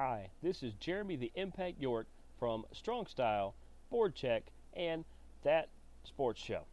Hi, 0.00 0.30
this 0.44 0.62
is 0.62 0.74
Jeremy 0.74 1.16
the 1.16 1.32
Impact 1.34 1.82
York 1.82 2.06
from 2.38 2.64
Strong 2.70 3.06
Style, 3.06 3.56
Board 3.90 4.14
Check, 4.14 4.44
and 4.72 5.04
That 5.42 5.70
Sports 6.04 6.40
Show. 6.40 6.66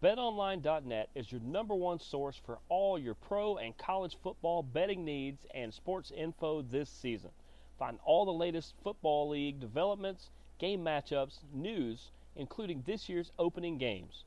BetOnline.net 0.00 1.10
is 1.16 1.32
your 1.32 1.40
number 1.40 1.74
one 1.74 1.98
source 1.98 2.40
for 2.46 2.60
all 2.68 2.96
your 2.96 3.14
pro 3.14 3.56
and 3.56 3.76
college 3.76 4.16
football 4.22 4.62
betting 4.62 5.04
needs 5.04 5.44
and 5.52 5.74
sports 5.74 6.12
info 6.16 6.62
this 6.62 6.88
season. 6.88 7.30
Find 7.76 7.98
all 8.04 8.24
the 8.24 8.30
latest 8.30 8.74
football 8.84 9.28
league 9.28 9.58
developments, 9.58 10.30
game 10.60 10.84
matchups, 10.84 11.38
news, 11.52 12.12
including 12.36 12.84
this 12.86 13.08
year's 13.08 13.32
opening 13.36 13.78
games. 13.78 14.22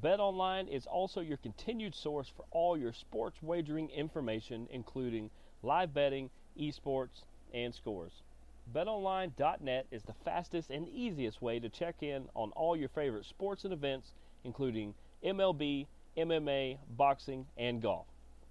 BetOnline 0.00 0.68
is 0.68 0.86
also 0.86 1.20
your 1.20 1.38
continued 1.38 1.96
source 1.96 2.28
for 2.28 2.44
all 2.52 2.78
your 2.78 2.92
sports 2.92 3.42
wagering 3.42 3.90
information, 3.90 4.68
including 4.70 5.30
live 5.64 5.92
betting, 5.92 6.30
esports, 6.56 7.24
and 7.56 7.74
scores. 7.74 8.22
BetOnline.net 8.74 9.86
is 9.90 10.02
the 10.02 10.14
fastest 10.24 10.70
and 10.70 10.88
easiest 10.88 11.40
way 11.40 11.58
to 11.58 11.68
check 11.68 12.02
in 12.02 12.28
on 12.34 12.50
all 12.52 12.76
your 12.76 12.88
favorite 12.88 13.24
sports 13.24 13.64
and 13.64 13.72
events, 13.72 14.12
including 14.44 14.94
MLB, 15.24 15.86
MMA, 16.16 16.78
boxing, 16.96 17.46
and 17.56 17.80
golf. 17.80 18.06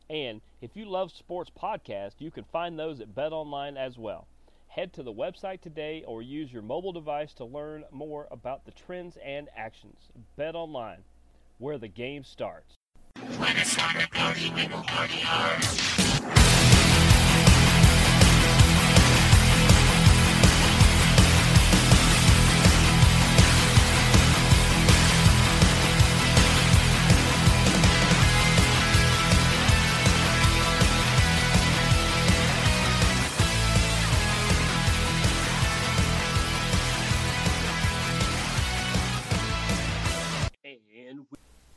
And 0.10 0.42
if 0.62 0.72
you 0.76 0.86
love 0.86 1.12
sports 1.12 1.52
podcasts, 1.56 2.20
you 2.20 2.32
can 2.32 2.46
find 2.46 2.78
those 2.78 3.00
at 3.00 3.14
BetOnline 3.14 3.78
as 3.78 3.98
well. 3.98 4.28
Head 4.68 4.94
to 4.94 5.04
the 5.04 5.14
website 5.14 5.62
today 5.62 6.04
or 6.06 6.22
use 6.22 6.52
your 6.52 6.62
mobile 6.62 6.92
device 6.92 7.34
to 7.36 7.46
learn 7.46 7.86
more 7.92 8.28
about 8.32 8.66
the 8.66 8.72
trends 8.72 9.18
and 9.24 9.48
actions. 9.56 10.10
BetOnline, 10.38 11.04
where 11.60 11.78
the 11.78 11.88
game 11.88 12.24
starts. 12.24 12.76
When 13.38 13.58
it's 13.58 13.76
time 13.76 14.00
to 14.00 14.10
party, 14.10 14.52
we 14.56 14.68
will 14.68 14.84
party 14.84 15.20
hard. 15.20 15.95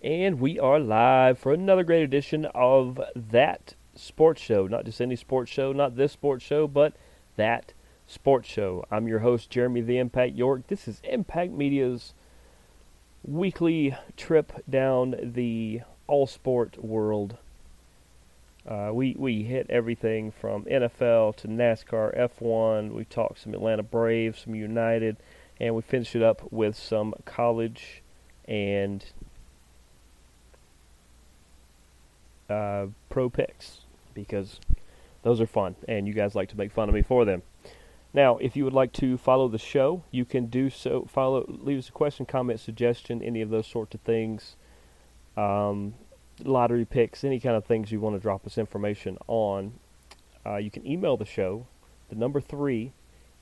And 0.03 0.39
we, 0.41 0.61
are 0.61 0.79
live 0.79 1.39
for 1.39 1.53
another 1.53 1.83
great 1.83 2.03
edition 2.03 2.47
of 2.55 3.01
that 3.17 3.75
sports 3.97 4.41
show. 4.41 4.67
Not 4.67 4.85
just 4.85 5.01
any 5.01 5.17
sports 5.17 5.51
show, 5.51 5.73
not 5.73 5.97
this 5.97 6.13
sports 6.13 6.45
show, 6.45 6.69
but 6.69 6.95
that 7.37 7.73
sports 8.07 8.49
show. 8.49 8.85
I'm 8.91 9.09
your 9.09 9.19
host, 9.19 9.51
Jeremy 9.51 9.81
the 9.81 9.99
Impact 9.99 10.35
York. 10.35 10.69
This 10.69 10.87
is 10.87 11.01
Impact 11.05 11.53
Media's 11.53 12.15
weekly 13.25 13.97
trip 14.17 14.53
down 14.69 15.17
the 15.21 15.81
all 16.07 16.27
sport 16.27 16.83
world. 16.83 17.37
Uh, 18.67 18.91
we 18.93 19.15
we 19.19 19.45
hit 19.45 19.67
everything 19.69 20.31
from 20.31 20.65
NFL 20.65 21.37
to 21.37 21.49
NASCAR, 21.49 22.17
F1. 22.19 22.93
We 22.93 23.05
talked 23.05 23.41
some 23.41 23.55
Atlanta 23.55 23.83
Braves, 23.83 24.43
some 24.45 24.55
United, 24.55 25.17
and 25.59 25.75
we 25.75 25.83
finished 25.83 26.15
it 26.15 26.23
up 26.23 26.53
with 26.53 26.77
some 26.77 27.15
college 27.25 28.03
and 28.47 29.05
uh, 32.49 32.87
pro 33.09 33.29
picks 33.29 33.81
because 34.15 34.61
those 35.23 35.41
are 35.41 35.47
fun 35.47 35.77
and 35.87 36.07
you 36.07 36.15
guys 36.15 36.35
like 36.35 36.49
to 36.49 36.57
make 36.57 36.73
fun 36.73 36.89
of 36.89 36.95
me 36.95 37.03
for 37.03 37.25
them. 37.25 37.43
Now, 38.15 38.39
if 38.39 38.57
you 38.57 38.65
would 38.65 38.73
like 38.73 38.93
to 38.95 39.19
follow 39.19 39.49
the 39.49 39.59
show, 39.59 40.03
you 40.11 40.25
can 40.25 40.47
do 40.47 40.71
so. 40.71 41.07
Follow, 41.11 41.45
leave 41.47 41.79
us 41.79 41.89
a 41.89 41.93
question, 41.93 42.25
comment, 42.25 42.59
suggestion, 42.59 43.23
any 43.23 43.43
of 43.43 43.51
those 43.51 43.67
sorts 43.67 43.95
of 43.95 44.01
things. 44.01 44.57
Um, 45.37 45.95
lottery 46.43 46.85
picks, 46.85 47.23
any 47.23 47.39
kind 47.39 47.55
of 47.55 47.65
things 47.65 47.93
you 47.93 48.01
want 48.01 48.17
to 48.17 48.21
drop 48.21 48.47
us 48.47 48.57
information 48.57 49.19
on. 49.27 49.75
Uh, 50.45 50.57
you 50.57 50.71
can 50.71 50.87
email 50.87 51.17
the 51.17 51.27
show, 51.27 51.67
the 52.09 52.17
number 52.17 52.41
three, 52.41 52.93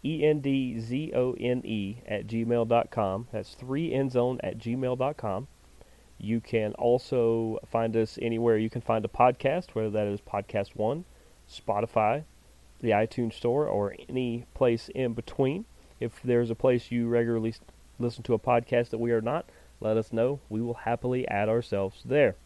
E 0.05 0.25
N 0.25 0.41
D 0.41 0.79
Z 0.81 1.13
O 1.15 1.35
N 1.39 1.63
E 1.65 1.99
at 2.07 2.27
gmail.com. 2.27 3.29
That's 3.33 3.55
three 3.55 3.91
endzone 3.91 4.39
at 4.43 4.59
gmail.com. 4.59 5.49
You 6.19 6.41
can 6.41 6.73
also 6.75 7.59
find 7.71 7.97
us 7.97 8.19
anywhere 8.21 8.57
you 8.57 8.71
can 8.71 8.81
find 8.81 9.05
a 9.05 9.09
podcast, 9.09 9.75
whether 9.75 9.91
that 9.91 10.07
is 10.07 10.21
Podcast 10.21 10.75
One, 10.75 11.05
Spotify, 11.51 12.25
the 12.81 12.91
iTunes 12.91 13.35
Store, 13.35 13.67
or 13.67 13.95
any 14.09 14.47
place 14.55 14.89
in 14.95 15.13
between. 15.13 15.67
If 16.01 16.23
there's 16.23 16.51
a 16.51 16.55
place 16.55 16.91
you 16.91 17.09
regularly 17.09 17.55
listen 17.99 18.23
to 18.25 18.35
a 18.35 18.39
podcast 18.39 18.91
that 18.91 18.99
we 18.99 19.13
are 19.13 19.21
not, 19.21 19.47
let 19.81 19.97
us 19.97 20.13
know. 20.13 20.41
We 20.49 20.61
will 20.61 20.75
happily 20.75 21.29
add 21.29 21.49
ourselves 21.49 22.03
there. 22.05 22.37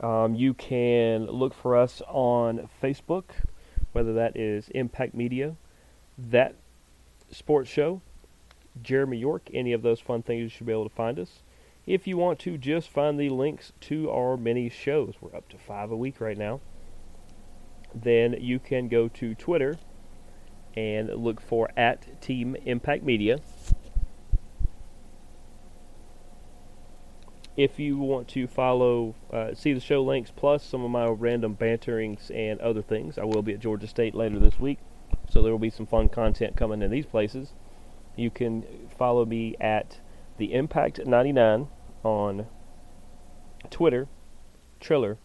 Um, 0.00 0.34
you 0.34 0.54
can 0.54 1.26
look 1.26 1.54
for 1.54 1.76
us 1.76 2.00
on 2.08 2.68
Facebook, 2.82 3.24
whether 3.92 4.14
that 4.14 4.36
is 4.36 4.68
Impact 4.70 5.14
Media, 5.14 5.56
that 6.18 6.54
sports 7.30 7.70
show, 7.70 8.00
Jeremy 8.82 9.18
York, 9.18 9.48
any 9.52 9.72
of 9.72 9.82
those 9.82 10.00
fun 10.00 10.22
things, 10.22 10.42
you 10.42 10.48
should 10.48 10.66
be 10.66 10.72
able 10.72 10.88
to 10.88 10.94
find 10.94 11.18
us. 11.18 11.42
If 11.86 12.06
you 12.06 12.16
want 12.16 12.38
to 12.40 12.58
just 12.58 12.88
find 12.88 13.18
the 13.18 13.30
links 13.30 13.72
to 13.82 14.10
our 14.10 14.36
many 14.36 14.68
shows, 14.68 15.14
we're 15.20 15.34
up 15.34 15.48
to 15.48 15.58
five 15.58 15.90
a 15.90 15.96
week 15.96 16.20
right 16.20 16.36
now, 16.36 16.60
then 17.94 18.36
you 18.38 18.58
can 18.58 18.88
go 18.88 19.08
to 19.08 19.34
Twitter 19.34 19.78
and 20.76 21.08
look 21.08 21.40
for 21.40 21.70
at 21.76 22.20
Team 22.20 22.54
Impact 22.64 23.02
Media. 23.02 23.40
If 27.56 27.78
you 27.78 27.98
want 27.98 28.28
to 28.28 28.46
follow, 28.46 29.14
uh, 29.32 29.54
see 29.54 29.72
the 29.72 29.80
show 29.80 30.02
links 30.02 30.30
plus 30.34 30.62
some 30.64 30.84
of 30.84 30.90
my 30.90 31.08
random 31.08 31.56
banterings 31.56 32.30
and 32.30 32.60
other 32.60 32.82
things, 32.82 33.18
I 33.18 33.24
will 33.24 33.42
be 33.42 33.54
at 33.54 33.60
Georgia 33.60 33.86
State 33.86 34.14
later 34.14 34.38
this 34.38 34.60
week, 34.60 34.78
so 35.28 35.42
there 35.42 35.50
will 35.50 35.58
be 35.58 35.70
some 35.70 35.86
fun 35.86 36.08
content 36.08 36.56
coming 36.56 36.82
in 36.82 36.90
these 36.90 37.06
places. 37.06 37.52
You 38.16 38.30
can 38.30 38.64
follow 38.96 39.24
me 39.24 39.56
at 39.60 39.98
the 40.40 40.54
Impact 40.54 41.04
99 41.06 41.68
on 42.02 42.46
Twitter, 43.68 44.08
Triller, 44.80 45.18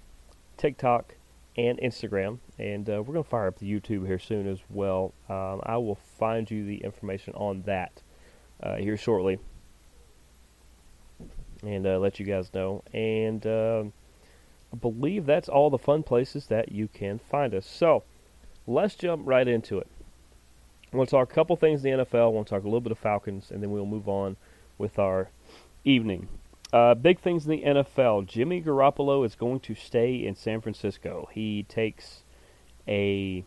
TikTok, 0.58 1.16
and 1.58 1.80
Instagram. 1.80 2.40
And 2.60 2.90
uh, 2.90 3.02
we're 3.02 3.14
going 3.14 3.24
to 3.24 3.30
fire 3.30 3.48
up 3.48 3.60
the 3.60 3.72
YouTube 3.72 4.06
here 4.06 4.20
soon 4.20 4.46
as 4.46 4.60
well. 4.70 5.14
Um, 5.30 5.62
I 5.64 5.78
will 5.78 5.96
find 5.96 6.52
you 6.52 6.66
the 6.66 6.84
information 6.84 7.34
on 7.34 7.62
that 7.62 8.02
uh, 8.62 8.76
here 8.76 8.98
shortly 8.98 9.40
and 11.64 11.88
uh, 11.88 11.98
let 11.98 12.20
you 12.20 12.26
guys 12.26 12.54
know. 12.54 12.84
And 12.94 13.48
um 13.48 13.94
I 14.74 14.78
believe 14.78 15.26
that's 15.26 15.48
all 15.48 15.70
the 15.70 15.78
fun 15.78 16.04
places 16.04 16.48
that 16.48 16.74
you 16.74 16.90
can 16.90 17.20
find 17.20 17.54
us. 17.54 17.66
So 17.66 18.04
let's 18.68 18.96
jump 18.96 19.22
right 19.26 19.48
into 19.48 19.78
it. 19.78 19.88
I 20.92 20.98
want 20.98 21.08
to 21.10 21.16
talk 21.16 21.32
a 21.32 21.34
couple 21.34 21.56
things 21.56 21.86
in 21.86 21.98
the 21.98 22.04
NFL. 22.04 22.26
I 22.26 22.28
want 22.28 22.48
to 22.48 22.56
talk 22.56 22.64
a 22.64 22.68
little 22.68 22.82
bit 22.82 22.92
of 22.92 23.00
Falcons, 23.00 23.52
and 23.52 23.64
then 23.64 23.72
we'll 23.72 23.86
move 23.86 24.10
on 24.10 24.36
with 24.78 25.00
our 25.00 25.30
evening. 25.84 26.28
Uh, 26.74 26.94
big 26.94 27.20
things 27.20 27.46
in 27.46 27.52
the 27.52 27.64
NFL. 27.64 28.28
Jimmy 28.28 28.62
Garoppolo 28.62 29.26
is 29.26 29.36
going 29.36 29.60
to 29.62 29.76
stay 29.76 30.16
in 30.16 30.36
San 30.36 30.62
Francisco. 30.62 31.30
He 31.32 31.64
takes 31.64 32.24
a, 32.88 33.46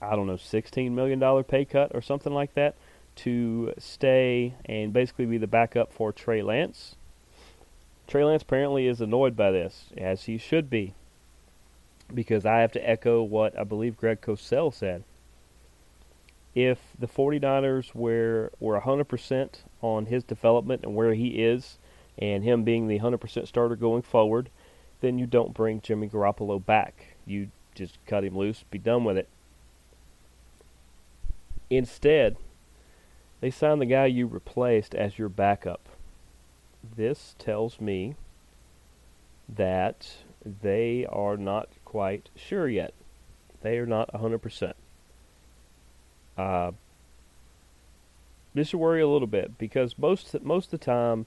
I 0.00 0.14
don't 0.14 0.26
know, 0.26 0.34
$16 0.34 0.92
million 0.92 1.44
pay 1.44 1.64
cut 1.64 1.90
or 1.94 2.00
something 2.00 2.32
like 2.32 2.54
that 2.54 2.76
to 3.16 3.72
stay 3.78 4.54
and 4.64 4.92
basically 4.92 5.26
be 5.26 5.38
the 5.38 5.46
backup 5.46 5.92
for 5.92 6.12
Trey 6.12 6.42
Lance. 6.42 6.96
Trey 8.06 8.24
Lance 8.24 8.42
apparently 8.42 8.86
is 8.86 9.00
annoyed 9.00 9.36
by 9.36 9.50
this, 9.50 9.86
as 9.96 10.24
he 10.24 10.36
should 10.36 10.68
be, 10.68 10.94
because 12.12 12.44
I 12.44 12.58
have 12.58 12.72
to 12.72 12.88
echo 12.88 13.22
what 13.22 13.58
I 13.58 13.64
believe 13.64 13.96
Greg 13.96 14.20
Cosell 14.20 14.72
said 14.74 15.04
if 16.54 16.78
the 16.98 17.08
49ers 17.08 17.94
were 17.94 18.52
were 18.60 18.80
100% 18.80 19.48
on 19.82 20.06
his 20.06 20.22
development 20.22 20.82
and 20.84 20.94
where 20.94 21.14
he 21.14 21.42
is 21.42 21.78
and 22.18 22.44
him 22.44 22.62
being 22.62 22.86
the 22.86 23.00
100% 23.00 23.46
starter 23.46 23.76
going 23.76 24.02
forward, 24.02 24.50
then 25.00 25.18
you 25.18 25.26
don't 25.26 25.52
bring 25.54 25.80
Jimmy 25.80 26.08
Garoppolo 26.08 26.64
back. 26.64 27.16
You 27.26 27.50
just 27.74 27.98
cut 28.06 28.24
him 28.24 28.36
loose, 28.36 28.64
be 28.70 28.78
done 28.78 29.04
with 29.04 29.18
it. 29.18 29.28
Instead, 31.70 32.36
they 33.40 33.50
signed 33.50 33.80
the 33.80 33.86
guy 33.86 34.06
you 34.06 34.26
replaced 34.26 34.94
as 34.94 35.18
your 35.18 35.28
backup. 35.28 35.88
This 36.96 37.34
tells 37.38 37.80
me 37.80 38.14
that 39.48 40.16
they 40.44 41.04
are 41.06 41.36
not 41.36 41.68
quite 41.84 42.30
sure 42.36 42.68
yet. 42.68 42.94
They 43.62 43.78
are 43.78 43.86
not 43.86 44.12
100%. 44.12 44.74
Uh, 46.36 46.72
should 48.56 48.74
worry 48.74 49.00
a 49.00 49.08
little 49.08 49.26
bit 49.26 49.58
because 49.58 49.98
most 49.98 50.34
most 50.42 50.66
of 50.72 50.80
the 50.80 50.84
time, 50.84 51.26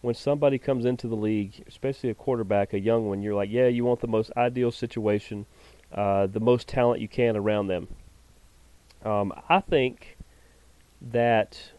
when 0.00 0.14
somebody 0.14 0.58
comes 0.58 0.84
into 0.84 1.06
the 1.06 1.16
league, 1.16 1.64
especially 1.68 2.10
a 2.10 2.14
quarterback, 2.14 2.72
a 2.72 2.80
young 2.80 3.08
one, 3.08 3.22
you're 3.22 3.34
like, 3.34 3.50
yeah, 3.50 3.66
you 3.66 3.84
want 3.84 4.00
the 4.00 4.08
most 4.08 4.30
ideal 4.36 4.70
situation 4.70 5.46
uh, 5.92 6.26
the 6.26 6.40
most 6.40 6.68
talent 6.68 7.00
you 7.00 7.08
can 7.08 7.36
around 7.36 7.66
them. 7.66 7.88
Um, 9.04 9.32
I 9.48 9.60
think 9.60 10.16
that 11.00 11.72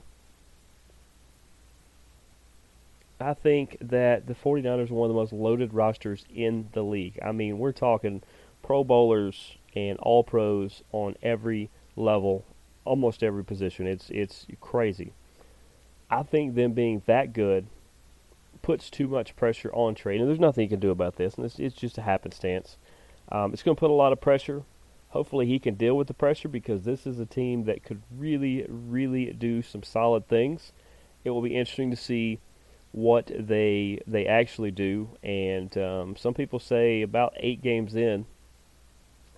I 3.19 3.33
think 3.35 3.77
that 3.79 4.25
the 4.25 4.33
49ers 4.33 4.89
are 4.89 4.95
one 4.95 5.09
of 5.09 5.15
the 5.15 5.19
most 5.19 5.31
loaded 5.31 5.73
rosters 5.73 6.25
in 6.33 6.69
the 6.73 6.83
league. 6.83 7.19
I 7.23 7.31
mean, 7.31 7.59
we're 7.59 7.71
talking 7.71 8.23
Pro 8.63 8.83
Bowlers 8.83 9.57
and 9.75 9.97
All 9.99 10.23
Pros 10.23 10.81
on 10.91 11.15
every 11.21 11.69
level, 11.95 12.45
almost 12.85 13.23
every 13.23 13.43
position. 13.43 13.87
It's 13.87 14.09
it's 14.09 14.45
crazy. 14.59 15.13
I 16.09 16.23
think 16.23 16.55
them 16.55 16.73
being 16.73 17.01
that 17.05 17.33
good 17.33 17.67
puts 18.61 18.89
too 18.89 19.07
much 19.07 19.35
pressure 19.35 19.71
on 19.73 19.95
Trey, 19.95 20.17
and 20.17 20.27
there's 20.27 20.39
nothing 20.39 20.63
you 20.63 20.69
can 20.69 20.79
do 20.79 20.91
about 20.91 21.15
this, 21.15 21.35
and 21.35 21.45
it's, 21.45 21.57
it's 21.57 21.75
just 21.75 21.97
a 21.97 22.01
happenstance. 22.01 22.77
Um, 23.31 23.53
it's 23.53 23.63
going 23.63 23.75
to 23.75 23.79
put 23.79 23.89
a 23.89 23.93
lot 23.93 24.11
of 24.11 24.21
pressure. 24.21 24.63
Hopefully, 25.09 25.45
he 25.45 25.59
can 25.59 25.75
deal 25.75 25.95
with 25.95 26.07
the 26.07 26.13
pressure 26.13 26.47
because 26.47 26.83
this 26.83 27.05
is 27.05 27.19
a 27.19 27.25
team 27.25 27.65
that 27.65 27.83
could 27.83 28.01
really, 28.15 28.65
really 28.69 29.31
do 29.33 29.61
some 29.61 29.83
solid 29.83 30.27
things. 30.27 30.73
It 31.23 31.31
will 31.31 31.41
be 31.41 31.55
interesting 31.55 31.91
to 31.91 31.97
see 31.97 32.39
what 32.91 33.31
they 33.37 33.99
they 34.05 34.25
actually 34.25 34.71
do. 34.71 35.09
And 35.23 35.77
um, 35.77 36.15
some 36.15 36.33
people 36.33 36.59
say 36.59 37.01
about 37.01 37.33
eight 37.37 37.61
games 37.61 37.95
in, 37.95 38.25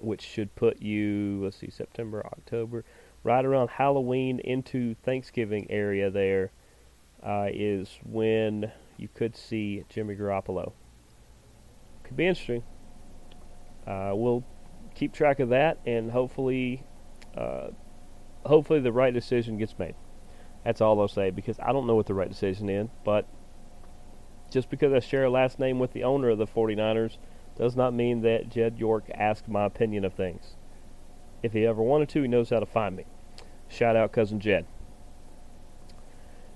which 0.03 0.21
should 0.21 0.53
put 0.55 0.81
you 0.81 1.39
let's 1.43 1.57
see 1.57 1.69
September 1.69 2.25
October 2.25 2.83
right 3.23 3.45
around 3.45 3.69
Halloween 3.69 4.39
into 4.39 4.95
Thanksgiving 4.95 5.65
area 5.69 6.09
there 6.09 6.51
uh, 7.25 7.47
is 7.49 7.99
when 8.03 8.71
you 8.97 9.07
could 9.13 9.35
see 9.35 9.85
Jimmy 9.89 10.15
Garoppolo. 10.15 10.73
Could 12.03 12.17
be 12.17 12.27
interesting. 12.27 12.63
Uh, 13.87 14.11
we'll 14.13 14.43
keep 14.93 15.13
track 15.13 15.39
of 15.39 15.49
that, 15.49 15.79
and 15.85 16.11
hopefully, 16.11 16.83
uh, 17.35 17.69
hopefully 18.45 18.79
the 18.79 18.91
right 18.91 19.13
decision 19.13 19.57
gets 19.57 19.77
made. 19.79 19.95
That's 20.65 20.81
all 20.81 20.99
I'll 20.99 21.07
say 21.07 21.29
because 21.29 21.59
I 21.59 21.71
don't 21.73 21.87
know 21.87 21.95
what 21.95 22.05
the 22.05 22.13
right 22.13 22.29
decision 22.29 22.69
is, 22.69 22.89
but 23.03 23.25
just 24.51 24.69
because 24.69 24.93
I 24.93 24.99
share 24.99 25.25
a 25.25 25.29
last 25.29 25.59
name 25.59 25.79
with 25.79 25.93
the 25.93 26.03
owner 26.03 26.29
of 26.29 26.37
the 26.37 26.47
49ers 26.47 27.17
does 27.57 27.75
not 27.75 27.93
mean 27.93 28.21
that 28.21 28.49
Jed 28.49 28.79
York 28.79 29.05
asked 29.13 29.47
my 29.47 29.65
opinion 29.65 30.05
of 30.05 30.13
things. 30.13 30.55
If 31.41 31.53
he 31.53 31.65
ever 31.65 31.81
wanted 31.81 32.09
to, 32.09 32.21
he 32.21 32.27
knows 32.27 32.49
how 32.49 32.59
to 32.59 32.65
find 32.65 32.95
me. 32.95 33.05
Shout 33.67 33.95
out, 33.95 34.11
cousin 34.11 34.39
Jed. 34.39 34.65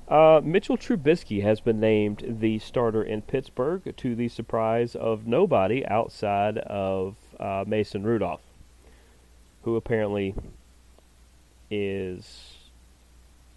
Uh, 0.07 0.39
Mitchell 0.41 0.77
Trubisky 0.77 1.43
has 1.43 1.59
been 1.59 1.81
named 1.81 2.23
the 2.39 2.59
starter 2.59 3.03
in 3.03 3.21
Pittsburgh 3.21 3.93
to 3.97 4.15
the 4.15 4.29
surprise 4.29 4.95
of 4.95 5.27
nobody 5.27 5.85
outside 5.85 6.59
of 6.59 7.17
uh, 7.39 7.65
Mason 7.67 8.03
Rudolph, 8.03 8.41
who 9.63 9.75
apparently 9.75 10.33
is 11.69 12.69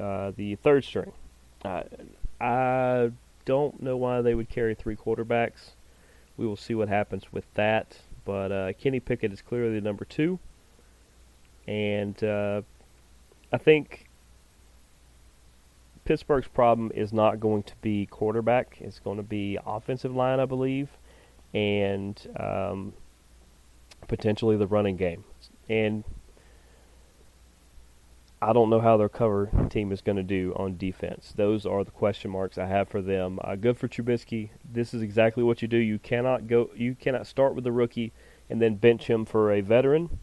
uh, 0.01 0.33
the 0.37 0.57
third 0.57 0.85
string. 0.85 1.13
Uh, 1.65 1.85
I 2.41 3.13
don't 3.45 3.81
know 3.81 3.97
why 3.97 4.21
they 4.23 4.35
would 4.35 4.49
carry 4.49 4.75
three 4.75 4.97
quarterbacks. 4.97 5.73
We 6.41 6.47
will 6.47 6.57
see 6.57 6.75
what 6.75 6.89
happens 6.89 7.31
with 7.35 7.45
that. 7.53 7.99
But 8.25 8.51
uh, 8.51 8.73
Kenny 8.73 8.99
Pickett 8.99 9.31
is 9.31 9.43
clearly 9.43 9.75
the 9.75 9.83
number 9.83 10.07
two. 10.07 10.39
And 11.69 12.25
uh, 12.25 12.63
I 13.53 13.59
think 13.59 14.07
Pittsburgh's 16.07 16.49
problem 16.49 16.93
is 16.95 17.13
not 17.13 17.41
going 17.41 17.65
to 17.65 17.75
be 17.83 18.07
quarterback. 18.07 18.79
It's 18.81 19.01
going 19.01 19.19
to 19.19 19.23
be 19.23 19.59
offensive 19.67 20.17
line, 20.17 20.41
I 20.41 20.47
believe, 20.47 20.89
and 21.53 22.19
um, 22.41 22.95
potentially 24.09 24.57
the 24.57 24.67
running 24.67 24.97
game. 24.97 25.25
And 25.69 26.05
I 28.43 28.55
don't 28.55 28.71
know 28.71 28.81
how 28.81 28.97
their 28.97 29.11
cover 29.11 29.51
team 29.69 29.93
is 29.93 30.01
going 30.01 30.17
to 30.17 30.23
do 30.23 30.55
on 30.57 30.79
defense. 30.79 31.35
Those 31.37 31.67
are 31.67 31.85
the 31.85 31.91
question 31.91 32.31
marks 32.31 32.57
I 32.57 32.67
have 32.67 32.89
for 32.89 33.03
them. 33.03 33.39
Uh, 33.45 33.55
good 33.55 33.77
for 33.77 33.87
Trubisky. 33.87 34.49
This 34.65 34.95
is 34.95 35.03
exactly 35.03 35.43
what 35.43 35.61
you 35.61 35.69
do. 35.69 35.77
You 35.77 35.99
cannot 35.99 36.47
go. 36.47 36.71
You 36.75 36.95
cannot 36.95 37.27
start 37.27 37.55
with 37.55 37.67
a 37.67 37.73
rookie 37.73 38.13
and 38.49 38.61
then 38.61 38.77
bench 38.77 39.09
him 39.09 39.27
for 39.27 39.53
a 39.53 39.61
veteran 39.61 40.19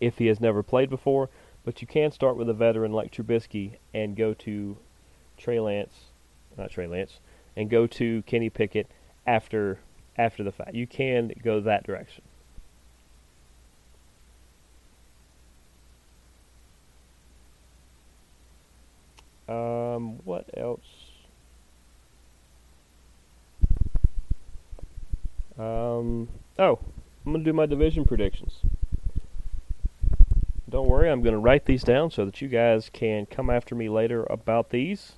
if 0.00 0.18
he 0.18 0.26
has 0.26 0.40
never 0.40 0.62
played 0.62 0.88
before. 0.88 1.30
But 1.64 1.80
you 1.80 1.88
can 1.88 2.12
start 2.12 2.36
with 2.36 2.48
a 2.48 2.54
veteran 2.54 2.92
like 2.92 3.10
Trubisky 3.10 3.78
and 3.92 4.16
go 4.16 4.32
to 4.34 4.76
Trey 5.36 5.58
Lance, 5.58 5.94
not 6.56 6.70
Trey 6.70 6.86
Lance, 6.86 7.18
and 7.56 7.68
go 7.68 7.88
to 7.88 8.22
Kenny 8.22 8.50
Pickett 8.50 8.86
after 9.26 9.80
after 10.16 10.44
the 10.44 10.52
fact. 10.52 10.74
You 10.74 10.86
can 10.86 11.32
go 11.42 11.60
that 11.60 11.82
direction. 11.82 12.22
Um, 19.48 20.18
what 20.24 20.48
else? 20.56 20.80
Um, 25.58 26.28
oh, 26.58 26.78
I'm 27.24 27.32
going 27.32 27.44
to 27.44 27.50
do 27.50 27.54
my 27.54 27.66
division 27.66 28.04
predictions. 28.04 28.60
Don't 30.68 30.88
worry, 30.88 31.08
I'm 31.08 31.22
going 31.22 31.34
to 31.34 31.38
write 31.38 31.66
these 31.66 31.84
down 31.84 32.10
so 32.10 32.24
that 32.24 32.40
you 32.40 32.48
guys 32.48 32.90
can 32.92 33.26
come 33.26 33.48
after 33.48 33.74
me 33.74 33.88
later 33.88 34.26
about 34.28 34.70
these. 34.70 35.12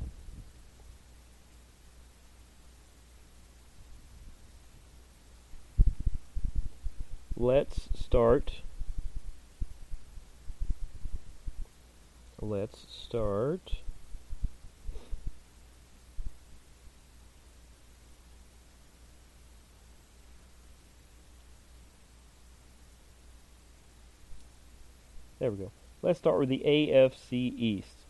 Let's 7.39 7.89
start. 7.95 8.61
Let's 12.41 12.87
start. 12.89 13.79
There 25.47 25.53
we 25.53 25.59
go. 25.59 25.71
Let's 26.03 26.19
start 26.19 26.41
with 26.41 26.49
the 26.49 26.61
AFC 26.67 27.57
East. 27.57 28.07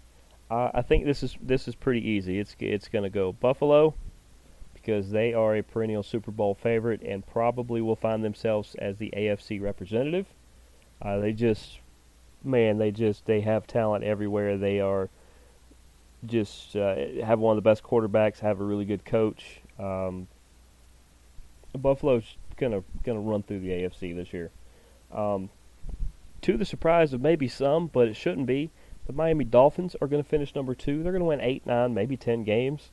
Uh, 0.51 0.71
I 0.73 0.81
think 0.81 1.05
this 1.05 1.23
is 1.23 1.37
this 1.43 1.69
is 1.69 1.75
pretty 1.75 2.01
easy. 2.01 2.39
It's 2.39 2.57
it's 2.61 2.89
going 2.89 3.03
to 3.03 3.11
go 3.11 3.31
Buffalo 3.31 3.93
because 4.73 5.11
they 5.11 5.35
are 5.35 5.55
a 5.55 5.63
perennial 5.63 6.03
Super 6.03 6.31
Bowl 6.31 6.55
favorite 6.55 7.03
and 7.03 7.27
probably 7.27 7.83
will 7.83 7.95
find 7.95 8.25
themselves 8.25 8.75
as 8.77 8.97
the 8.97 9.13
AFC 9.15 9.61
representative. 9.61 10.25
Uh, 11.03 11.19
they 11.19 11.35
just, 11.35 11.81
man, 12.43 12.79
they 12.79 12.91
just 12.91 13.27
they 13.27 13.43
have 13.43 13.67
talent 13.67 14.03
everywhere. 14.03 14.57
They 14.57 14.81
are 14.81 15.11
just 16.25 16.75
uh, 16.75 16.97
have 17.23 17.39
one 17.39 17.59
of 17.59 17.63
the 17.63 17.69
best 17.69 17.83
quarterbacks, 17.83 18.39
have 18.39 18.63
a 18.63 18.65
really 18.65 18.87
good 18.87 19.05
coach. 19.05 19.61
Um, 19.79 20.27
Buffalo's 21.77 22.39
gonna 22.57 22.83
gonna 23.05 23.21
run 23.21 23.43
through 23.43 23.61
the 23.61 23.69
AFC 23.69 24.17
this 24.17 24.33
year. 24.33 24.51
Um, 25.13 25.51
to 26.47 26.57
the 26.57 26.65
surprise 26.65 27.13
of 27.13 27.21
maybe 27.21 27.49
some, 27.49 27.89
but 27.89 28.07
it 28.07 28.15
shouldn't 28.15 28.47
be, 28.47 28.71
the 29.09 29.13
Miami 29.13 29.45
Dolphins 29.45 29.97
are 30.01 30.07
going 30.07 30.23
to 30.23 30.29
finish 30.29 30.55
number 30.55 30.77
two. 30.77 31.03
They're 31.03 31.11
going 31.11 31.21
to 31.21 31.27
win 31.27 31.41
eight, 31.41 31.67
nine, 31.67 31.93
maybe 31.93 32.17
ten 32.17 32.45
games. 32.45 32.93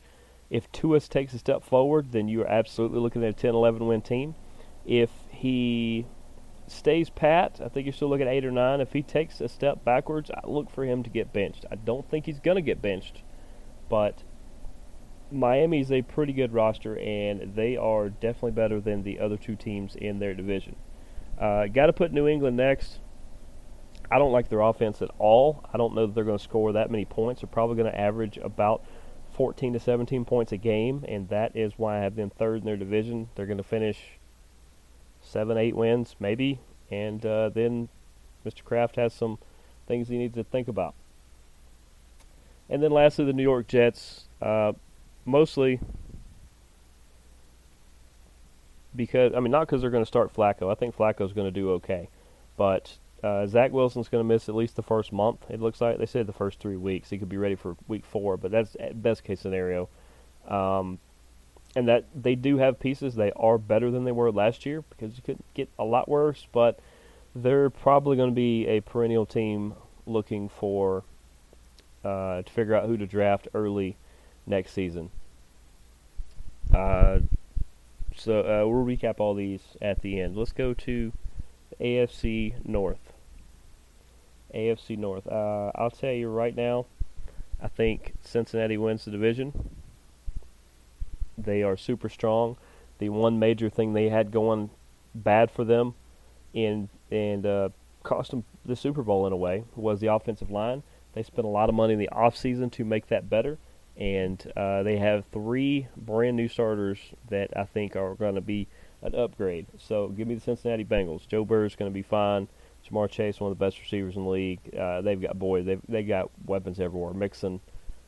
If 0.50 0.72
Tua 0.72 1.00
takes 1.02 1.36
a 1.36 1.38
step 1.38 1.64
forward, 1.64 2.14
then 2.14 2.28
you 2.28 2.42
are 2.42 2.50
absolutely 2.50 3.00
looking 3.00 3.24
at 3.24 3.30
a 3.30 3.34
10, 3.34 3.54
11 3.54 3.86
win 3.86 4.02
team. 4.02 4.34
If 4.88 5.12
he 5.30 6.08
stays 6.66 7.12
pat, 7.12 7.62
I 7.64 7.68
think 7.70 7.86
you're 7.86 7.94
still 7.94 8.10
looking 8.10 8.26
at 8.26 8.34
eight 8.34 8.44
or 8.44 8.50
nine. 8.50 8.82
If 8.82 8.92
he 8.92 9.04
takes 9.04 9.40
a 9.40 9.48
step 9.48 9.86
backwards, 9.86 10.32
I 10.32 10.48
look 10.48 10.72
for 10.72 10.84
him 10.84 11.04
to 11.04 11.12
get 11.12 11.32
benched. 11.32 11.64
I 11.72 11.76
don't 11.76 12.10
think 12.10 12.26
he's 12.26 12.40
going 12.40 12.56
to 12.56 12.62
get 12.62 12.82
benched, 12.82 13.22
but 13.88 14.24
Miami 15.32 15.80
is 15.80 15.92
a 15.92 16.02
pretty 16.02 16.34
good 16.34 16.54
roster, 16.54 16.98
and 16.98 17.54
they 17.56 17.78
are 17.78 18.10
definitely 18.10 18.52
better 18.52 18.82
than 18.82 19.04
the 19.04 19.20
other 19.20 19.38
two 19.38 19.56
teams 19.56 19.96
in 19.96 20.18
their 20.18 20.34
division. 20.34 20.76
Uh, 21.40 21.68
Got 21.68 21.86
to 21.86 21.94
put 21.94 22.12
New 22.12 22.28
England 22.28 22.58
next. 22.58 23.00
I 24.12 24.20
don't 24.20 24.32
like 24.32 24.50
their 24.50 24.62
offense 24.62 25.02
at 25.02 25.10
all. 25.18 25.64
I 25.74 25.78
don't 25.78 25.96
know 25.96 26.06
that 26.06 26.16
they're 26.16 26.24
going 26.24 26.38
to 26.38 26.44
score 26.44 26.74
that 26.74 26.92
many 26.92 27.06
points. 27.06 27.42
They're 27.42 27.48
probably 27.48 27.78
going 27.78 27.92
to 27.92 28.00
average 28.00 28.38
about 28.38 28.84
14 29.34 29.74
to 29.74 29.80
17 29.80 30.26
points 30.26 30.52
a 30.52 30.58
game, 30.58 31.04
and 31.08 31.30
that 31.30 31.56
is 31.56 31.74
why 31.78 31.98
I 31.98 32.02
have 32.02 32.16
them 32.16 32.30
third 32.30 32.60
in 32.60 32.66
their 32.66 32.78
division. 32.78 33.30
They're 33.36 33.46
going 33.46 33.58
to 33.58 33.64
finish 33.64 33.98
seven, 35.22 35.58
eight 35.58 35.76
wins, 35.76 36.16
maybe, 36.20 36.60
and 36.92 37.26
uh, 37.26 37.50
then 37.50 37.90
Mr. 38.46 38.64
Kraft 38.64 38.98
has 38.98 39.14
some 39.14 39.40
things 39.88 40.10
he 40.10 40.18
needs 40.18 40.36
to 40.36 40.44
think 40.44 40.68
about. 40.68 40.94
And 42.70 42.82
then 42.82 42.92
lastly, 42.92 43.26
the 43.26 43.34
New 43.34 43.44
York 43.44 43.68
Jets, 43.68 44.26
uh, 44.42 44.74
mostly 45.26 45.80
because 48.96 49.34
I 49.36 49.40
mean 49.40 49.52
not 49.52 49.62
because 49.62 49.82
they're 49.82 49.90
going 49.90 50.04
to 50.04 50.08
start 50.08 50.34
Flacco. 50.34 50.72
I 50.72 50.76
think 50.76 50.96
Flacco's 50.96 51.34
going 51.34 51.48
to 51.48 51.52
do 51.52 51.72
okay, 51.72 52.10
but 52.58 52.98
uh, 53.24 53.48
Zach 53.48 53.72
Wilson's 53.72 54.10
going 54.10 54.20
to 54.20 54.27
miss 54.27 54.50
at 54.50 54.56
least 54.56 54.75
the 54.75 54.84
first 54.84 55.13
month. 55.13 55.46
It 55.50 55.62
looks 55.62 55.80
like 55.80 55.98
they 55.98 56.06
said 56.06 56.27
the 56.27 56.34
first 56.34 56.60
three 56.60 56.75
weeks. 56.75 57.10
He 57.10 57.18
could 57.18 57.30
be 57.30 57.38
ready 57.38 57.56
for 57.56 57.77
week 57.88 58.06
four, 58.06 58.36
but 58.36 58.51
that's 58.51 58.75
best 58.94 59.24
case 59.24 59.39
scenario. 59.39 59.88
Um, 60.48 61.00
and 61.75 61.88
that 61.88 62.06
they 62.13 62.36
do 62.36 62.58
have 62.58 62.80
pieces. 62.80 63.15
They 63.15 63.32
are 63.36 63.58
better 63.58 63.89
than 63.89 64.03
they 64.03 64.12
were 64.12 64.32
last 64.32 64.65
year 64.65 64.84
because 64.89 65.15
you 65.15 65.24
could 65.24 65.39
get 65.53 65.70
a 65.80 65.86
lot 65.86 66.10
worse, 66.10 66.48
but 66.51 66.80
they're 67.34 67.70
probably 67.70 68.18
going 68.18 68.30
to 68.30 68.36
be 68.36 68.68
a 68.68 68.82
perennial 68.82 69.25
team 69.25 69.74
looking 70.06 70.50
for 70.50 71.03
uh, 72.03 72.42
to 72.42 72.51
figure 72.51 72.75
out 72.75 72.88
who 72.88 72.98
to 72.98 73.08
draft 73.08 73.48
early 73.53 73.96
next 74.46 74.74
season. 74.74 75.10
Uh, 76.75 77.20
so 78.15 78.42
uh, 78.42 78.68
we'll 78.68 78.86
recap 78.86 79.20
all 79.20 79.34
these 79.34 79.62
at 79.82 80.01
the 80.01 80.20
end. 80.20 80.36
Let's 80.36 80.51
go 80.51 80.74
to 80.74 81.13
AFC 81.80 82.53
North. 82.65 83.12
AFC 84.54 84.98
North. 84.98 85.28
Uh, 85.28 85.72
I'll 85.76 85.92
tell 85.92 86.12
you 86.12 86.30
right 86.30 86.56
now, 86.56 86.86
I 87.62 87.68
think 87.68 88.14
Cincinnati 88.24 88.78
wins 88.78 89.06
the 89.06 89.12
division. 89.12 89.54
They 91.38 91.64
are 91.64 91.78
super 91.78 92.10
strong. 92.10 92.58
The 93.00 93.10
one 93.10 93.40
major 93.40 93.70
thing 93.70 93.94
they 93.94 94.10
had 94.10 94.32
going 94.32 94.70
bad 95.16 95.52
for 95.52 95.64
them 95.64 95.96
in 96.54 96.90
and 97.12 97.46
uh, 97.46 97.70
cost 98.04 98.32
them 98.32 98.44
the 98.66 98.76
Super 98.76 99.04
Bowl 99.04 99.28
in 99.28 99.34
a 99.34 99.38
way 99.38 99.64
was 99.76 100.00
the 100.00 100.08
offensive 100.08 100.52
line. 100.52 100.84
They 101.14 101.24
spent 101.24 101.46
a 101.46 101.50
lot 101.50 101.70
of 101.70 101.76
money 101.76 101.94
in 101.94 102.00
the 102.00 102.10
offseason 102.12 102.72
to 102.74 102.86
make 102.86 103.08
that 103.08 103.30
better, 103.30 103.58
and 103.98 104.52
uh, 104.56 104.84
they 104.84 104.98
have 104.98 105.26
three 105.32 105.88
brand 105.96 106.36
new 106.36 106.48
starters 106.48 106.98
that 107.30 107.56
I 107.56 107.66
think 107.66 107.96
are 107.96 108.16
going 108.16 108.36
to 108.36 108.42
be 108.42 108.68
an 109.02 109.14
upgrade. 109.16 109.68
So 109.78 110.08
give 110.08 110.28
me 110.28 110.36
the 110.36 110.42
Cincinnati 110.42 110.86
Bengals. 110.86 111.28
Joe 111.28 111.46
Burrow 111.46 111.66
is 111.66 111.76
going 111.76 111.92
to 111.92 111.94
be 111.94 112.02
fine. 112.02 112.48
Ja'Marr 112.90 113.10
Chase, 113.10 113.40
one 113.40 113.52
of 113.52 113.58
the 113.58 113.66
best 113.66 113.80
receivers 113.80 114.16
in 114.16 114.24
the 114.24 114.30
league. 114.30 114.60
Uh, 114.78 115.02
they've 115.02 115.22
got 115.22 115.38
boy, 115.40 115.63
they've 115.63 115.82
they 115.88 116.04
got 116.04 116.30
weapons 116.46 116.80
everywhere. 116.80 117.13
Mixon, 117.13 117.62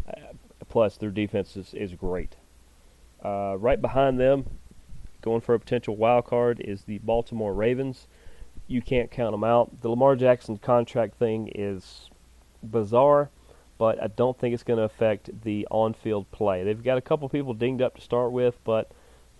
uh, 0.08 0.34
plus 0.70 0.98
their 0.98 1.10
defense 1.10 1.55
is, 1.55 1.74
is 1.74 1.94
great. 1.94 2.36
Uh, 3.24 3.55
right 3.58 3.82
behind 3.82 4.20
them, 4.20 4.46
going 5.22 5.41
for 5.41 5.55
a 5.55 5.60
potential 5.60 5.96
wild 5.96 6.25
card, 6.25 6.60
is 6.60 6.84
the 6.84 7.00
Baltimore 7.00 7.53
Ravens. 7.53 8.08
You 8.67 8.82
can't 8.82 9.12
count 9.12 9.32
them 9.32 9.44
out. 9.44 9.82
The 9.82 9.89
Lamar 9.89 10.15
Jackson 10.15 10.58
contract 10.58 11.15
thing 11.15 11.51
is 11.55 12.10
bizarre, 12.63 13.29
but 13.77 14.01
I 14.01 14.08
don't 14.08 14.38
think 14.38 14.53
it's 14.53 14.63
going 14.63 14.77
to 14.77 14.84
affect 14.84 15.44
the 15.44 15.67
on-field 15.72 16.32
play. 16.32 16.63
They've 16.63 16.84
got 16.84 16.98
a 16.98 17.01
couple 17.01 17.27
people 17.29 17.53
dinged 17.53 17.82
up 17.82 17.96
to 17.96 18.01
start 18.01 18.32
with, 18.32 18.58
but 18.63 18.91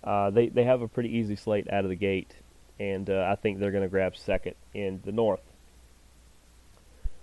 uh, 0.04 0.30
they 0.30 0.50
they 0.50 0.64
have 0.64 0.82
a 0.82 0.88
pretty 0.88 1.10
easy 1.10 1.36
slate 1.36 1.68
out 1.72 1.84
of 1.84 1.90
the 1.90 1.96
gate, 1.96 2.36
and 2.80 3.10
uh, 3.10 3.28
I 3.32 3.36
think 3.36 3.60
they're 3.60 3.72
going 3.72 3.84
to 3.84 3.90
grab 3.90 4.16
second 4.16 4.56
in 4.74 5.02
the 5.06 5.12
North. 5.12 5.42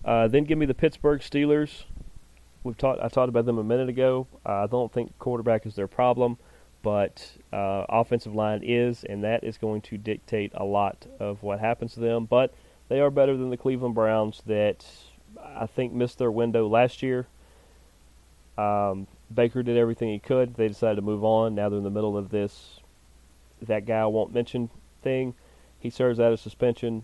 Uh, 0.04 0.28
then 0.28 0.44
give 0.44 0.58
me 0.58 0.66
the 0.66 0.74
Pittsburgh 0.74 1.20
Steelers. 1.20 1.84
We've 2.64 2.76
talked. 2.76 3.00
I 3.00 3.08
talked 3.08 3.28
about 3.28 3.44
them 3.44 3.58
a 3.58 3.64
minute 3.64 3.88
ago. 3.88 4.26
I 4.44 4.66
don't 4.66 4.92
think 4.92 5.18
quarterback 5.18 5.66
is 5.66 5.74
their 5.74 5.88
problem, 5.88 6.38
but 6.82 7.32
uh, 7.52 7.84
offensive 7.88 8.34
line 8.34 8.62
is, 8.64 9.04
and 9.04 9.22
that 9.24 9.44
is 9.44 9.58
going 9.58 9.80
to 9.82 9.98
dictate 9.98 10.52
a 10.54 10.64
lot 10.64 11.06
of 11.18 11.42
what 11.42 11.60
happens 11.60 11.94
to 11.94 12.00
them. 12.00 12.24
But 12.24 12.54
they 12.88 13.00
are 13.00 13.10
better 13.10 13.36
than 13.36 13.50
the 13.50 13.56
Cleveland 13.56 13.94
Browns, 13.94 14.42
that 14.46 14.86
I 15.44 15.66
think 15.66 15.92
missed 15.92 16.18
their 16.18 16.30
window 16.30 16.68
last 16.68 17.02
year. 17.02 17.26
Um, 18.58 19.06
Baker 19.32 19.62
did 19.62 19.76
everything 19.76 20.10
he 20.10 20.18
could. 20.18 20.54
They 20.54 20.68
decided 20.68 20.96
to 20.96 21.02
move 21.02 21.24
on. 21.24 21.54
Now 21.54 21.68
they're 21.68 21.78
in 21.78 21.84
the 21.84 21.90
middle 21.90 22.16
of 22.16 22.30
this 22.30 22.80
that 23.66 23.86
guy 23.86 24.00
I 24.00 24.06
won't 24.06 24.34
mention 24.34 24.70
thing. 25.02 25.34
He 25.78 25.90
serves 25.90 26.20
out 26.20 26.32
a 26.32 26.36
suspension. 26.36 27.02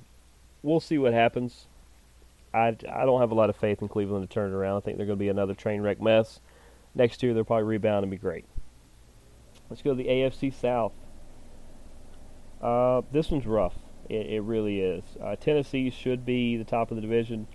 We'll 0.63 0.81
see 0.81 0.99
what 0.99 1.13
happens. 1.13 1.67
I, 2.55 2.69
I 2.69 3.05
don't 3.05 3.21
have 3.21 3.31
a 3.31 3.35
lot 3.35 3.51
of 3.51 3.57
faith 3.57 3.83
in 3.83 3.89
Cleveland 3.89 4.29
to 4.29 4.33
turn 4.33 4.53
it 4.53 4.55
around. 4.55 4.79
I 4.79 4.81
think 4.81 4.97
they're 4.97 5.07
going 5.07 5.19
to 5.19 5.25
be 5.25 5.29
another 5.29 5.55
train 5.55 5.83
wreck 5.83 6.01
mess. 6.01 6.41
Next 6.95 7.23
year, 7.23 7.35
they'll 7.35 7.45
probably 7.45 7.65
rebound 7.65 8.05
and 8.05 8.11
be 8.11 8.17
great. 8.17 8.45
Let's 9.69 9.83
go 9.83 9.91
to 9.91 9.97
the 9.97 10.09
AFC 10.09 10.53
South. 10.53 10.93
Uh, 12.63 13.03
this 13.13 13.31
one's 13.31 13.47
rough. 13.47 13.75
It, 14.09 14.27
it 14.27 14.41
really 14.41 14.81
is. 14.81 15.05
Uh, 15.23 15.37
Tennessee 15.37 15.91
should 15.91 16.25
be 16.25 16.57
the 16.57 16.65
top 16.65 16.91
of 16.91 16.97
the 16.97 17.03
division. 17.03 17.47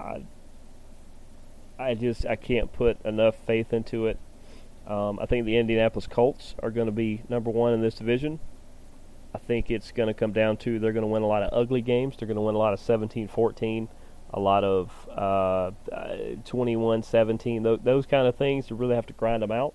I, 0.00 0.24
I 1.78 1.94
just 1.94 2.26
I 2.26 2.36
can't 2.36 2.72
put 2.72 3.00
enough 3.04 3.36
faith 3.46 3.72
into 3.72 4.06
it. 4.06 4.18
Um, 4.86 5.18
I 5.20 5.26
think 5.26 5.46
the 5.46 5.56
Indianapolis 5.56 6.08
Colts 6.08 6.56
are 6.60 6.70
going 6.70 6.86
to 6.86 6.92
be 6.92 7.22
number 7.28 7.50
one 7.50 7.72
in 7.72 7.80
this 7.80 7.94
division. 7.94 8.40
I 9.34 9.38
think 9.38 9.70
it's 9.70 9.92
going 9.92 10.08
to 10.08 10.14
come 10.14 10.32
down 10.32 10.58
to 10.58 10.78
they're 10.78 10.92
going 10.92 11.02
to 11.02 11.08
win 11.08 11.22
a 11.22 11.26
lot 11.26 11.42
of 11.42 11.50
ugly 11.52 11.80
games. 11.80 12.16
They're 12.18 12.28
going 12.28 12.36
to 12.36 12.42
win 12.42 12.54
a 12.54 12.58
lot 12.58 12.74
of 12.74 12.80
17-14, 12.80 13.88
a 14.34 14.40
lot 14.40 14.64
of 14.64 15.08
uh, 15.10 15.70
21-17, 15.90 17.62
those, 17.62 17.80
those 17.82 18.06
kind 18.06 18.26
of 18.26 18.36
things. 18.36 18.68
You 18.68 18.76
really 18.76 18.94
have 18.94 19.06
to 19.06 19.14
grind 19.14 19.42
them 19.42 19.52
out. 19.52 19.74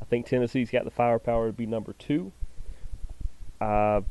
I 0.00 0.04
think 0.04 0.26
Tennessee's 0.26 0.70
got 0.70 0.84
the 0.84 0.90
firepower 0.90 1.48
to 1.48 1.52
be 1.52 1.66
number 1.66 1.92
two. 1.94 2.32
Uh, 3.60 4.02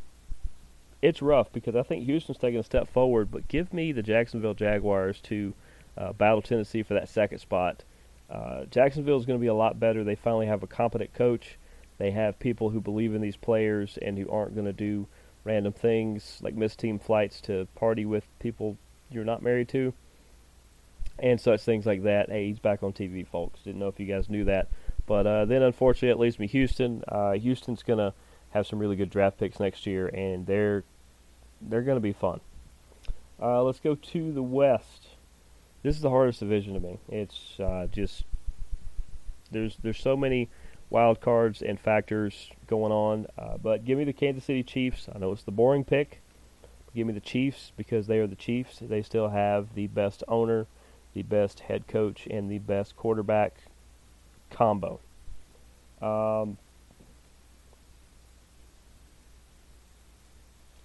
it's 1.01 1.21
rough 1.21 1.51
because 1.51 1.75
I 1.75 1.83
think 1.83 2.05
Houston's 2.05 2.37
taking 2.37 2.59
a 2.59 2.63
step 2.63 2.87
forward, 2.87 3.31
but 3.31 3.47
give 3.47 3.73
me 3.73 3.91
the 3.91 4.03
Jacksonville 4.03 4.53
Jaguars 4.53 5.19
to 5.21 5.53
uh, 5.97 6.13
battle 6.13 6.41
Tennessee 6.41 6.83
for 6.83 6.93
that 6.93 7.09
second 7.09 7.39
spot. 7.39 7.83
Uh, 8.29 8.65
Jacksonville 8.65 9.17
is 9.17 9.25
going 9.25 9.37
to 9.37 9.41
be 9.41 9.47
a 9.47 9.53
lot 9.53 9.79
better. 9.79 10.03
They 10.03 10.15
finally 10.15 10.45
have 10.45 10.63
a 10.63 10.67
competent 10.67 11.13
coach. 11.13 11.57
They 12.01 12.09
have 12.09 12.39
people 12.39 12.71
who 12.71 12.81
believe 12.81 13.13
in 13.13 13.21
these 13.21 13.35
players 13.35 13.99
and 14.01 14.17
who 14.17 14.27
aren't 14.27 14.55
going 14.55 14.65
to 14.65 14.73
do 14.73 15.05
random 15.43 15.71
things 15.71 16.39
like 16.41 16.55
miss 16.55 16.75
team 16.75 16.97
flights 16.97 17.39
to 17.41 17.67
party 17.75 18.07
with 18.07 18.25
people 18.39 18.75
you're 19.11 19.23
not 19.23 19.43
married 19.43 19.69
to 19.69 19.93
and 21.19 21.39
such 21.39 21.61
things 21.61 21.85
like 21.85 22.01
that. 22.01 22.31
Hey, 22.31 22.47
he's 22.47 22.57
back 22.57 22.81
on 22.81 22.91
TV, 22.91 23.27
folks. 23.27 23.59
Didn't 23.61 23.79
know 23.79 23.87
if 23.87 23.99
you 23.99 24.07
guys 24.07 24.31
knew 24.31 24.45
that. 24.45 24.69
But 25.05 25.27
uh, 25.27 25.45
then, 25.45 25.61
unfortunately, 25.61 26.09
it 26.09 26.19
leaves 26.19 26.39
me 26.39 26.47
Houston. 26.47 27.03
Uh, 27.07 27.33
Houston's 27.33 27.83
going 27.83 27.99
to 27.99 28.15
have 28.49 28.65
some 28.65 28.79
really 28.79 28.95
good 28.95 29.11
draft 29.11 29.37
picks 29.37 29.59
next 29.59 29.85
year, 29.85 30.07
and 30.07 30.47
they're 30.47 30.83
they're 31.61 31.83
going 31.83 31.97
to 31.97 32.01
be 32.01 32.13
fun. 32.13 32.39
Uh, 33.39 33.61
let's 33.61 33.79
go 33.79 33.93
to 33.93 34.31
the 34.31 34.41
West. 34.41 35.05
This 35.83 35.95
is 35.95 36.01
the 36.01 36.09
hardest 36.09 36.39
division 36.39 36.73
to 36.73 36.79
me. 36.79 36.97
It's 37.09 37.59
uh, 37.59 37.85
just 37.91 38.23
there's 39.51 39.77
there's 39.83 39.99
so 39.99 40.17
many 40.17 40.49
wild 40.91 41.21
cards 41.21 41.63
and 41.63 41.79
factors 41.79 42.51
going 42.67 42.91
on. 42.91 43.25
Uh, 43.39 43.57
but 43.57 43.83
give 43.85 43.97
me 43.97 44.03
the 44.03 44.13
Kansas 44.13 44.43
City 44.43 44.61
Chiefs. 44.61 45.07
I 45.13 45.17
know 45.17 45.31
it's 45.31 45.43
the 45.43 45.51
boring 45.51 45.83
pick. 45.83 46.21
Give 46.93 47.07
me 47.07 47.13
the 47.13 47.21
Chiefs 47.21 47.71
because 47.77 48.05
they 48.05 48.19
are 48.19 48.27
the 48.27 48.35
Chiefs. 48.35 48.79
They 48.81 49.01
still 49.01 49.29
have 49.29 49.73
the 49.73 49.87
best 49.87 50.23
owner, 50.27 50.67
the 51.13 51.23
best 51.23 51.61
head 51.61 51.87
coach, 51.87 52.27
and 52.29 52.51
the 52.51 52.59
best 52.59 52.95
quarterback 52.97 53.55
combo. 54.49 54.99
Um, 56.01 56.57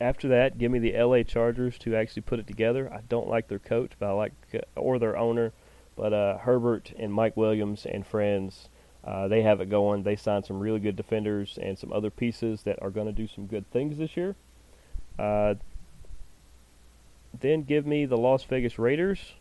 after 0.01 0.29
that, 0.29 0.59
give 0.59 0.71
me 0.71 0.79
the 0.79 0.97
LA 0.97 1.25
Chargers 1.25 1.77
to 1.79 1.97
actually 1.97 2.23
put 2.23 2.39
it 2.39 2.47
together. 2.47 2.93
I 2.93 3.01
don't 3.09 3.29
like 3.29 3.49
their 3.49 3.59
coach, 3.59 3.93
but 3.99 4.09
I 4.09 4.13
like 4.13 4.33
uh, 4.55 4.59
or 4.77 5.01
their 5.01 5.17
owner, 5.17 5.53
but 5.97 6.13
uh, 6.13 6.39
Herbert 6.39 6.93
and 6.97 7.13
Mike 7.13 7.37
Williams 7.37 7.85
and 7.85 8.07
friends, 8.07 8.69
uh, 9.07 9.29
they 9.29 9.43
have 9.43 9.61
it 9.61 9.71
going. 9.71 10.03
They 10.03 10.17
signed 10.17 10.45
some 10.45 10.59
really 10.59 10.81
good 10.81 10.97
defenders 10.97 11.59
and 11.63 11.79
some 11.79 11.93
other 11.93 12.11
pieces 12.11 12.63
that 12.65 12.83
are 12.83 12.91
going 12.91 13.07
to 13.07 13.13
do 13.13 13.29
some 13.29 13.47
good 13.47 13.71
things 13.71 13.99
this 13.99 14.17
year. 14.17 14.35
Uh, 15.19 15.55
then 17.39 17.63
give 17.63 17.87
me 17.87 18.05
the 18.05 18.17
Las 18.17 18.43
Vegas 18.45 18.79
Raiders. 18.79 19.35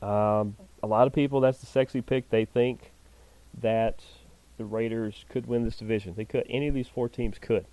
Um, 0.00 0.56
a 0.82 0.86
lot 0.86 1.08
of 1.08 1.12
people, 1.12 1.40
that's 1.40 1.58
the 1.58 1.66
sexy 1.66 2.00
pick. 2.00 2.30
They 2.30 2.44
think 2.44 2.92
that 3.60 4.04
the 4.56 4.64
Raiders 4.64 5.24
could 5.28 5.46
win 5.46 5.64
this 5.64 5.76
division. 5.76 6.14
They 6.16 6.24
could. 6.24 6.46
Any 6.48 6.68
of 6.68 6.74
these 6.74 6.88
four 6.88 7.08
teams 7.08 7.38
could. 7.40 7.66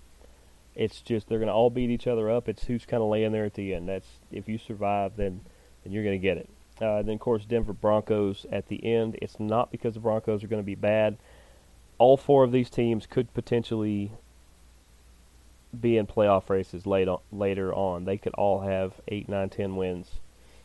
It's 0.74 1.00
just 1.00 1.28
they're 1.28 1.38
going 1.38 1.48
to 1.48 1.54
all 1.54 1.70
beat 1.70 1.90
each 1.90 2.08
other 2.08 2.28
up. 2.30 2.48
It's 2.48 2.64
who's 2.64 2.84
kind 2.84 3.02
of 3.02 3.08
laying 3.08 3.30
there 3.30 3.44
at 3.44 3.54
the 3.54 3.72
end. 3.72 3.88
That's 3.88 4.08
if 4.32 4.48
you 4.48 4.58
survive, 4.58 5.16
then 5.16 5.42
then 5.84 5.92
you're 5.92 6.04
going 6.04 6.20
to 6.20 6.22
get 6.22 6.36
it. 6.36 6.48
Uh, 6.80 7.02
then 7.02 7.14
of 7.14 7.20
course 7.20 7.44
Denver 7.44 7.72
Broncos 7.72 8.46
at 8.52 8.68
the 8.68 8.84
end. 8.84 9.18
It's 9.22 9.40
not 9.40 9.70
because 9.70 9.94
the 9.94 10.00
Broncos 10.00 10.44
are 10.44 10.48
going 10.48 10.62
to 10.62 10.66
be 10.66 10.74
bad. 10.74 11.16
All 11.98 12.16
four 12.16 12.44
of 12.44 12.52
these 12.52 12.68
teams 12.68 13.06
could 13.06 13.32
potentially 13.32 14.12
be 15.80 15.96
in 15.96 16.06
playoff 16.06 16.48
races 16.48 16.86
late 16.86 17.08
on, 17.08 17.20
later 17.32 17.72
on. 17.74 18.04
They 18.04 18.18
could 18.18 18.34
all 18.34 18.60
have 18.60 18.94
eight, 19.08 19.28
nine, 19.28 19.48
ten 19.48 19.76
wins. 19.76 20.20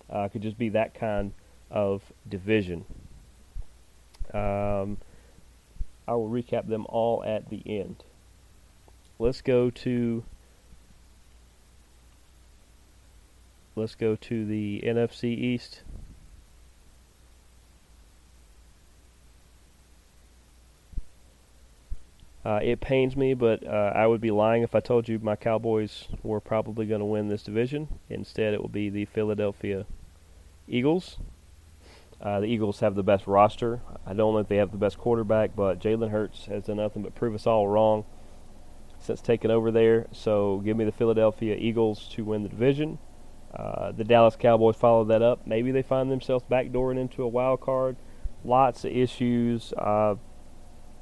Uh, 0.10 0.27
could 0.27 0.41
just 0.41 0.58
be 0.58 0.70
that 0.70 0.94
kind 0.94 1.34
of 1.70 2.03
division. 2.27 2.86
Um, 4.34 4.98
I 6.08 6.13
will 6.13 6.30
recap 6.30 6.68
them 6.68 6.86
all 6.89 7.24
at 7.24 7.50
the 7.50 7.62
end. 7.65 8.03
Let's 9.20 9.41
go 9.41 9.70
to 9.70 10.24
let's 13.75 13.96
go 13.96 14.15
to 14.15 14.46
the 14.46 14.82
NFC 14.86 15.25
East. 15.25 15.84
Uh, 22.43 22.60
it 22.63 22.81
pains 22.81 23.15
me, 23.15 23.33
but 23.36 23.65
uh, 23.65 23.91
I 23.93 24.07
would 24.07 24.21
be 24.21 24.31
lying 24.31 24.63
if 24.63 24.74
I 24.74 24.79
told 24.79 25.07
you 25.07 25.19
my 25.19 25.36
Cowboys 25.36 26.07
were 26.24 26.39
probably 26.39 26.88
going 26.88 27.00
to 27.00 27.05
win 27.05 27.27
this 27.27 27.43
division. 27.43 27.88
Instead, 28.10 28.53
it 28.53 28.62
will 28.62 28.69
be 28.69 28.89
the 28.89 29.05
Philadelphia 29.05 29.86
Eagles. 30.67 31.17
Uh, 32.19 32.39
the 32.39 32.48
Eagles 32.48 32.79
have 32.79 32.95
the 32.95 33.03
best 33.03 33.27
roster. 33.27 33.81
I 34.05 34.13
don't 34.13 34.33
know 34.33 34.39
if 34.39 34.48
they 34.48 34.57
have 34.57 34.71
the 34.71 34.77
best 34.77 34.98
quarterback, 34.98 35.55
but 35.55 35.79
Jalen 35.79 36.12
Hurts 36.12 36.45
has 36.45 36.65
done 36.65 36.77
nothing 36.77 37.03
but 37.03 37.15
prove 37.15 37.36
us 37.36 37.45
all 37.45 37.67
wrong 37.67 38.05
since 39.00 39.21
taking 39.21 39.51
over 39.51 39.71
there. 39.71 40.07
So 40.12 40.62
give 40.63 40.77
me 40.77 40.86
the 40.86 40.91
Philadelphia 40.91 41.55
Eagles 41.55 42.07
to 42.13 42.24
win 42.24 42.43
the 42.43 42.50
division. 42.50 43.00
Uh, 43.53 43.91
the 43.91 44.03
Dallas 44.03 44.36
Cowboys 44.36 44.75
follow 44.75 45.03
that 45.05 45.21
up. 45.21 45.45
Maybe 45.45 45.71
they 45.71 45.81
find 45.81 46.12
themselves 46.12 46.45
backdooring 46.50 47.00
into 47.00 47.24
a 47.24 47.27
wild 47.27 47.62
card. 47.62 47.98
Lots 48.43 48.86
of 48.86 48.91
issues. 48.91 49.74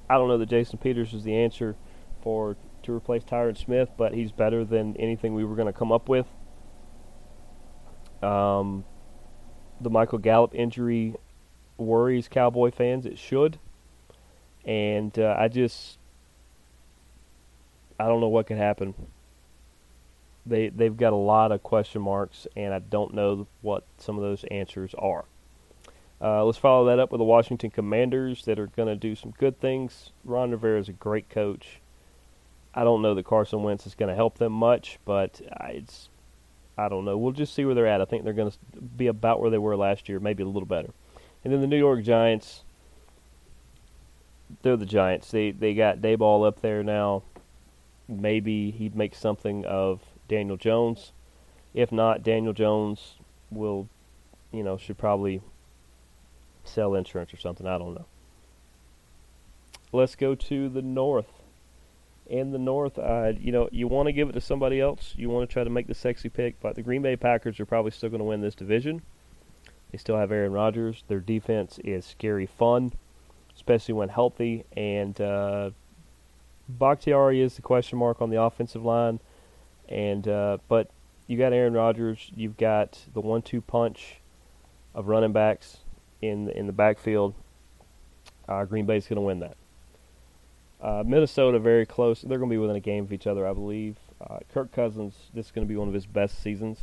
I 0.09 0.15
don't 0.15 0.27
know 0.27 0.37
that 0.37 0.49
Jason 0.49 0.79
Peters 0.79 1.13
is 1.13 1.23
the 1.23 1.35
answer 1.35 1.75
for 2.21 2.57
to 2.83 2.93
replace 2.93 3.23
Tyron 3.23 3.57
Smith, 3.57 3.89
but 3.97 4.13
he's 4.13 4.31
better 4.31 4.65
than 4.65 4.95
anything 4.97 5.35
we 5.35 5.45
were 5.45 5.55
going 5.55 5.67
to 5.67 5.73
come 5.73 5.91
up 5.91 6.09
with. 6.09 6.25
Um, 8.23 8.85
the 9.79 9.89
Michael 9.89 10.17
Gallup 10.17 10.55
injury 10.55 11.15
worries 11.77 12.27
Cowboy 12.27 12.71
fans. 12.71 13.05
It 13.05 13.17
should, 13.17 13.59
and 14.65 15.17
uh, 15.17 15.35
I 15.37 15.47
just 15.47 15.97
I 17.99 18.07
don't 18.07 18.19
know 18.19 18.27
what 18.27 18.47
could 18.47 18.57
happen. 18.57 18.93
They 20.45 20.69
they've 20.69 20.95
got 20.95 21.13
a 21.13 21.17
lot 21.17 21.51
of 21.51 21.63
question 21.63 22.01
marks, 22.01 22.47
and 22.55 22.73
I 22.73 22.79
don't 22.79 23.13
know 23.13 23.47
what 23.61 23.85
some 23.97 24.17
of 24.17 24.23
those 24.23 24.43
answers 24.45 24.93
are. 24.97 25.25
Uh, 26.21 26.43
let's 26.43 26.57
follow 26.57 26.85
that 26.85 26.99
up 26.99 27.11
with 27.11 27.19
the 27.19 27.25
Washington 27.25 27.69
Commanders 27.69 28.43
that 28.45 28.59
are 28.59 28.67
going 28.67 28.89
to 28.89 28.95
do 28.95 29.15
some 29.15 29.31
good 29.37 29.59
things. 29.59 30.11
Ron 30.25 30.51
Rivera 30.51 30.79
is 30.79 30.89
a 30.89 30.93
great 30.93 31.29
coach. 31.29 31.79
I 32.73 32.83
don't 32.83 33.01
know 33.01 33.15
that 33.15 33.25
Carson 33.25 33.63
Wentz 33.63 33.87
is 33.87 33.95
going 33.95 34.09
to 34.09 34.15
help 34.15 34.37
them 34.37 34.51
much, 34.51 34.99
but 35.05 35.41
it's 35.69 36.09
I 36.77 36.87
don't 36.87 37.03
know. 37.03 37.17
We'll 37.17 37.33
just 37.33 37.53
see 37.53 37.65
where 37.65 37.75
they're 37.75 37.87
at. 37.87 38.01
I 38.01 38.05
think 38.05 38.23
they're 38.23 38.33
going 38.33 38.51
to 38.51 38.57
be 38.79 39.07
about 39.07 39.41
where 39.41 39.49
they 39.49 39.57
were 39.57 39.75
last 39.75 40.07
year, 40.07 40.19
maybe 40.19 40.43
a 40.43 40.47
little 40.47 40.67
better. 40.67 40.91
And 41.43 41.51
then 41.51 41.61
the 41.61 41.67
New 41.67 41.77
York 41.77 42.03
Giants, 42.03 42.63
they're 44.61 44.77
the 44.77 44.85
Giants. 44.85 45.31
They 45.31 45.51
they 45.51 45.73
got 45.73 45.99
Daboll 45.99 46.47
up 46.47 46.61
there 46.61 46.83
now. 46.83 47.23
Maybe 48.07 48.71
he 48.71 48.89
makes 48.89 49.19
something 49.19 49.65
of 49.65 50.01
Daniel 50.27 50.57
Jones. 50.57 51.11
If 51.73 51.91
not, 51.91 52.23
Daniel 52.23 52.53
Jones 52.53 53.15
will, 53.51 53.87
you 54.51 54.63
know, 54.63 54.77
should 54.77 54.97
probably 54.97 55.41
sell 56.69 56.95
insurance 56.95 57.33
or 57.33 57.37
something. 57.37 57.67
I 57.67 57.77
don't 57.77 57.95
know. 57.95 58.05
Let's 59.91 60.15
go 60.15 60.35
to 60.35 60.69
the 60.69 60.81
North 60.81 61.39
in 62.29 62.51
the 62.51 62.59
North, 62.59 62.97
uh, 62.99 63.33
you 63.39 63.51
know, 63.51 63.67
you 63.71 63.87
want 63.87 64.05
to 64.05 64.13
give 64.13 64.29
it 64.29 64.33
to 64.33 64.41
somebody 64.41 64.79
else. 64.79 65.13
You 65.17 65.29
want 65.29 65.49
to 65.49 65.51
try 65.51 65.63
to 65.63 65.69
make 65.69 65.87
the 65.87 65.95
sexy 65.95 66.29
pick, 66.29 66.59
but 66.61 66.75
the 66.75 66.83
Green 66.83 67.01
Bay 67.01 67.15
Packers 67.15 67.59
are 67.59 67.65
probably 67.65 67.91
still 67.91 68.09
going 68.09 68.19
to 68.19 68.25
win 68.25 68.41
this 68.41 68.53
division. 68.53 69.01
They 69.91 69.97
still 69.97 70.15
have 70.15 70.31
Aaron 70.31 70.51
Rodgers. 70.51 71.03
Their 71.07 71.19
defense 71.19 71.79
is 71.83 72.05
scary 72.05 72.45
fun, 72.45 72.93
especially 73.55 73.95
when 73.95 74.09
healthy. 74.09 74.63
And 74.77 75.19
uh, 75.19 75.71
Bakhtiari 76.69 77.41
is 77.41 77.55
the 77.55 77.63
question 77.63 77.97
mark 77.97 78.21
on 78.21 78.29
the 78.29 78.39
offensive 78.39 78.85
line. 78.85 79.19
And 79.87 80.27
uh, 80.27 80.59
but 80.67 80.91
you 81.25 81.35
got 81.35 81.51
Aaron 81.51 81.73
Rodgers. 81.73 82.31
You've 82.35 82.57
got 82.57 82.99
the 83.11 83.21
one-two 83.21 83.61
punch 83.61 84.21
of 84.93 85.07
running 85.07 85.31
backs 85.31 85.77
in 86.21 86.45
the, 86.45 86.57
in 86.57 86.67
the 86.67 86.73
backfield. 86.73 87.33
Uh, 88.47 88.65
Green 88.65 88.85
Bay's 88.85 89.07
going 89.07 89.17
to 89.17 89.21
win 89.21 89.39
that. 89.39 89.57
Uh, 90.81 91.03
Minnesota 91.05 91.59
very 91.59 91.85
close. 91.85 92.21
They're 92.21 92.37
going 92.37 92.49
to 92.49 92.53
be 92.53 92.57
within 92.57 92.75
a 92.75 92.81
game 92.81 93.03
of 93.03 93.13
each 93.13 93.27
other, 93.27 93.47
I 93.47 93.53
believe. 93.53 93.97
Uh, 94.21 94.39
Kirk 94.53 94.71
Cousins, 94.71 95.15
this 95.33 95.47
is 95.47 95.51
going 95.51 95.67
to 95.67 95.69
be 95.69 95.77
one 95.77 95.87
of 95.87 95.93
his 95.93 96.05
best 96.05 96.41
seasons, 96.41 96.79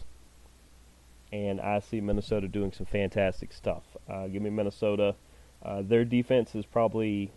and 1.33 1.61
I 1.61 1.81
see 1.81 2.01
Minnesota 2.01 2.49
doing 2.49 2.73
some 2.73 2.87
fantastic 2.87 3.53
stuff. 3.53 3.83
Uh, 4.09 4.27
give 4.27 4.43
me 4.43 4.51
Minnesota. 4.51 5.15
Uh, 5.63 5.83
their 5.83 6.05
defense 6.05 6.55
is 6.55 6.65
probably 6.65 7.31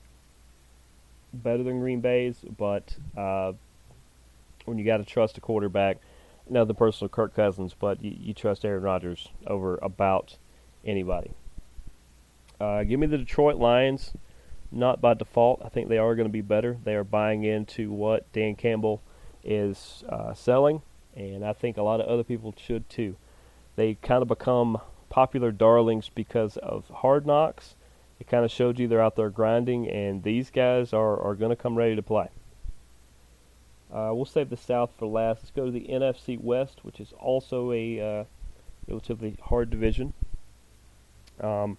better 1.33 1.63
than 1.63 1.79
Green 1.79 2.01
Bay's, 2.01 2.37
but 2.57 2.95
uh, 3.17 3.53
when 4.65 4.77
you 4.77 4.85
got 4.85 4.97
to 4.97 5.05
trust 5.05 5.37
a 5.37 5.41
quarterback, 5.41 5.97
now 6.49 6.65
the 6.65 6.73
personal 6.73 7.09
Kirk 7.09 7.35
Cousins, 7.35 7.75
but 7.77 8.03
you, 8.03 8.15
you, 8.19 8.33
trust 8.33 8.65
Aaron 8.65 8.83
Rodgers 8.83 9.29
over 9.45 9.77
about 9.81 10.37
anybody. 10.85 11.31
Uh, 12.59 12.83
give 12.83 12.99
me 12.99 13.07
the 13.07 13.17
Detroit 13.17 13.57
Lions 13.57 14.13
not 14.71 15.01
by 15.01 15.13
default. 15.13 15.61
I 15.63 15.69
think 15.69 15.89
they 15.89 15.97
are 15.97 16.15
going 16.15 16.27
to 16.27 16.31
be 16.31 16.41
better. 16.41 16.77
They 16.83 16.95
are 16.95 17.03
buying 17.03 17.43
into 17.43 17.91
what 17.91 18.31
Dan 18.33 18.55
Campbell 18.55 19.01
is 19.43 20.03
uh, 20.09 20.33
selling, 20.33 20.81
and 21.15 21.45
I 21.45 21.53
think 21.53 21.77
a 21.77 21.81
lot 21.83 22.01
of 22.01 22.07
other 22.07 22.23
people 22.23 22.53
should 22.57 22.89
too. 22.89 23.15
They 23.75 23.95
kind 23.95 24.21
of 24.21 24.27
become 24.27 24.79
popular 25.09 25.51
darlings 25.51 26.09
because 26.13 26.57
of 26.57 26.87
hard 26.89 27.25
knocks. 27.25 27.75
It 28.19 28.27
kind 28.27 28.43
of 28.43 28.51
showed 28.51 28.79
you 28.79 28.87
they're 28.87 29.01
out 29.01 29.15
there 29.15 29.29
grinding, 29.29 29.89
and 29.89 30.23
these 30.23 30.49
guys 30.49 30.93
are, 30.93 31.19
are 31.19 31.35
going 31.35 31.51
to 31.51 31.55
come 31.55 31.75
ready 31.75 31.95
to 31.95 32.03
play. 32.03 32.29
Uh, 33.91 34.11
we'll 34.13 34.25
save 34.25 34.49
the 34.49 34.57
South 34.57 34.91
for 34.99 35.07
last. 35.07 35.39
Let's 35.39 35.51
go 35.51 35.65
to 35.65 35.71
the 35.71 35.87
NFC 35.89 36.39
West, 36.39 36.83
which 36.83 36.99
is 36.99 37.11
also 37.17 37.71
a 37.71 37.99
uh, 37.99 38.23
relatively 38.87 39.37
hard 39.41 39.71
division. 39.71 40.13
Um, 41.39 41.77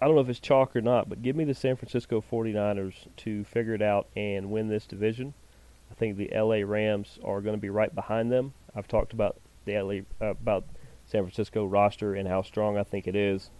I 0.00 0.06
don't 0.06 0.14
know 0.14 0.20
if 0.20 0.28
it's 0.28 0.38
chalk 0.38 0.76
or 0.76 0.80
not, 0.80 1.08
but 1.08 1.22
give 1.22 1.34
me 1.34 1.44
the 1.44 1.54
San 1.54 1.74
Francisco 1.74 2.22
49ers 2.30 2.94
to 3.18 3.44
figure 3.44 3.74
it 3.74 3.82
out 3.82 4.08
and 4.14 4.50
win 4.50 4.68
this 4.68 4.86
division. 4.86 5.34
I 5.90 5.94
think 5.94 6.16
the 6.16 6.30
LA 6.32 6.62
Rams 6.64 7.18
are 7.24 7.40
going 7.40 7.56
to 7.56 7.60
be 7.60 7.70
right 7.70 7.92
behind 7.92 8.30
them. 8.30 8.54
I've 8.76 8.86
talked 8.86 9.12
about 9.12 9.40
the 9.64 9.80
LA 9.80 10.24
uh, 10.24 10.30
about 10.30 10.64
San 11.04 11.22
Francisco 11.22 11.64
roster 11.64 12.14
and 12.14 12.28
how 12.28 12.42
strong 12.42 12.76
I 12.76 12.84
think 12.84 13.08
it 13.08 13.16
is. 13.16 13.50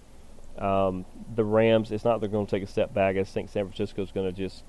Um, 0.59 1.07
the 1.35 1.45
Rams, 1.45 1.91
it's 1.91 2.05
not 2.05 2.21
they're 2.21 2.29
going 2.29 2.47
to 2.47 2.51
take 2.51 2.63
a 2.63 2.71
step 2.71 2.95
back. 2.95 3.17
I 3.17 3.25
think 3.25 3.49
San 3.49 3.65
Francisco 3.65 4.03
is 4.03 4.13
going 4.13 4.33
to 4.33 4.33
just 4.33 4.65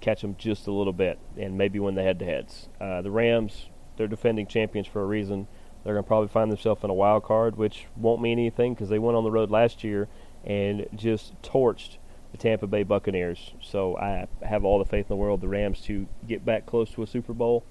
catch 0.00 0.20
them 0.20 0.34
just 0.36 0.66
a 0.66 0.72
little 0.72 0.92
bit 0.92 1.18
and 1.38 1.56
maybe 1.56 1.78
win 1.78 1.94
the 1.94 2.02
head-to-heads. 2.02 2.68
Uh, 2.78 3.00
the 3.00 3.10
Rams, 3.10 3.66
they're 3.96 4.06
defending 4.06 4.46
champions 4.46 4.86
for 4.86 5.02
a 5.02 5.06
reason. 5.06 5.46
They're 5.84 5.94
going 5.94 6.04
to 6.04 6.08
probably 6.08 6.28
find 6.28 6.50
themselves 6.50 6.82
in 6.84 6.90
a 6.90 6.94
wild 6.94 7.22
card, 7.22 7.56
which 7.56 7.86
won't 7.96 8.20
mean 8.20 8.38
anything 8.38 8.74
because 8.74 8.88
they 8.88 8.98
went 8.98 9.16
on 9.16 9.24
the 9.24 9.30
road 9.30 9.50
last 9.50 9.84
year 9.84 10.08
and 10.46 10.86
just 10.94 11.40
torched 11.42 11.98
the 12.32 12.38
Tampa 12.38 12.66
Bay 12.66 12.82
Buccaneers. 12.82 13.52
So 13.60 13.96
I 13.96 14.26
have 14.42 14.64
all 14.64 14.78
the 14.78 14.84
faith 14.84 15.06
in 15.06 15.08
the 15.08 15.16
world 15.16 15.40
the 15.40 15.48
Rams 15.48 15.80
to 15.82 16.06
get 16.26 16.44
back 16.44 16.66
close 16.66 16.90
to 16.92 17.02
a 17.02 17.06
Super 17.06 17.32
Bowl, 17.32 17.64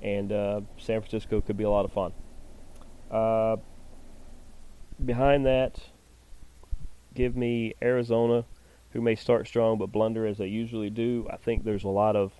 and 0.00 0.32
uh, 0.32 0.60
San 0.78 1.00
Francisco 1.00 1.40
could 1.40 1.56
be 1.56 1.64
a 1.64 1.70
lot 1.70 1.84
of 1.84 1.92
fun. 1.92 2.12
Uh, 3.10 3.56
behind 5.04 5.44
that, 5.46 5.78
give 7.14 7.36
me 7.36 7.74
Arizona, 7.82 8.44
who 8.90 9.00
may 9.00 9.14
start 9.14 9.46
strong 9.46 9.78
but 9.78 9.86
blunder 9.86 10.26
as 10.26 10.38
they 10.38 10.46
usually 10.46 10.90
do. 10.90 11.26
I 11.30 11.36
think 11.36 11.64
there's 11.64 11.84
a 11.84 11.88
lot 11.88 12.16
of 12.16 12.32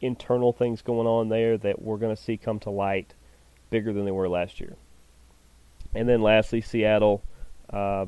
internal 0.00 0.52
things 0.52 0.82
going 0.82 1.06
on 1.06 1.28
there 1.28 1.56
that 1.58 1.80
we're 1.80 1.96
going 1.96 2.14
to 2.14 2.22
see 2.22 2.36
come 2.36 2.58
to 2.60 2.70
light 2.70 3.14
bigger 3.70 3.92
than 3.92 4.04
they 4.04 4.10
were 4.10 4.28
last 4.28 4.60
year. 4.60 4.76
And 5.94 6.08
then 6.08 6.22
lastly, 6.22 6.60
Seattle. 6.60 7.22
Uh, 7.70 8.06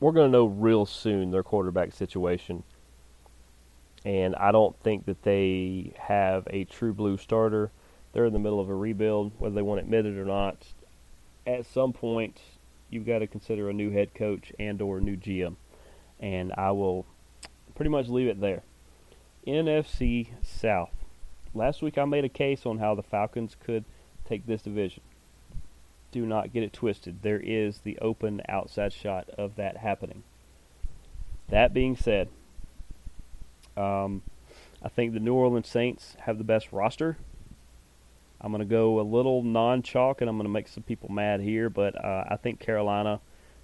we're 0.00 0.12
going 0.12 0.28
to 0.28 0.32
know 0.32 0.46
real 0.46 0.86
soon 0.86 1.30
their 1.30 1.42
quarterback 1.42 1.92
situation. 1.92 2.62
And 4.04 4.36
I 4.36 4.52
don't 4.52 4.78
think 4.82 5.06
that 5.06 5.22
they 5.22 5.92
have 5.98 6.46
a 6.50 6.64
true 6.64 6.92
blue 6.92 7.16
starter. 7.16 7.70
They're 8.12 8.26
in 8.26 8.32
the 8.32 8.38
middle 8.38 8.60
of 8.60 8.68
a 8.68 8.74
rebuild, 8.74 9.32
whether 9.38 9.54
they 9.54 9.62
want 9.62 9.80
to 9.80 9.84
admit 9.84 10.06
it 10.06 10.18
or 10.18 10.24
not. 10.24 10.66
At 11.46 11.66
some 11.66 11.92
point, 11.92 12.40
you've 12.90 13.06
got 13.06 13.18
to 13.18 13.26
consider 13.26 13.68
a 13.68 13.72
new 13.72 13.90
head 13.90 14.14
coach 14.14 14.52
and 14.58 14.80
or 14.80 14.98
a 14.98 15.00
new 15.00 15.16
GM. 15.16 15.56
And 16.20 16.52
I 16.56 16.70
will 16.70 17.04
pretty 17.74 17.90
much 17.90 18.08
leave 18.08 18.28
it 18.28 18.40
there. 18.40 18.62
NFC 19.46 20.28
South. 20.42 20.92
Last 21.54 21.82
week 21.82 21.98
I 21.98 22.04
made 22.04 22.24
a 22.24 22.28
case 22.28 22.66
on 22.66 22.78
how 22.78 22.94
the 22.94 23.02
Falcons 23.02 23.56
could 23.58 23.84
take 24.24 24.46
this 24.46 24.62
division 24.62 25.02
do 26.16 26.24
not 26.24 26.50
get 26.50 26.62
it 26.62 26.72
twisted. 26.72 27.20
There 27.20 27.38
is 27.38 27.80
the 27.80 27.98
open 27.98 28.40
outside 28.48 28.94
shot 28.94 29.28
of 29.36 29.56
that 29.56 29.76
happening. 29.76 30.22
That 31.50 31.74
being 31.74 31.94
said, 31.94 32.28
um, 33.76 34.22
I 34.82 34.88
think 34.88 35.12
the 35.12 35.20
New 35.20 35.34
Orleans 35.34 35.68
Saints 35.68 36.16
have 36.20 36.38
the 36.38 36.44
best 36.44 36.72
roster. 36.72 37.18
I'm 38.40 38.50
going 38.50 38.60
to 38.60 38.64
go 38.64 38.98
a 38.98 39.02
little 39.02 39.42
non 39.42 39.82
chalk 39.82 40.22
and 40.22 40.30
I'm 40.30 40.38
going 40.38 40.46
to 40.46 40.52
make 40.52 40.68
some 40.68 40.84
people 40.84 41.12
mad 41.12 41.42
here, 41.42 41.68
but 41.68 42.02
uh, 42.02 42.24
I 42.30 42.36
think 42.36 42.60
Carolina 42.60 43.20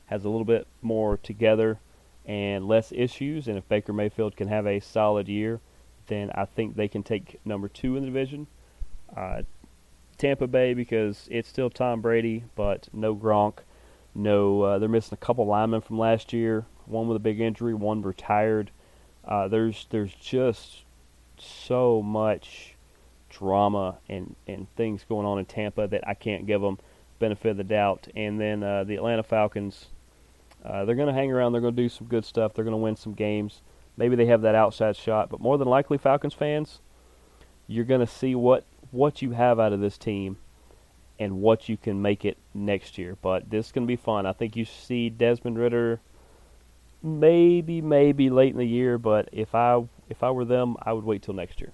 has 0.07 0.27
a 0.27 0.29
little 0.29 0.45
bit 0.45 0.67
more 0.83 1.17
together 1.17 1.79
and 2.27 2.69
less 2.69 2.93
issues. 2.95 3.49
And 3.49 3.57
if 3.57 3.67
Baker 3.67 3.95
Mayfield 3.95 4.37
can 4.37 4.49
have 4.49 4.67
a 4.67 4.79
solid 4.79 5.27
year, 5.27 5.61
then 6.09 6.31
I 6.35 6.45
think 6.45 6.77
they 6.77 6.89
can 6.89 7.03
take 7.03 7.41
number 7.47 7.69
two 7.69 7.97
in 7.97 8.03
the 8.03 8.09
division. 8.09 8.47
Uh, 9.17 9.43
Tampa 10.23 10.47
Bay 10.47 10.73
because 10.73 11.27
it's 11.33 11.49
still 11.49 11.69
Tom 11.69 12.01
Brady, 12.01 12.45
but 12.55 12.89
no 12.93 13.15
Gronk. 13.17 13.59
No, 14.15 14.63
uh, 14.63 14.79
they're 14.79 14.89
missing 14.89 15.19
a 15.21 15.25
couple 15.25 15.45
linemen 15.47 15.81
from 15.81 15.99
last 15.99 16.33
year. 16.33 16.65
One 16.87 17.09
with 17.09 17.17
a 17.17 17.21
big 17.21 17.41
injury, 17.41 17.75
one 17.75 18.03
retired. 18.03 18.71
Uh, 19.25 19.49
there's 19.49 19.89
there's 19.91 20.15
just 20.15 20.85
so 21.39 22.03
much 22.03 22.77
drama 23.31 23.99
and, 24.09 24.37
and 24.47 24.69
things 24.77 25.05
going 25.09 25.27
on 25.27 25.41
in 25.41 25.45
Tampa 25.45 25.89
that 25.89 26.07
I 26.07 26.15
can't 26.15 26.47
give 26.47 26.61
them. 26.61 26.79
benefit 27.19 27.51
of 27.53 27.57
the 27.57 27.65
doubt. 27.65 28.07
And 28.15 28.41
then 28.41 28.63
uh, 28.63 28.85
the 28.85 28.97
Atlanta 28.97 29.23
Falcons, 29.23 29.87
uh, 30.65 30.85
they're 30.85 30.95
going 30.95 31.09
to 31.09 31.15
hang 31.15 31.33
around. 31.33 31.53
They're 31.53 31.61
going 31.61 31.75
to 31.75 31.83
do 31.83 31.89
some 31.89 32.07
good 32.07 32.25
stuff. 32.25 32.55
They're 32.55 32.65
going 32.65 32.73
to 32.73 32.79
win 32.79 32.97
some 32.97 33.15
games. 33.15 33.63
Maybe 33.97 34.17
they 34.17 34.27
have 34.27 34.43
that 34.43 34.55
outside 34.55 34.97
shot, 34.97 35.31
but 35.31 35.41
more 35.41 35.59
than 35.59 35.69
likely, 35.69 35.99
Falcons 35.99 36.35
fans, 36.35 36.81
you're 37.67 37.85
going 37.85 38.01
to 38.01 38.07
see 38.07 38.35
what 38.35 38.65
what 38.93 39.21
you 39.21 39.33
have 39.33 39.59
out 39.59 39.73
of 39.73 39.81
this 39.81 39.99
team 39.99 40.37
and 41.19 41.41
what 41.41 41.69
you 41.69 41.77
can 41.77 42.01
make 42.01 42.25
it 42.25 42.39
next 42.55 42.99
year. 42.99 43.17
But 43.21 43.51
this 43.51 43.67
is 43.67 43.73
going 43.73 43.87
to 43.87 43.91
be 43.91 43.97
fun. 43.97 44.27
I 44.27 44.33
think 44.33 44.55
you 44.55 44.65
see 44.65 45.11
Desmond 45.11 45.59
Ridder 45.59 46.01
maybe 47.03 47.81
maybe 47.81 48.31
late 48.31 48.53
in 48.53 48.59
the 48.59 48.65
year, 48.65 48.99
but 48.99 49.29
if 49.33 49.55
I 49.55 49.85
if 50.09 50.23
I 50.23 50.31
were 50.31 50.45
them, 50.45 50.77
I 50.83 50.93
would 50.93 51.05
wait 51.05 51.23
till 51.23 51.35
next 51.35 51.61
year. 51.61 51.73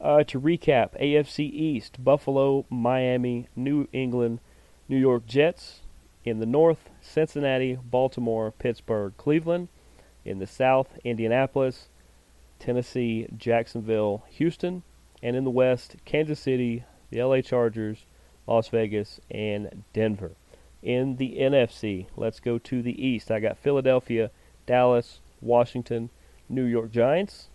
Uh, 0.00 0.24
to 0.24 0.38
recap, 0.40 1.00
AFC 1.00 1.50
East: 1.50 2.04
Buffalo, 2.04 2.66
Miami, 2.68 3.48
New 3.56 3.88
England, 3.92 4.40
New 4.88 4.98
York 4.98 5.26
Jets. 5.26 5.80
In 6.24 6.40
the 6.40 6.46
North, 6.46 6.90
Cincinnati, 7.00 7.78
Baltimore, 7.82 8.50
Pittsburgh, 8.50 9.14
Cleveland. 9.16 9.68
In 10.24 10.40
the 10.40 10.46
South, 10.46 10.98
Indianapolis, 11.04 11.88
Tennessee, 12.58 13.28
Jacksonville, 13.36 14.24
Houston. 14.30 14.82
And 15.22 15.36
in 15.36 15.44
the 15.44 15.50
West, 15.50 15.96
Kansas 16.04 16.40
City, 16.40 16.84
the 17.10 17.22
LA 17.22 17.40
Chargers, 17.40 18.06
Las 18.46 18.68
Vegas, 18.68 19.20
and 19.30 19.84
Denver. 19.92 20.32
In 20.82 21.16
the 21.16 21.36
NFC, 21.38 22.06
let's 22.16 22.38
go 22.38 22.58
to 22.58 22.82
the 22.82 23.04
East. 23.04 23.30
I 23.30 23.40
got 23.40 23.58
Philadelphia, 23.58 24.30
Dallas, 24.66 25.20
Washington, 25.40 26.10
New 26.48 26.64
York 26.64 26.90
Giants. 26.90 27.48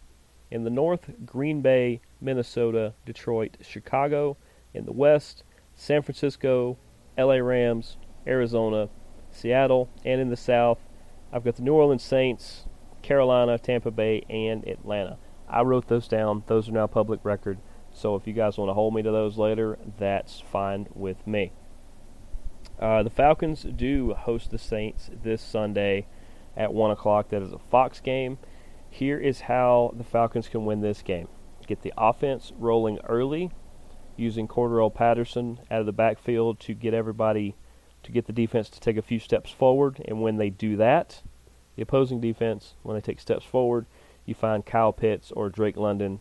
In 0.50 0.64
the 0.64 0.70
North, 0.70 1.12
Green 1.26 1.62
Bay, 1.62 2.02
Minnesota, 2.20 2.94
Detroit, 3.06 3.58
Chicago. 3.62 4.38
In 4.74 4.86
the 4.86 4.92
West, 4.92 5.44
San 5.76 6.02
Francisco, 6.02 6.78
LA 7.18 7.36
Rams, 7.36 7.98
Arizona, 8.28 8.90
Seattle. 9.32 9.90
And 10.04 10.20
in 10.20 10.30
the 10.30 10.36
South, 10.36 10.80
I've 11.32 11.44
got 11.44 11.56
the 11.56 11.62
New 11.62 11.74
Orleans 11.74 12.04
Saints, 12.04 12.66
Carolina, 13.02 13.58
Tampa 13.58 13.92
Bay, 13.92 14.24
and 14.30 14.68
Atlanta. 14.68 15.18
I 15.52 15.62
wrote 15.62 15.88
those 15.88 16.08
down. 16.08 16.44
Those 16.48 16.70
are 16.70 16.72
now 16.72 16.88
public 16.88 17.20
record. 17.24 17.60
So 17.94 18.16
if 18.16 18.26
you 18.26 18.34
guys 18.34 18.58
want 18.58 18.70
to 18.70 18.74
hold 18.74 18.96
me 18.96 19.02
to 19.02 19.12
those 19.12 19.38
later, 19.38 19.78
that's 19.98 20.40
fine 20.40 20.88
with 20.94 21.28
me. 21.28 21.52
Uh, 22.80 23.04
the 23.04 23.10
Falcons 23.10 23.64
do 23.64 24.14
host 24.14 24.50
the 24.50 24.58
Saints 24.58 25.12
this 25.22 25.42
Sunday 25.42 26.08
at 26.56 26.74
1 26.74 26.92
o'clock. 26.92 27.30
That 27.30 27.44
is 27.44 27.52
a 27.52 27.60
Fox 27.60 28.00
game. 28.00 28.40
Here 28.90 29.20
is 29.20 29.42
how 29.42 29.94
the 29.96 30.04
Falcons 30.04 30.48
can 30.48 30.66
win 30.66 30.82
this 30.82 31.02
game 31.02 31.28
get 31.72 31.84
the 31.84 31.94
offense 31.98 32.52
rolling 32.58 33.00
early 33.08 33.50
using 34.18 34.46
Cordarrelle 34.46 34.94
Patterson 34.94 35.58
out 35.72 35.80
of 35.80 35.86
the 35.86 35.94
backfield 35.94 36.60
to 36.60 36.74
get 36.74 36.94
everybody 36.94 37.56
to 38.04 38.12
get 38.12 38.26
the 38.26 38.34
defense 38.34 38.70
to 38.70 38.80
take 38.80 38.98
a 38.98 39.02
few 39.02 39.20
steps 39.20 39.52
forward. 39.52 40.04
And 40.06 40.22
when 40.22 40.36
they 40.36 40.50
do 40.50 40.76
that, 40.76 41.22
the 41.78 41.82
opposing 41.82 42.20
defense, 42.20 42.76
when 42.84 42.96
they 42.96 43.02
take 43.02 43.22
steps 43.22 43.46
forward, 43.46 43.86
you 44.26 44.34
find 44.34 44.66
Kyle 44.66 44.94
Pitts 44.94 45.32
or 45.32 45.50
Drake 45.50 45.78
London 45.78 46.20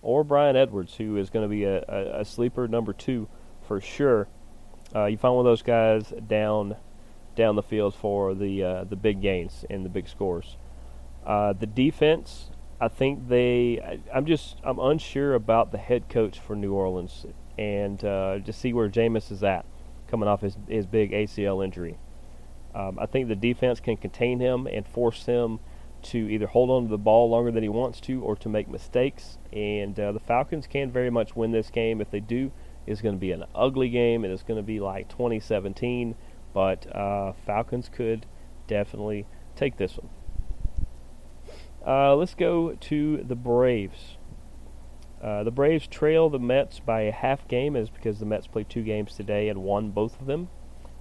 or 0.00 0.24
Bryan 0.24 0.56
Edwards, 0.56 0.96
who 0.96 1.16
is 1.16 1.30
going 1.30 1.44
to 1.44 1.48
be 1.48 1.64
a, 1.64 1.84
a, 1.88 2.20
a, 2.20 2.24
sleeper 2.24 2.66
number 2.66 2.92
two 2.92 3.28
for 3.66 3.80
sure. 3.80 4.28
Uh, 4.94 5.06
you 5.06 5.16
find 5.16 5.34
one 5.34 5.46
of 5.46 5.50
those 5.50 5.62
guys 5.62 6.12
down 6.26 6.76
down 7.34 7.56
the 7.56 7.62
field 7.62 7.94
for 7.94 8.34
the 8.34 8.62
uh, 8.62 8.84
the 8.84 8.96
big 8.96 9.22
gains 9.22 9.64
and 9.70 9.84
the 9.84 9.88
big 9.88 10.08
scores. 10.08 10.56
Uh, 11.24 11.52
the 11.52 11.66
defense, 11.66 12.50
I 12.80 12.88
think 12.88 13.28
they. 13.28 13.80
I, 14.12 14.18
am 14.18 14.26
just 14.26 14.56
I'm 14.64 14.78
unsure 14.78 15.34
about 15.34 15.72
the 15.72 15.78
head 15.78 16.08
coach 16.08 16.38
for 16.38 16.56
New 16.56 16.72
Orleans 16.72 17.26
and 17.56 18.04
uh, 18.04 18.40
to 18.40 18.52
see 18.52 18.72
where 18.72 18.88
Jameis 18.88 19.30
is 19.30 19.42
at 19.42 19.64
coming 20.08 20.28
off 20.28 20.40
his 20.40 20.56
his 20.68 20.86
big 20.86 21.12
ACL 21.12 21.64
injury. 21.64 21.98
Um, 22.74 22.98
I 22.98 23.06
think 23.06 23.28
the 23.28 23.36
defense 23.36 23.80
can 23.80 23.96
contain 23.96 24.40
him 24.40 24.66
and 24.66 24.86
force 24.86 25.26
him 25.26 25.60
to 26.02 26.18
either 26.18 26.46
hold 26.46 26.70
on 26.70 26.84
to 26.84 26.88
the 26.88 26.98
ball 26.98 27.30
longer 27.30 27.50
than 27.50 27.62
he 27.62 27.68
wants 27.68 28.00
to 28.00 28.22
or 28.22 28.36
to 28.36 28.48
make 28.48 28.68
mistakes. 28.68 29.38
And 29.52 29.98
uh, 29.98 30.12
the 30.12 30.20
Falcons 30.20 30.66
can 30.66 30.90
very 30.90 31.10
much 31.10 31.36
win 31.36 31.52
this 31.52 31.70
game. 31.70 32.00
If 32.00 32.10
they 32.10 32.20
do, 32.20 32.52
it's 32.86 33.00
going 33.00 33.14
to 33.14 33.20
be 33.20 33.32
an 33.32 33.44
ugly 33.54 33.88
game 33.88 34.24
and 34.24 34.32
it's 34.32 34.42
going 34.42 34.58
to 34.58 34.62
be 34.62 34.80
like 34.80 35.08
2017. 35.08 36.14
But 36.52 36.94
uh, 36.94 37.32
Falcons 37.46 37.88
could 37.88 38.26
definitely 38.66 39.26
take 39.56 39.76
this 39.76 39.96
one. 39.96 40.10
Uh, 41.86 42.14
let's 42.14 42.34
go 42.34 42.74
to 42.74 43.24
the 43.26 43.34
Braves. 43.34 44.16
Uh, 45.22 45.44
the 45.44 45.50
Braves 45.50 45.86
trail 45.86 46.28
the 46.28 46.38
Mets 46.38 46.80
by 46.80 47.02
a 47.02 47.12
half 47.12 47.46
game, 47.46 47.76
is 47.76 47.90
because 47.90 48.18
the 48.18 48.26
Mets 48.26 48.46
played 48.46 48.68
two 48.68 48.82
games 48.82 49.14
today 49.14 49.48
and 49.48 49.62
won 49.62 49.90
both 49.90 50.20
of 50.20 50.26
them, 50.26 50.48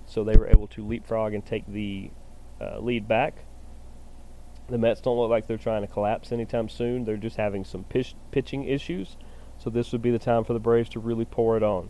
so 0.06 0.24
they 0.24 0.36
were 0.38 0.48
able 0.48 0.68
to 0.68 0.86
leapfrog 0.86 1.34
and 1.34 1.46
take 1.46 1.66
the 1.68 2.12
uh, 2.60 2.80
lead 2.80 3.08
back. 3.08 3.46
The 4.72 4.78
Mets 4.78 5.02
don't 5.02 5.18
look 5.18 5.30
like 5.30 5.48
they're 5.48 5.58
trying 5.58 5.82
to 5.82 5.88
collapse 5.88 6.32
anytime 6.32 6.70
soon. 6.70 7.04
They're 7.04 7.18
just 7.18 7.36
having 7.36 7.66
some 7.66 7.84
pitch, 7.84 8.16
pitching 8.32 8.64
issues, 8.64 9.18
so 9.58 9.70
this 9.70 9.92
would 9.92 10.02
be 10.02 10.12
the 10.12 10.20
time 10.20 10.46
for 10.46 10.54
the 10.54 10.60
Braves 10.60 10.90
to 10.92 11.00
really 11.00 11.26
pour 11.26 11.58
it 11.58 11.64
on. 11.64 11.90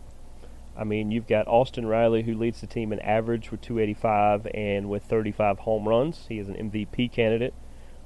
I 0.76 0.84
mean, 0.84 1.10
you've 1.10 1.28
got 1.28 1.46
Austin 1.46 1.86
Riley, 1.86 2.22
who 2.22 2.34
leads 2.34 2.60
the 2.60 2.66
team 2.66 2.92
in 2.92 2.98
average 3.00 3.50
with 3.50 3.60
285 3.60 4.48
and 4.54 4.88
with 4.88 5.04
35 5.04 5.60
home 5.60 5.88
runs. 5.88 6.26
He 6.28 6.38
is 6.38 6.48
an 6.48 6.54
MVP 6.54 7.12
candidate. 7.12 7.54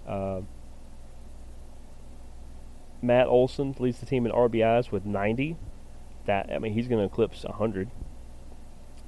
Uh, 0.06 0.42
Matt 3.00 3.28
Olson 3.28 3.74
leads 3.78 4.00
the 4.00 4.06
team 4.06 4.26
in 4.26 4.32
RBIs 4.32 4.90
with 4.90 5.06
90. 5.06 5.56
That 6.26 6.50
I 6.52 6.58
mean, 6.58 6.72
he's 6.72 6.88
going 6.88 7.00
to 7.00 7.06
eclipse 7.06 7.44
100. 7.44 7.90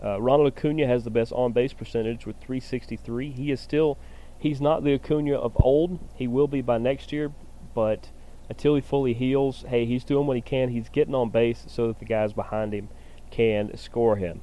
Uh, 0.03 0.21
Ronald 0.21 0.53
Acuna 0.57 0.87
has 0.87 1.05
the 1.05 1.11
best 1.11 1.33
on 1.33 1.53
base 1.53 1.73
percentage 1.73 2.25
with 2.25 2.37
363. 2.37 3.33
He 3.33 3.51
is 3.51 3.61
still, 3.61 3.99
he's 4.39 4.61
not 4.61 4.85
the 4.85 4.95
Acuna 4.95 5.37
of 5.37 5.57
old. 5.61 5.99
He 6.15 6.27
will 6.27 6.49
be 6.49 6.63
by 6.63 6.79
next 6.79 7.13
year, 7.13 7.33
but 7.75 8.11
until 8.49 8.75
he 8.75 8.81
fully 8.81 9.15
heals, 9.15 9.65
hey, 9.69 9.85
he's 9.85 10.05
doing 10.05 10.27
what 10.27 10.37
he 10.37 10.41
can. 10.41 10.71
He's 10.71 10.89
getting 10.89 11.15
on 11.15 11.31
base 11.31 11.65
so 11.69 11.89
that 11.89 11.99
the 11.99 12.05
guys 12.05 12.33
behind 12.33 12.73
him 12.73 12.89
can 13.31 13.77
score 13.77 14.17
him. 14.17 14.41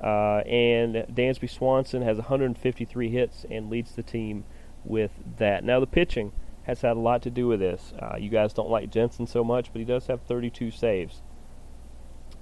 Uh, 0.00 0.42
and 0.46 0.94
Dansby 0.94 1.48
Swanson 1.48 2.02
has 2.02 2.18
153 2.18 3.08
hits 3.08 3.46
and 3.50 3.70
leads 3.70 3.92
the 3.92 4.02
team 4.02 4.44
with 4.84 5.12
that. 5.38 5.64
Now 5.64 5.80
the 5.80 5.86
pitching 5.86 6.32
has 6.64 6.80
had 6.80 6.96
a 6.96 7.00
lot 7.00 7.22
to 7.22 7.30
do 7.30 7.46
with 7.46 7.60
this. 7.60 7.92
Uh, 8.00 8.16
you 8.18 8.28
guys 8.28 8.52
don't 8.52 8.70
like 8.70 8.90
Jansen 8.90 9.26
so 9.26 9.44
much, 9.44 9.72
but 9.72 9.78
he 9.78 9.84
does 9.84 10.06
have 10.06 10.22
32 10.22 10.70
saves. 10.70 11.22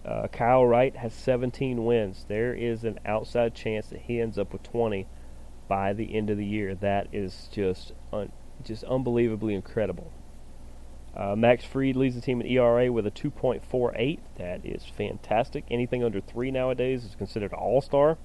Uh, 0.04 0.26
Kyle 0.28 0.64
Wright 0.64 0.96
has 0.96 1.12
17 1.12 1.84
wins. 1.84 2.24
There 2.28 2.54
is 2.54 2.84
an 2.84 2.98
outside 3.04 3.54
chance 3.54 3.88
that 3.88 4.00
he 4.00 4.20
ends 4.20 4.38
up 4.38 4.52
with 4.52 4.62
20 4.62 5.06
by 5.70 5.92
the 5.92 6.16
end 6.16 6.30
of 6.30 6.36
the 6.36 6.44
year. 6.44 6.74
That 6.74 7.06
is 7.12 7.48
just 7.52 7.92
un- 8.12 8.32
just 8.64 8.82
unbelievably 8.84 9.54
incredible. 9.54 10.12
Uh, 11.16 11.36
Max 11.36 11.64
Fried 11.64 11.94
leads 11.94 12.16
the 12.16 12.20
team 12.20 12.40
in 12.40 12.46
ERA 12.48 12.90
with 12.92 13.06
a 13.06 13.10
2.48. 13.10 14.18
That 14.36 14.66
is 14.66 14.84
fantastic. 14.84 15.64
Anything 15.70 16.02
under 16.02 16.20
three 16.20 16.50
nowadays 16.50 17.04
is 17.04 17.14
considered 17.14 17.52
all-star. 17.52 18.18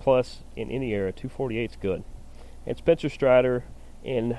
Plus, 0.00 0.44
in 0.54 0.70
any 0.70 0.92
era, 0.92 1.12
248 1.12 1.70
is 1.70 1.76
good. 1.76 2.04
And 2.66 2.76
Spencer 2.76 3.08
Strider 3.08 3.64
in 4.04 4.38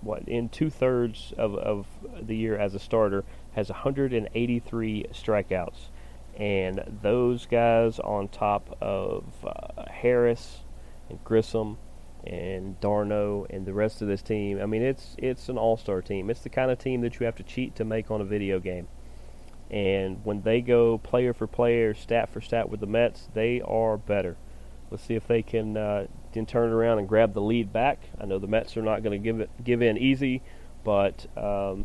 what 0.00 0.26
in 0.28 0.48
two 0.48 0.70
thirds 0.70 1.32
of, 1.36 1.54
of 1.54 1.86
the 2.20 2.36
year 2.36 2.58
as 2.58 2.74
a 2.74 2.78
starter 2.78 3.24
has 3.52 3.68
183 3.70 5.06
strikeouts, 5.12 5.88
and 6.36 6.98
those 7.02 7.46
guys 7.46 7.98
on 8.00 8.28
top 8.28 8.76
of 8.80 9.24
uh, 9.44 9.84
Harris 9.90 10.63
and 11.08 11.22
Grissom 11.24 11.78
and 12.26 12.80
d'Arnaud 12.80 13.46
and 13.50 13.66
the 13.66 13.74
rest 13.74 14.00
of 14.00 14.08
this 14.08 14.22
team. 14.22 14.60
I 14.60 14.66
mean, 14.66 14.82
it's 14.82 15.14
it's 15.18 15.48
an 15.48 15.58
all-star 15.58 16.02
team. 16.02 16.30
It's 16.30 16.40
the 16.40 16.48
kind 16.48 16.70
of 16.70 16.78
team 16.78 17.02
that 17.02 17.20
you 17.20 17.26
have 17.26 17.36
to 17.36 17.42
cheat 17.42 17.74
to 17.76 17.84
make 17.84 18.10
on 18.10 18.20
a 18.20 18.24
video 18.24 18.60
game. 18.60 18.88
And 19.70 20.24
when 20.24 20.42
they 20.42 20.60
go 20.60 20.98
player 20.98 21.32
for 21.32 21.46
player, 21.46 21.94
stat 21.94 22.30
for 22.30 22.40
stat 22.40 22.68
with 22.68 22.80
the 22.80 22.86
Mets, 22.86 23.28
they 23.34 23.60
are 23.62 23.96
better. 23.96 24.36
Let's 24.90 25.04
see 25.04 25.14
if 25.14 25.26
they 25.26 25.42
can 25.42 25.76
uh, 25.76 26.06
can 26.32 26.46
turn 26.46 26.70
it 26.70 26.72
around 26.72 26.98
and 26.98 27.08
grab 27.08 27.34
the 27.34 27.40
lead 27.40 27.72
back. 27.72 27.98
I 28.20 28.26
know 28.26 28.38
the 28.38 28.46
Mets 28.46 28.76
are 28.76 28.82
not 28.82 29.02
going 29.02 29.20
to 29.20 29.24
give 29.24 29.40
it 29.40 29.50
give 29.62 29.82
in 29.82 29.98
easy, 29.98 30.42
but 30.84 31.26
um, 31.36 31.84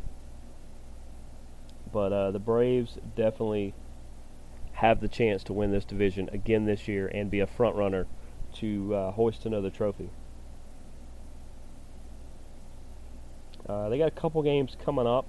but 1.92 2.14
uh, 2.14 2.32
the 2.32 2.40
Braves 2.40 2.98
definitely 3.16 3.74
have 4.74 5.02
the 5.02 5.08
chance 5.08 5.44
to 5.44 5.54
win 5.54 5.72
this 5.72 5.84
division 5.84 6.30
again 6.32 6.66
this 6.66 6.88
year 6.88 7.08
and 7.08 7.30
be 7.30 7.42
a 7.42 7.48
front 7.48 7.76
runner 7.76 8.08
to 8.56 8.96
uh, 8.96 9.12
hoist 9.12 9.46
another 9.46 9.70
trophy. 9.70 10.10
Uh, 13.68 13.90
they 13.90 13.98
got 13.98 14.08
a 14.08 14.12
couple 14.12 14.42
games 14.42 14.76
coming 14.84 15.06
up. 15.06 15.28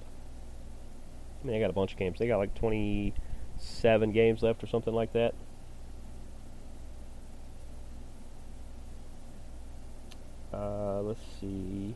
I 1.43 1.47
mean, 1.47 1.55
they 1.55 1.61
got 1.61 1.71
a 1.71 1.75
bunch 1.75 1.93
of 1.93 1.99
games. 1.99 2.19
They 2.19 2.27
got 2.27 2.39
like 2.39 2.55
27 2.55 4.13
games 4.13 4.43
left 4.43 4.65
or 4.65 4.67
something 4.67 4.95
like 4.95 5.13
that. 5.13 5.35
Uh, 10.53 11.01
let's 11.03 11.21
see. 11.41 11.95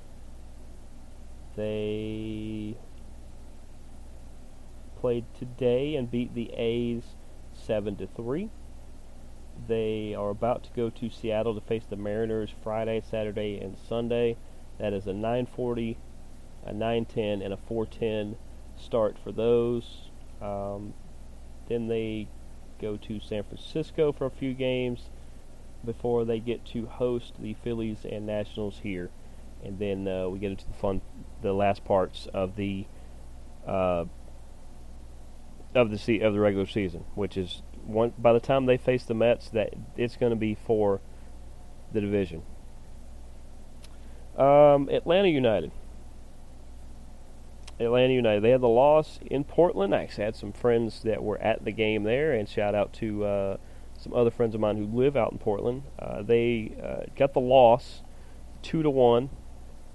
They 1.57 2.77
played 5.01 5.25
today 5.39 5.97
and 5.97 6.11
beat 6.11 6.35
the 6.35 6.51
A's 6.55 7.03
seven 7.53 7.97
to 7.97 8.07
three. 8.07 8.51
They 9.67 10.15
are 10.15 10.31
about 10.31 10.65
to 10.65 10.71
go 10.75 10.91
to 10.91 11.11
Seattle 11.11 11.55
to 11.55 11.61
face 11.61 11.85
the 11.89 11.97
Mariners 11.97 12.51
Friday, 12.63 13.01
Saturday, 13.09 13.59
and 13.59 13.77
Sunday. 13.79 14.37
That 14.79 14.93
is 14.93 15.07
a 15.07 15.13
9:40, 15.13 15.97
a 16.67 16.73
9:10, 16.73 17.41
and 17.43 17.55
a 17.55 17.57
4:10 17.57 18.37
start 18.77 19.17
for 19.19 19.33
those. 19.33 20.11
Um, 20.41 20.95
then 21.69 21.89
they 21.89 22.29
go 22.81 22.97
to 22.97 23.21
San 23.21 23.45
Francisco 23.45 24.13
for 24.13 24.27
a 24.27 24.31
few 24.31 24.53
games 24.53 25.09
before 25.85 26.25
they 26.25 26.41
get 26.41 26.65
to 26.65 26.87
host 26.87 27.35
the 27.39 27.55
Phillies 27.55 28.05
and 28.05 28.27
Nationals 28.27 28.81
here, 28.83 29.11
and 29.63 29.79
then 29.79 30.09
uh, 30.09 30.29
we 30.29 30.39
get 30.39 30.51
into 30.51 30.67
the 30.67 30.75
fun, 30.75 31.01
the 31.43 31.53
last 31.53 31.85
parts 31.85 32.27
of 32.35 32.57
the 32.57 32.87
uh, 33.67 34.05
of 35.75 35.91
the 35.91 35.99
se- 35.99 36.21
of 36.21 36.35
the 36.35 36.41
regular 36.41 36.67
season, 36.67 37.05
which 37.15 37.37
is 37.37 37.63
one. 37.87 38.13
By 38.19 38.33
the 38.33 38.41
time 38.41 38.67
they 38.67 38.77
face 38.77 39.05
the 39.05 39.15
Mets, 39.15 39.49
that 39.51 39.75
it's 39.97 40.17
going 40.17 40.31
to 40.31 40.37
be 40.37 40.55
for 40.55 41.01
the 41.93 42.01
division. 42.01 42.43
Um, 44.37 44.89
Atlanta 44.89 45.29
United. 45.29 45.71
Atlanta 47.79 48.13
United. 48.13 48.43
They 48.43 48.51
had 48.51 48.61
the 48.61 48.69
loss 48.69 49.19
in 49.25 49.45
Portland. 49.45 49.95
I 49.95 50.03
actually 50.03 50.25
had 50.25 50.37
some 50.37 50.53
friends 50.53 51.03
that 51.03 51.23
were 51.23 51.39
at 51.39 51.65
the 51.65 51.73
game 51.73 52.05
there, 52.05 52.33
and 52.33 52.49
shout 52.49 52.75
out 52.75 52.93
to 52.95 53.25
uh, 53.25 53.57
some 53.99 54.13
other 54.13 54.31
friends 54.31 54.55
of 54.55 54.61
mine 54.61 54.77
who 54.77 54.87
live 54.87 55.17
out 55.17 55.33
in 55.33 55.39
Portland. 55.39 55.83
Uh, 55.99 56.23
they 56.23 56.73
uh, 56.83 57.11
got 57.17 57.33
the 57.33 57.41
loss, 57.41 58.03
two 58.63 58.83
to 58.83 58.91
one. 58.91 59.31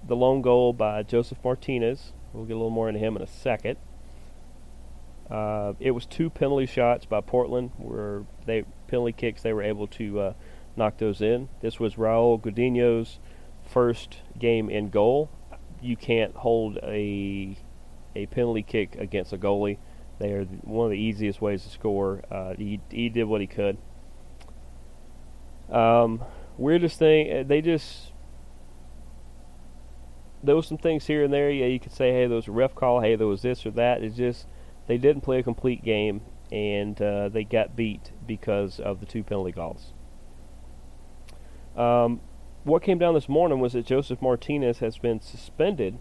The 0.08 0.16
lone 0.16 0.42
goal 0.42 0.72
by 0.72 1.04
Josef 1.04 1.38
Martinez. 1.44 2.14
We'll 2.34 2.46
get 2.46 2.54
a 2.54 2.56
little 2.56 2.70
more 2.70 2.88
into 2.88 3.00
him 3.00 3.16
in 3.18 3.22
a 3.22 3.28
second. 3.28 3.78
Uh, 5.30 5.74
it 5.80 5.92
was 5.92 6.06
two 6.06 6.30
penalty 6.30 6.66
shots 6.66 7.06
by 7.06 7.22
Portland, 7.22 7.72
where 7.78 8.24
they 8.46 8.64
penalty 8.88 9.12
kicks. 9.12 9.42
They 9.42 9.54
were 9.54 9.62
able 9.62 9.88
to 9.88 10.20
uh, 10.20 10.34
knock 10.76 10.98
those 10.98 11.22
in. 11.22 11.50
This 11.62 11.80
was 11.80 11.96
Raul 11.96 12.42
Gudiño's 12.42 13.20
first 13.64 14.18
game 14.38 14.70
in 14.70 14.90
goal. 14.90 15.30
You 15.82 15.96
can't 15.96 16.36
hold 16.36 16.78
a 16.78 17.58
a 18.16 18.26
penalty 18.28 18.64
kick 18.64 18.96
against 18.96 19.32
a 19.32 19.38
goalie. 19.38 19.78
They 20.18 20.34
are 20.34 20.46
one 20.46 20.86
of 20.86 20.92
the 20.92 20.98
easiest 20.98 21.42
ways 21.42 21.64
to 21.64 21.70
score. 21.70 22.24
Uh, 22.32 22.56
he 22.58 22.82
he 22.90 23.10
did 23.10 23.26
what 23.26 23.42
he 23.42 23.48
could. 23.48 23.78
Um, 25.70 26.24
weirdest 26.58 26.98
thing, 26.98 27.32
uh, 27.32 27.44
they 27.44 27.62
just 27.62 28.12
there 30.44 30.56
was 30.56 30.68
some 30.68 30.78
things 30.78 31.06
here 31.06 31.24
and 31.24 31.34
there. 31.34 31.52
Yeah, 31.52 31.68
you 31.68 31.80
could 31.80 31.92
say, 31.92 32.12
hey, 32.12 32.28
there 32.28 32.36
was 32.36 32.48
a 32.48 32.52
ref 32.52 32.74
call. 32.74 33.02
Hey, 33.02 33.16
there 33.16 33.28
was 33.28 33.42
this 33.42 33.66
or 33.66 33.72
that. 33.72 34.04
It's 34.04 34.16
just 34.16 34.48
they 34.90 34.98
didn't 34.98 35.22
play 35.22 35.38
a 35.38 35.44
complete 35.44 35.84
game, 35.84 36.22
and 36.52 37.00
uh, 37.00 37.30
they 37.30 37.44
got 37.44 37.76
beat 37.76 38.12
because 38.26 38.80
of 38.80 39.00
the 39.00 39.06
two 39.06 39.24
penalty 39.24 39.52
calls. 39.52 39.94
Um, 41.78 42.22
what 42.64 42.82
came 42.82 42.98
down 42.98 43.14
this 43.14 43.30
morning 43.30 43.60
was 43.60 43.74
that 43.74 43.86
Josef 43.86 44.20
Martinez 44.20 44.80
has 44.80 44.98
been 44.98 45.22
suspended 45.22 46.00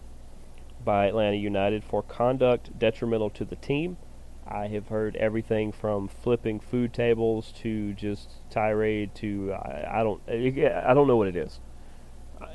by 0.83 1.05
Atlanta 1.05 1.35
United 1.37 1.83
for 1.83 2.01
conduct 2.01 2.79
detrimental 2.79 3.29
to 3.29 3.45
the 3.45 3.57
team. 3.57 3.97
I 4.47 4.69
have 4.69 4.87
heard 4.87 5.15
everything 5.17 5.71
from 5.71 6.07
flipping 6.07 6.59
food 6.59 6.91
tables 6.91 7.53
to 7.59 7.93
just 7.93 8.37
tirade 8.49 9.13
to 9.15 9.53
I, 9.53 9.99
I 9.99 10.03
don't 10.03 10.19
I 10.27 10.95
don't 10.95 11.07
know 11.07 11.17
what 11.17 11.27
it 11.27 11.35
is, 11.35 11.59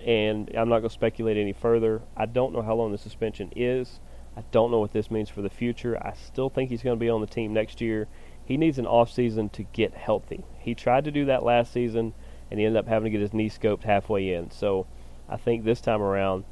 and 0.04 0.50
I'm 0.56 0.68
not 0.68 0.80
going 0.80 0.88
to 0.88 0.90
speculate 0.90 1.36
any 1.36 1.52
further. 1.52 2.02
I 2.16 2.26
don't 2.26 2.52
know 2.52 2.62
how 2.62 2.74
long 2.74 2.90
the 2.90 2.98
suspension 2.98 3.52
is. 3.54 4.00
I 4.36 4.42
don't 4.50 4.70
know 4.70 4.80
what 4.80 4.92
this 4.92 5.10
means 5.10 5.28
for 5.28 5.42
the 5.42 5.50
future. 5.50 5.96
I 5.96 6.14
still 6.14 6.50
think 6.50 6.70
he's 6.70 6.82
going 6.82 6.96
to 6.96 7.00
be 7.00 7.10
on 7.10 7.20
the 7.20 7.26
team 7.26 7.52
next 7.52 7.80
year. 7.80 8.08
He 8.44 8.56
needs 8.56 8.78
an 8.78 8.86
off 8.86 9.12
season 9.12 9.48
to 9.50 9.62
get 9.62 9.94
healthy. 9.94 10.44
He 10.58 10.74
tried 10.74 11.04
to 11.04 11.10
do 11.10 11.24
that 11.26 11.44
last 11.44 11.72
season, 11.72 12.14
and 12.50 12.58
he 12.60 12.66
ended 12.66 12.78
up 12.78 12.88
having 12.88 13.04
to 13.04 13.10
get 13.10 13.20
his 13.20 13.32
knee 13.32 13.48
scoped 13.48 13.84
halfway 13.84 14.32
in. 14.32 14.50
So 14.50 14.86
I 15.28 15.36
think 15.36 15.64
this 15.64 15.80
time 15.80 16.02
around, 16.02 16.44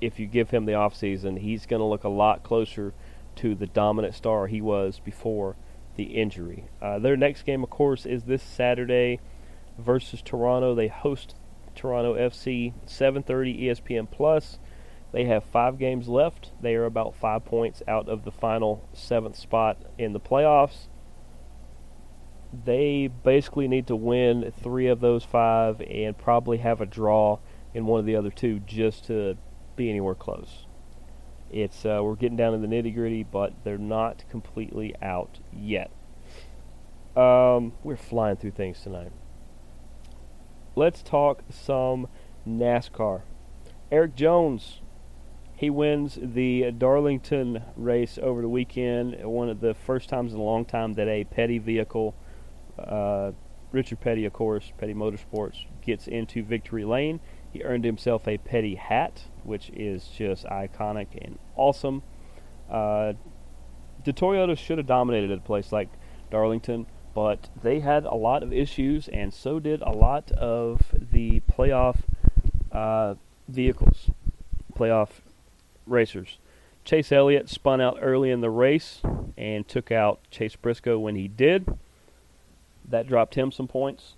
if 0.00 0.18
you 0.18 0.26
give 0.26 0.50
him 0.50 0.64
the 0.64 0.74
off 0.74 0.96
season, 0.96 1.36
he's 1.36 1.66
going 1.66 1.80
to 1.80 1.86
look 1.86 2.04
a 2.04 2.08
lot 2.08 2.42
closer 2.42 2.94
to 3.36 3.54
the 3.54 3.66
dominant 3.66 4.14
star 4.14 4.46
he 4.46 4.60
was 4.60 4.98
before 4.98 5.56
the 5.96 6.04
injury. 6.04 6.64
Uh, 6.80 6.98
their 6.98 7.16
next 7.16 7.42
game, 7.42 7.62
of 7.62 7.70
course, 7.70 8.06
is 8.06 8.24
this 8.24 8.42
Saturday 8.42 9.20
versus 9.78 10.22
Toronto. 10.22 10.74
They 10.74 10.88
host 10.88 11.34
Toronto 11.74 12.14
FC 12.14 12.72
7:30 12.86 13.64
ESPN 13.64 14.10
Plus. 14.10 14.58
They 15.12 15.24
have 15.24 15.44
five 15.44 15.78
games 15.78 16.08
left. 16.08 16.52
They 16.60 16.74
are 16.74 16.84
about 16.84 17.16
five 17.16 17.44
points 17.44 17.82
out 17.88 18.08
of 18.08 18.24
the 18.24 18.30
final 18.30 18.88
seventh 18.92 19.36
spot 19.36 19.78
in 19.98 20.12
the 20.12 20.20
playoffs. 20.20 20.88
They 22.52 23.08
basically 23.08 23.68
need 23.68 23.86
to 23.88 23.96
win 23.96 24.52
three 24.62 24.86
of 24.86 25.00
those 25.00 25.24
five 25.24 25.80
and 25.80 26.16
probably 26.16 26.58
have 26.58 26.80
a 26.80 26.86
draw 26.86 27.38
in 27.74 27.86
one 27.86 28.00
of 28.00 28.06
the 28.06 28.16
other 28.16 28.30
two 28.30 28.60
just 28.60 29.06
to 29.06 29.36
be 29.76 29.90
anywhere 29.90 30.14
close. 30.14 30.66
It's 31.50 31.84
uh, 31.84 32.00
we're 32.02 32.14
getting 32.14 32.36
down 32.36 32.52
to 32.52 32.58
the 32.58 32.72
nitty 32.72 32.94
gritty, 32.94 33.24
but 33.24 33.52
they're 33.64 33.78
not 33.78 34.24
completely 34.30 34.94
out 35.02 35.40
yet. 35.52 35.90
Um, 37.16 37.72
we're 37.82 37.96
flying 37.96 38.36
through 38.36 38.52
things 38.52 38.80
tonight. 38.80 39.10
Let's 40.76 41.02
talk 41.02 41.42
some 41.50 42.06
NASCAR. 42.46 43.22
Erik 43.90 44.14
Jones, 44.14 44.79
he 45.60 45.68
wins 45.68 46.18
the 46.22 46.70
Darlington 46.70 47.62
race 47.76 48.18
over 48.22 48.40
the 48.40 48.48
weekend. 48.48 49.22
One 49.22 49.50
of 49.50 49.60
the 49.60 49.74
first 49.74 50.08
times 50.08 50.32
in 50.32 50.40
a 50.40 50.42
long 50.42 50.64
time 50.64 50.94
that 50.94 51.06
a 51.06 51.24
Petty 51.24 51.58
vehicle, 51.58 52.14
uh, 52.78 53.32
Richard 53.70 54.00
Petty, 54.00 54.24
of 54.24 54.32
course, 54.32 54.72
Petty 54.78 54.94
Motorsports, 54.94 55.66
gets 55.84 56.08
into 56.08 56.42
victory 56.42 56.86
lane. 56.86 57.20
He 57.52 57.62
earned 57.62 57.84
himself 57.84 58.26
a 58.26 58.38
Petty 58.38 58.76
hat, 58.76 59.24
which 59.44 59.68
is 59.74 60.08
just 60.16 60.46
iconic 60.46 61.08
and 61.20 61.38
awesome. 61.56 62.04
Uh, 62.70 63.12
the 64.06 64.14
Toyotas 64.14 64.56
should 64.56 64.78
have 64.78 64.86
dominated 64.86 65.30
at 65.30 65.36
a 65.36 65.42
place 65.42 65.72
like 65.72 65.90
Darlington, 66.30 66.86
but 67.14 67.50
they 67.62 67.80
had 67.80 68.06
a 68.06 68.14
lot 68.14 68.42
of 68.42 68.50
issues, 68.50 69.08
and 69.08 69.34
so 69.34 69.60
did 69.60 69.82
a 69.82 69.90
lot 69.90 70.30
of 70.30 70.80
the 70.94 71.40
playoff 71.40 71.98
uh, 72.72 73.16
vehicles, 73.46 74.10
playoff 74.74 75.20
racers. 75.90 76.38
Chase 76.84 77.12
Elliott 77.12 77.48
spun 77.48 77.80
out 77.80 77.98
early 78.00 78.30
in 78.30 78.40
the 78.40 78.50
race 78.50 79.00
and 79.36 79.68
took 79.68 79.92
out 79.92 80.20
Chase 80.30 80.56
Briscoe 80.56 80.98
when 80.98 81.14
he 81.14 81.28
did. 81.28 81.78
That 82.88 83.06
dropped 83.06 83.34
him 83.34 83.52
some 83.52 83.68
points. 83.68 84.14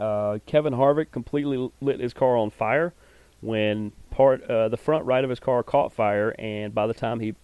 Uh, 0.00 0.38
Kevin 0.46 0.74
Harvick 0.74 1.10
completely 1.10 1.70
lit 1.80 2.00
his 2.00 2.12
car 2.14 2.36
on 2.36 2.50
fire 2.50 2.94
when 3.40 3.92
part 4.10 4.42
uh, 4.44 4.68
the 4.68 4.76
front 4.76 5.04
right 5.04 5.22
of 5.22 5.30
his 5.30 5.40
car 5.40 5.62
caught 5.62 5.92
fire, 5.92 6.34
and 6.38 6.74
by 6.74 6.86
the 6.86 6.94
time 6.94 7.20
he 7.20 7.34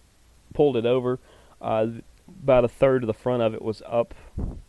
pulled 0.53 0.77
it 0.77 0.85
over, 0.85 1.19
uh, 1.61 1.87
about 2.43 2.65
a 2.65 2.67
third 2.67 3.03
of 3.03 3.07
the 3.07 3.13
front 3.13 3.43
of 3.43 3.53
it 3.53 3.61
was 3.61 3.81
up 3.85 4.13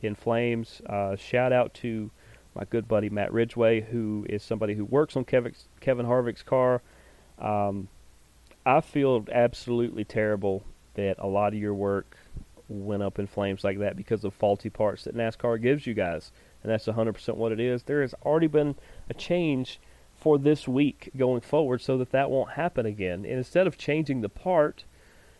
in 0.02 0.14
flames. 0.14 0.82
Uh, 0.86 1.16
shout 1.16 1.52
out 1.52 1.74
to 1.74 2.10
my 2.54 2.64
good 2.64 2.88
buddy 2.88 3.08
Matt 3.10 3.32
Ridgway, 3.32 3.82
who 3.82 4.26
is 4.28 4.42
somebody 4.42 4.74
who 4.74 4.84
works 4.84 5.16
on 5.16 5.24
Kevin, 5.24 5.54
Kevin 5.80 6.06
Harvick's 6.06 6.42
car. 6.42 6.82
Um, 7.38 7.88
I 8.66 8.80
feel 8.80 9.24
absolutely 9.30 10.04
terrible 10.04 10.64
that 10.94 11.16
a 11.20 11.28
lot 11.28 11.52
of 11.52 11.58
your 11.60 11.72
work 11.72 12.18
went 12.68 13.00
up 13.00 13.20
in 13.20 13.28
flames 13.28 13.62
like 13.62 13.78
that 13.78 13.96
because 13.96 14.24
of 14.24 14.34
faulty 14.34 14.70
parts 14.70 15.04
that 15.04 15.16
NASCAR 15.16 15.62
gives 15.62 15.86
you 15.86 15.94
guys. 15.94 16.32
And 16.64 16.72
that's 16.72 16.86
100% 16.86 17.36
what 17.36 17.52
it 17.52 17.60
is. 17.60 17.84
There 17.84 18.02
has 18.02 18.12
already 18.24 18.48
been 18.48 18.74
a 19.08 19.14
change 19.14 19.78
for 20.16 20.36
this 20.36 20.66
week 20.66 21.10
going 21.16 21.42
forward 21.42 21.80
so 21.80 21.96
that 21.98 22.10
that 22.10 22.28
won't 22.28 22.52
happen 22.52 22.86
again. 22.86 23.24
And 23.24 23.34
instead 23.38 23.68
of 23.68 23.78
changing 23.78 24.22
the 24.22 24.28
part, 24.28 24.82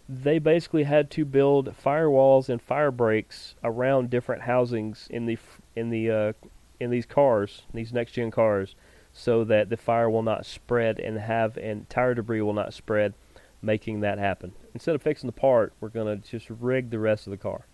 they 0.09 0.39
basically 0.39 0.85
had 0.85 1.11
to 1.11 1.25
build 1.25 1.75
firewalls 1.83 2.49
and 2.49 2.62
fire 2.62 2.93
breaks 2.93 3.57
around 3.65 4.09
different 4.09 4.43
housings 4.43 5.09
in 5.11 5.27
the 5.27 5.37
in 5.75 5.91
the 5.91 6.11
uh, 6.11 6.33
in 6.79 6.91
these 6.91 7.07
cars, 7.07 7.62
these 7.75 7.93
next 7.93 8.12
gen 8.12 8.31
cars, 8.31 8.77
so 9.18 9.44
that 9.44 9.70
the 9.70 9.79
fire 9.79 10.11
will 10.11 10.22
not 10.22 10.44
spread 10.44 11.00
and 11.00 11.18
have 11.18 11.57
and 11.57 11.88
tire 11.88 12.14
debris 12.14 12.42
will 12.42 12.52
not 12.52 12.74
spread, 12.74 13.14
making 13.62 14.00
that 14.00 14.18
happen. 14.18 14.52
Instead 14.74 14.94
of 14.94 15.00
fixing 15.00 15.26
the 15.26 15.33
part, 15.33 15.72
we're 15.81 15.88
going 15.88 16.20
to 16.20 16.29
just 16.29 16.50
rig 16.50 16.90
the 16.90 16.98
rest 16.98 17.26
of 17.26 17.31
the 17.31 17.38
car. 17.38 17.64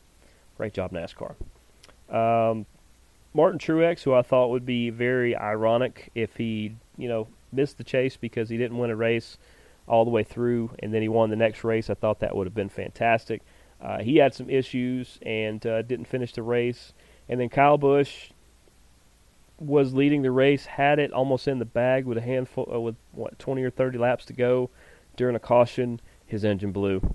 Great 0.57 0.72
job, 0.72 0.92
NASCAR. 0.92 1.35
Um, 2.09 2.64
Martin 3.35 3.59
Truex, 3.59 4.05
who 4.05 4.14
I 4.14 4.22
thought 4.22 4.50
would 4.50 4.64
be 4.64 4.90
very 4.90 5.35
ironic 5.35 6.12
if 6.14 6.37
he, 6.37 6.76
you 6.96 7.09
know, 7.09 7.26
missed 7.50 7.76
the 7.76 7.85
chase 7.85 8.16
because 8.16 8.48
he 8.48 8.57
didn't 8.57 8.78
win 8.78 8.90
a 8.90 8.96
race 8.96 9.37
all 9.88 10.05
the 10.05 10.12
way 10.12 10.22
through, 10.22 10.70
and 10.78 10.94
then 10.94 11.02
he 11.02 11.09
won 11.09 11.28
the 11.28 11.37
next 11.37 11.64
race. 11.64 11.90
I 11.90 11.94
thought 11.94 12.20
that 12.20 12.37
would 12.37 12.46
have 12.46 12.55
been 12.55 12.68
fantastic. 12.68 13.42
Uh, 13.81 13.98
he 13.98 14.18
had 14.18 14.33
some 14.33 14.48
issues 14.48 15.18
and 15.22 15.66
uh, 15.66 15.83
didn't 15.83 16.07
finish 16.07 16.33
the 16.33 16.42
race. 16.42 16.92
And 17.28 17.40
then 17.40 17.48
Kyle 17.48 17.78
Busch 17.78 18.31
was 19.62 19.94
leading 19.94 20.22
the 20.22 20.31
race, 20.31 20.66
had 20.66 20.98
it 20.98 21.12
almost 21.12 21.46
in 21.46 21.59
the 21.59 21.64
bag 21.64 22.05
with 22.05 22.18
a 22.18 22.22
handful, 22.22 22.68
uh, 22.72 22.81
with 22.81 22.96
what 23.12 23.38
20 23.38 23.62
or 23.62 23.70
30 23.70 23.98
laps 23.98 24.25
to 24.27 24.33
go. 24.33 24.70
During 25.16 25.37
a 25.37 25.40
caution, 25.40 26.01
his 26.27 26.44
engine 26.44 26.72
blew, 26.72 27.14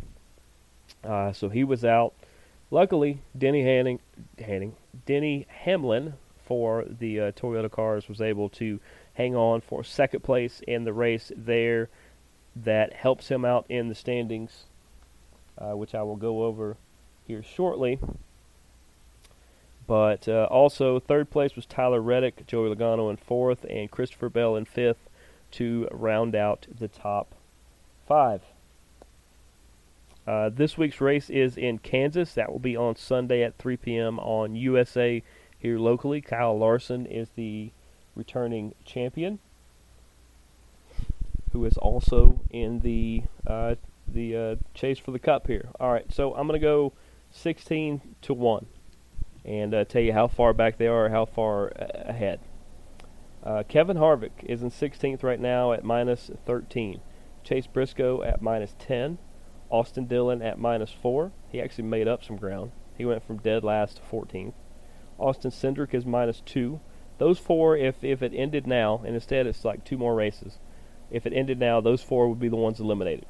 uh, 1.03 1.33
so 1.33 1.49
he 1.49 1.63
was 1.63 1.83
out. 1.83 2.13
Luckily, 2.69 3.21
Denny 3.37 3.63
Hanning, 3.63 3.99
Hanning, 4.37 4.75
Denny 5.05 5.47
Hamlin 5.49 6.13
for 6.45 6.85
the 6.87 7.19
uh, 7.19 7.31
Toyota 7.31 7.71
cars 7.71 8.07
was 8.07 8.21
able 8.21 8.49
to 8.49 8.79
hang 9.13 9.35
on 9.35 9.61
for 9.61 9.83
second 9.83 10.23
place 10.23 10.61
in 10.67 10.83
the 10.83 10.93
race 10.93 11.31
there. 11.35 11.89
That 12.55 12.93
helps 12.93 13.29
him 13.29 13.45
out 13.45 13.65
in 13.69 13.87
the 13.87 13.95
standings, 13.95 14.65
uh, 15.57 15.75
which 15.77 15.93
I 15.93 16.03
will 16.03 16.15
go 16.15 16.43
over 16.43 16.77
here 17.25 17.43
shortly. 17.43 17.99
But 19.87 20.27
uh, 20.27 20.47
also, 20.51 20.99
third 20.99 21.29
place 21.29 21.55
was 21.55 21.65
Tyler 21.65 22.01
Reddick, 22.01 22.45
Joey 22.45 22.73
Logano 22.73 23.09
in 23.09 23.15
fourth, 23.15 23.65
and 23.69 23.89
Christopher 23.89 24.29
Bell 24.29 24.55
in 24.55 24.65
fifth 24.65 25.09
to 25.51 25.87
round 25.91 26.35
out 26.35 26.67
the 26.77 26.89
top 26.89 27.33
five. 28.05 28.41
Uh, 30.27 30.49
this 30.49 30.77
week's 30.77 30.99
race 30.99 31.29
is 31.29 31.55
in 31.55 31.77
Kansas. 31.77 32.33
That 32.33 32.51
will 32.51 32.59
be 32.59 32.75
on 32.75 32.97
Sunday 32.97 33.43
at 33.43 33.57
3 33.57 33.77
p.m. 33.77 34.19
on 34.19 34.55
USA 34.55 35.23
here 35.57 35.79
locally. 35.79 36.19
Kyle 36.19 36.57
Larson 36.57 37.05
is 37.05 37.29
the 37.35 37.71
returning 38.13 38.75
champion, 38.83 39.39
who 41.53 41.63
is 41.63 41.77
also 41.77 42.41
in 42.49 42.81
the 42.81 43.23
uh, 43.45 43.75
the 44.05 44.35
uh, 44.35 44.55
chase 44.73 44.99
for 44.99 45.11
the 45.11 45.19
cup 45.19 45.47
here. 45.47 45.69
All 45.79 45.91
right, 45.93 46.11
so 46.11 46.33
I'm 46.35 46.47
going 46.47 46.59
to 46.59 46.65
go 46.65 46.91
16 47.31 48.01
to 48.23 48.33
one, 48.33 48.65
and 49.47 49.73
uh, 49.73 49.85
tell 49.85 50.01
you 50.01 50.13
how 50.13 50.27
far 50.27 50.53
back 50.53 50.77
they 50.77 50.87
are, 50.87 51.09
how 51.09 51.25
far 51.25 51.69
ahead. 51.77 52.39
Uh, 53.43 53.63
Kevin 53.67 53.97
Harvick 53.97 54.43
is 54.43 54.61
in 54.61 54.69
16th 54.69 55.23
right 55.23 55.39
now 55.39 55.71
at 55.71 55.83
minus 55.83 56.29
13. 56.45 56.99
Chase 57.43 57.65
Briscoe 57.65 58.21
at 58.23 58.41
minus 58.41 58.75
10. 58.77 59.17
Austin 59.69 60.05
Dillon 60.05 60.41
at 60.41 60.59
minus 60.59 60.91
4. 60.91 61.31
He 61.49 61.61
actually 61.61 61.85
made 61.85 62.07
up 62.07 62.23
some 62.23 62.35
ground. 62.35 62.71
He 62.97 63.05
went 63.05 63.25
from 63.25 63.37
dead 63.37 63.63
last 63.63 63.97
to 63.97 64.01
14th. 64.03 64.53
Austin 65.17 65.51
Cindric 65.51 65.93
is 65.93 66.05
minus 66.05 66.41
2. 66.41 66.79
Those 67.17 67.39
four, 67.39 67.75
if, 67.75 68.03
if 68.03 68.21
it 68.21 68.33
ended 68.35 68.67
now, 68.67 69.01
and 69.05 69.15
instead 69.15 69.47
it's 69.47 69.65
like 69.65 69.83
two 69.83 69.97
more 69.97 70.13
races, 70.13 70.59
if 71.09 71.25
it 71.25 71.33
ended 71.33 71.59
now, 71.59 71.81
those 71.81 72.03
four 72.03 72.27
would 72.29 72.39
be 72.39 72.49
the 72.49 72.55
ones 72.55 72.79
eliminated. 72.79 73.25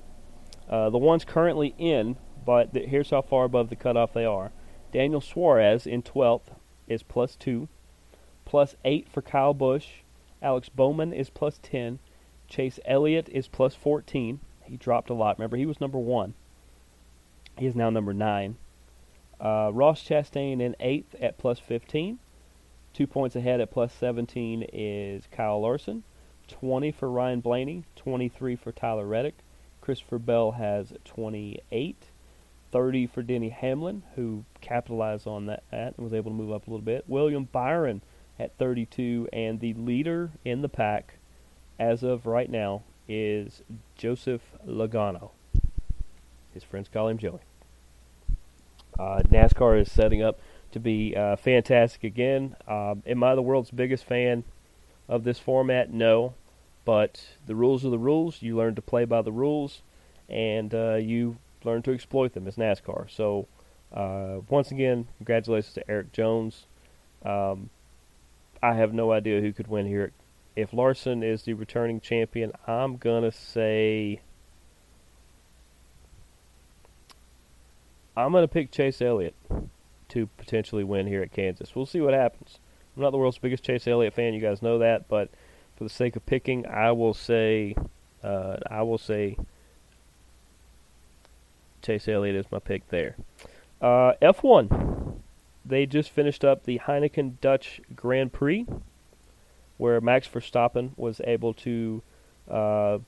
Uh, 0.70 0.90
the 0.90 0.98
ones 0.98 1.24
currently 1.24 1.74
in, 1.78 2.18
but 2.46 2.74
th- 2.74 2.90
here's 2.90 3.12
how 3.12 3.22
far 3.22 3.46
above 3.46 3.70
the 3.70 3.76
cutoff 3.76 4.14
they 4.14 4.26
are. 4.26 4.52
Daniel 4.92 5.22
Suarez 5.22 5.86
in 5.86 6.02
12th 6.02 6.56
is 6.88 7.04
plus 7.04 7.36
2. 7.36 7.68
Plus 8.46 8.76
8 8.86 9.08
for 9.10 9.22
Kyle 9.22 9.54
Busch. 9.54 10.02
Alex 10.42 10.70
Bowman 10.70 11.14
is 11.14 11.30
plus 11.30 11.60
10. 11.62 12.00
Chase 12.48 12.80
Elliott 12.86 13.28
is 13.30 13.48
plus 13.48 13.76
14. 13.76 14.40
He 14.64 14.78
dropped 14.78 15.10
a 15.10 15.14
lot. 15.14 15.38
Remember, 15.38 15.58
he 15.58 15.66
was 15.66 15.82
number 15.82 15.98
one. 15.98 16.34
He 17.58 17.66
is 17.66 17.76
now 17.76 17.90
number 17.90 18.14
nine. 18.14 18.58
Uh, 19.40 19.72
Ross 19.74 20.04
Chastain 20.04 20.62
in 20.62 20.76
eighth 20.80 21.16
at 21.22 21.38
plus 21.38 21.60
15. 21.60 22.20
Two 22.94 23.08
points 23.08 23.36
ahead 23.36 23.62
at 23.62 23.72
plus 23.72 23.94
17 23.94 24.66
is 24.74 25.28
Kyle 25.32 25.62
Larson. 25.62 26.04
20 26.48 26.92
for 26.92 27.10
Ryan 27.10 27.42
Blaney. 27.42 27.84
23 27.96 28.56
for 28.56 28.72
Tyler 28.72 29.06
Reddick. 29.06 29.36
Christopher 29.82 30.20
Bell 30.20 30.54
has 30.54 30.94
28. 31.06 31.96
30 32.72 33.08
for 33.08 33.22
Denny 33.22 33.50
Hamlin, 33.50 34.04
who 34.16 34.44
capitalized 34.62 35.28
on 35.28 35.46
that 35.46 35.64
and 35.72 35.94
was 35.98 36.14
able 36.14 36.32
to 36.32 36.38
move 36.38 36.52
up 36.52 36.68
a 36.68 36.70
little 36.70 36.86
bit. 36.86 37.06
William 37.08 37.46
Byron 37.46 38.02
at 38.40 38.58
32, 38.58 39.30
and 39.34 39.60
the 39.60 39.74
leader 39.74 40.32
in 40.46 40.62
the 40.62 40.70
pack 40.70 41.16
as 41.80 42.04
of 42.04 42.26
right 42.26 42.50
now 42.50 42.84
is 43.08 43.62
Joseph 43.96 44.42
Logano. 44.68 45.32
His 46.54 46.64
friends 46.64 46.90
call 46.92 47.08
him 47.08 47.18
Joey. 47.18 47.40
Uh, 48.98 49.22
NASCAR 49.30 49.80
is 49.80 49.92
setting 49.92 50.24
up 50.24 50.40
to 50.72 50.80
be 50.80 51.16
uh, 51.16 51.36
fantastic 51.36 52.04
again. 52.04 52.56
Uh, 52.68 52.96
am 53.06 53.24
I 53.24 53.36
the 53.36 53.42
world's 53.42 53.72
biggest 53.72 54.06
fan 54.06 54.44
of 55.08 55.24
this 55.24 55.40
format? 55.40 55.92
No. 55.94 56.34
But 56.84 57.24
the 57.46 57.56
rules 57.56 57.86
are 57.86 57.90
the 57.90 58.00
rules. 58.00 58.42
You 58.42 58.56
learn 58.56 58.76
to 58.76 58.82
play 58.82 59.06
by 59.06 59.22
the 59.22 59.32
rules, 59.32 59.82
and 60.30 60.74
uh, 60.74 60.96
you 60.96 61.38
learn 61.64 61.82
to 61.84 61.92
exploit 61.92 62.34
them 62.34 62.48
as 62.48 62.56
NASCAR. 62.56 63.10
So, 63.10 63.48
uh, 63.94 64.40
once 64.50 64.72
again, 64.72 65.08
congratulations 65.18 65.74
to 65.76 65.90
Erik 65.90 66.12
Jones. 66.12 66.68
Um, 67.24 67.70
I 68.62 68.74
have 68.74 68.94
no 68.94 69.12
idea 69.12 69.42
who 69.42 69.54
could 69.54 69.68
win 69.68 69.86
here. 69.86 70.12
If 70.56 70.74
Larson 70.74 71.24
is 71.24 71.44
the 71.44 71.54
returning 71.54 72.00
champion, 72.00 72.52
I'm 72.66 72.98
gonna 72.98 73.32
say 73.32 74.22
I'm 78.16 78.32
gonna 78.32 78.48
pick 78.48 78.72
Chase 78.72 79.02
Elliott 79.02 79.36
to 80.10 80.28
potentially 80.38 80.84
win 80.84 81.06
here 81.06 81.22
at 81.22 81.32
Kansas. 81.32 81.76
We'll 81.76 81.86
see 81.86 82.02
what 82.02 82.14
happens. 82.14 82.60
I'm 82.96 83.04
not 83.04 83.12
the 83.12 83.18
world's 83.18 83.38
biggest 83.38 83.64
Chase 83.64 83.88
Elliott 83.88 84.14
fan, 84.14 84.34
you 84.34 84.42
guys 84.42 84.64
know 84.64 84.80
that, 84.80 85.08
but 85.08 85.30
for 85.76 85.84
the 85.84 85.90
sake 85.90 86.16
of 86.16 86.26
picking, 86.26 86.66
I 86.66 86.92
will 86.94 87.14
say 87.14 87.76
uh, 88.24 88.58
I 88.70 88.82
will 88.82 88.98
say 88.98 89.38
Chase 91.82 92.08
Elliott 92.08 92.36
is 92.36 92.46
my 92.52 92.60
pick 92.60 92.90
there. 92.90 93.16
Uh, 93.82 94.14
F1 94.22 94.98
they 95.68 95.86
just 95.86 96.10
finished 96.10 96.46
up 96.46 96.64
the 96.64 96.80
Heineken 96.80 97.40
Dutch 97.42 97.82
Grand 97.96 98.32
Prix, 98.32 98.66
where 99.78 100.00
Max 100.02 100.28
Verstappen 100.28 100.92
was 100.98 101.22
able 101.26 101.54
to. 101.56 102.02
Uh, 102.50 103.00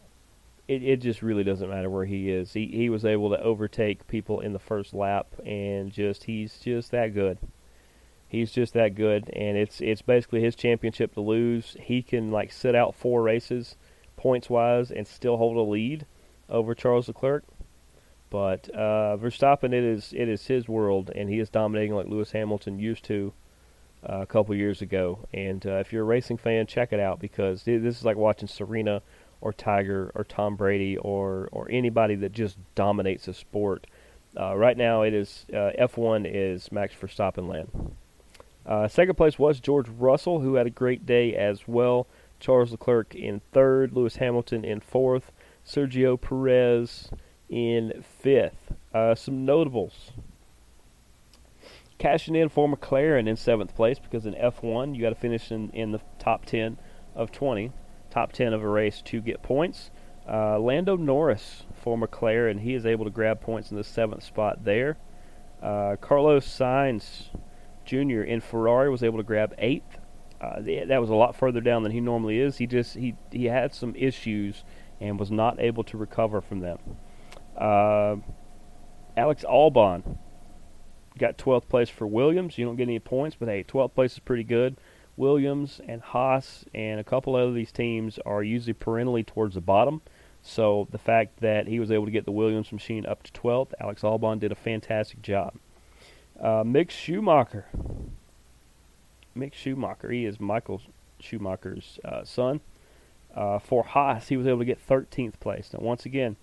it, 0.68 0.84
it 0.84 0.98
just 0.98 1.22
really 1.22 1.44
doesn't 1.44 1.70
matter 1.70 1.90
where 1.90 2.06
he 2.06 2.30
is. 2.30 2.54
He 2.54 2.68
he 2.68 2.90
was 2.90 3.06
able 3.06 3.30
to 3.30 3.42
overtake 3.42 4.08
people 4.08 4.40
in 4.42 4.54
the 4.54 4.60
first 4.60 4.94
lap, 4.94 5.28
and 5.46 5.92
just 5.92 6.26
he's 6.26 6.60
just 6.60 6.92
that 6.92 7.14
good. 7.14 7.38
He's 8.28 8.52
just 8.52 8.74
that 8.74 8.94
good, 8.94 9.30
and 9.32 9.58
it's 9.58 9.82
it's 9.82 10.02
basically 10.02 10.42
his 10.42 10.56
championship 10.56 11.14
to 11.14 11.22
lose. 11.22 11.76
He 11.80 12.02
can 12.02 12.32
like 12.32 12.52
sit 12.52 12.76
out 12.76 12.94
four 12.94 13.24
races, 13.24 13.76
points 14.18 14.50
wise, 14.50 14.92
and 14.92 15.08
still 15.08 15.38
hold 15.38 15.58
a 15.58 15.62
lead 15.62 16.06
over 16.50 16.76
Charles 16.76 17.08
Leclerc. 17.08 17.44
But 18.30 18.70
uh, 18.76 19.18
Verstappen, 19.18 19.74
it 19.74 19.84
is 19.84 20.14
it 20.16 20.30
is 20.30 20.46
his 20.48 20.68
world, 20.68 21.12
and 21.16 21.30
he 21.30 21.40
is 21.40 21.50
dominating 21.50 21.96
like 21.96 22.08
Lewis 22.08 22.32
Hamilton 22.32 22.78
used 22.78 23.04
to 23.06 23.34
uh, 24.08 24.22
a 24.22 24.26
couple 24.26 24.54
years 24.56 24.82
ago. 24.82 25.20
And 25.34 25.66
uh, 25.66 25.78
if 25.78 25.92
you're 25.92 26.04
a 26.04 26.06
racing 26.06 26.38
fan, 26.38 26.68
check 26.68 26.94
it 26.94 27.00
out 27.00 27.20
because 27.20 27.64
this 27.64 27.98
is 27.98 28.06
like 28.06 28.18
watching 28.18 28.48
Serena 28.48 29.02
or 29.42 29.54
Tiger 29.54 30.12
or 30.14 30.24
Tom 30.24 30.56
Brady 30.56 30.98
or 30.98 31.50
or 31.52 31.68
anybody 31.72 32.16
that 32.16 32.32
just 32.32 32.58
dominates 32.76 33.28
a 33.28 33.34
sport. 33.34 33.88
Uh, 34.40 34.56
right 34.56 34.78
now, 34.78 35.02
it 35.02 35.14
is 35.14 35.46
uh, 35.52 35.72
F1 35.80 36.30
is 36.32 36.72
Max 36.72 36.94
Verstappen 36.94 37.48
land. 37.48 37.96
Uh, 38.64 38.88
second 38.88 39.16
place 39.16 39.40
was 39.40 39.60
George 39.60 39.90
Russell, 39.90 40.42
who 40.42 40.54
had 40.56 40.68
a 40.68 40.72
great 40.72 41.08
day 41.08 41.36
as 41.36 41.68
well. 41.68 42.06
Charles 42.40 42.72
Leclerc 42.72 43.16
in 43.16 43.42
third, 43.52 43.94
Lewis 43.94 44.18
Hamilton 44.18 44.64
in 44.64 44.80
fourth, 44.80 45.32
Sergio 45.66 46.20
Perez 46.20 47.10
in 47.50 48.04
fifth. 48.22 48.74
Uh, 48.94 49.16
some 49.16 49.46
notables. 49.46 50.12
Cashing 51.98 52.36
in 52.36 52.48
for 52.48 52.68
McLaren 52.68 53.28
in 53.28 53.36
seventh 53.36 53.76
place 53.76 54.00
because 54.00 54.26
in 54.26 54.34
F1 54.34 54.96
you 54.96 55.02
got 55.02 55.10
to 55.10 55.16
finish 55.16 55.52
in, 55.52 55.70
in 55.72 55.92
the 55.92 56.00
top 56.18 56.46
10 56.46 56.78
of 57.16 57.32
20, 57.32 57.72
top 58.10 58.32
10 58.32 58.54
of 58.54 58.64
a 58.64 58.68
race 58.68 59.02
to 59.06 59.20
get 59.20 59.44
points. 59.44 59.92
Uh, 60.28 60.60
Lando 60.60 60.96
Norris 60.96 61.64
for 61.74 61.98
McLaren, 61.98 62.62
he 62.62 62.74
is 62.74 62.86
able 62.86 63.04
to 63.04 63.12
grab 63.12 63.42
points 63.42 63.72
in 63.72 63.78
the 63.78 63.84
seventh 63.84 64.24
spot 64.24 64.64
there. 64.64 64.98
Uh, 65.62 65.98
Carlos 66.00 66.48
Sainz 66.48 67.26
Jr. 67.84 68.22
in 68.22 68.40
Ferrari 68.40 68.90
was 68.90 69.04
able 69.04 69.18
to 69.18 69.24
grab 69.24 69.54
eighth. 69.58 69.98
Uh, 70.40 70.62
that 70.62 71.02
was 71.02 71.10
a 71.10 71.16
lot 71.16 71.36
further 71.36 71.60
down 71.60 71.84
than 71.84 71.92
he 71.92 72.00
normally 72.00 72.40
is. 72.40 72.58
He 72.58 72.68
just 72.68 72.96
he 72.96 73.16
he 73.32 73.46
had 73.46 73.74
some 73.74 73.94
issues 73.96 74.64
and 75.02 75.20
was 75.20 75.32
not 75.32 75.60
able 75.60 75.84
to 75.86 75.98
recover 75.98 76.40
from 76.40 76.60
them. 76.60 76.78
Uh, 77.60 78.18
Alex 79.18 79.44
Albon 79.44 80.18
got 81.18 81.38
12th 81.38 81.68
place 81.68 81.90
for 81.90 82.08
Williams. 82.08 82.58
You 82.58 82.66
don't 82.66 82.78
get 82.78 82.84
any 82.84 83.00
points, 83.00 83.36
but 83.38 83.50
hey, 83.50 83.64
12th 83.64 83.94
place 83.94 84.14
is 84.14 84.20
pretty 84.20 84.46
good. 84.46 84.78
Williams 85.18 85.82
and 85.86 86.02
Haas 86.02 86.64
and 86.74 87.00
a 87.00 87.04
couple 87.04 87.36
of 87.36 87.54
these 87.54 87.74
teams 87.74 88.18
are 88.26 88.42
usually 88.42 88.74
perennially 88.74 89.24
towards 89.24 89.56
the 89.56 89.62
bottom. 89.62 90.02
So 90.42 90.88
the 90.92 90.98
fact 90.98 91.42
that 91.42 91.68
he 91.68 91.82
was 91.82 91.92
able 91.92 92.06
to 92.06 92.12
get 92.12 92.24
the 92.24 92.32
Williams 92.32 92.72
machine 92.72 93.06
up 93.06 93.24
to 93.24 93.32
12th, 93.34 93.74
Alex 93.82 94.02
Albon 94.04 94.40
did 94.40 94.54
a 94.54 94.56
fantastic 94.56 95.22
job. 95.22 95.56
Uh, 96.40 96.64
Mick 96.64 96.90
Schumacher. 96.90 97.66
Mick 99.38 99.54
Schumacher, 99.54 100.10
he 100.10 100.26
is 100.26 100.40
Michael 100.40 100.82
Schumacher's 101.20 102.00
uh, 102.06 102.24
son. 102.24 102.62
Uh, 103.36 103.60
for 103.60 103.84
Haas, 103.84 104.30
he 104.30 104.38
was 104.38 104.48
able 104.48 104.60
to 104.60 104.66
get 104.66 104.86
13th 104.88 105.40
place. 105.42 105.72
Now, 105.74 105.80
once 105.82 106.06
again, 106.06 106.38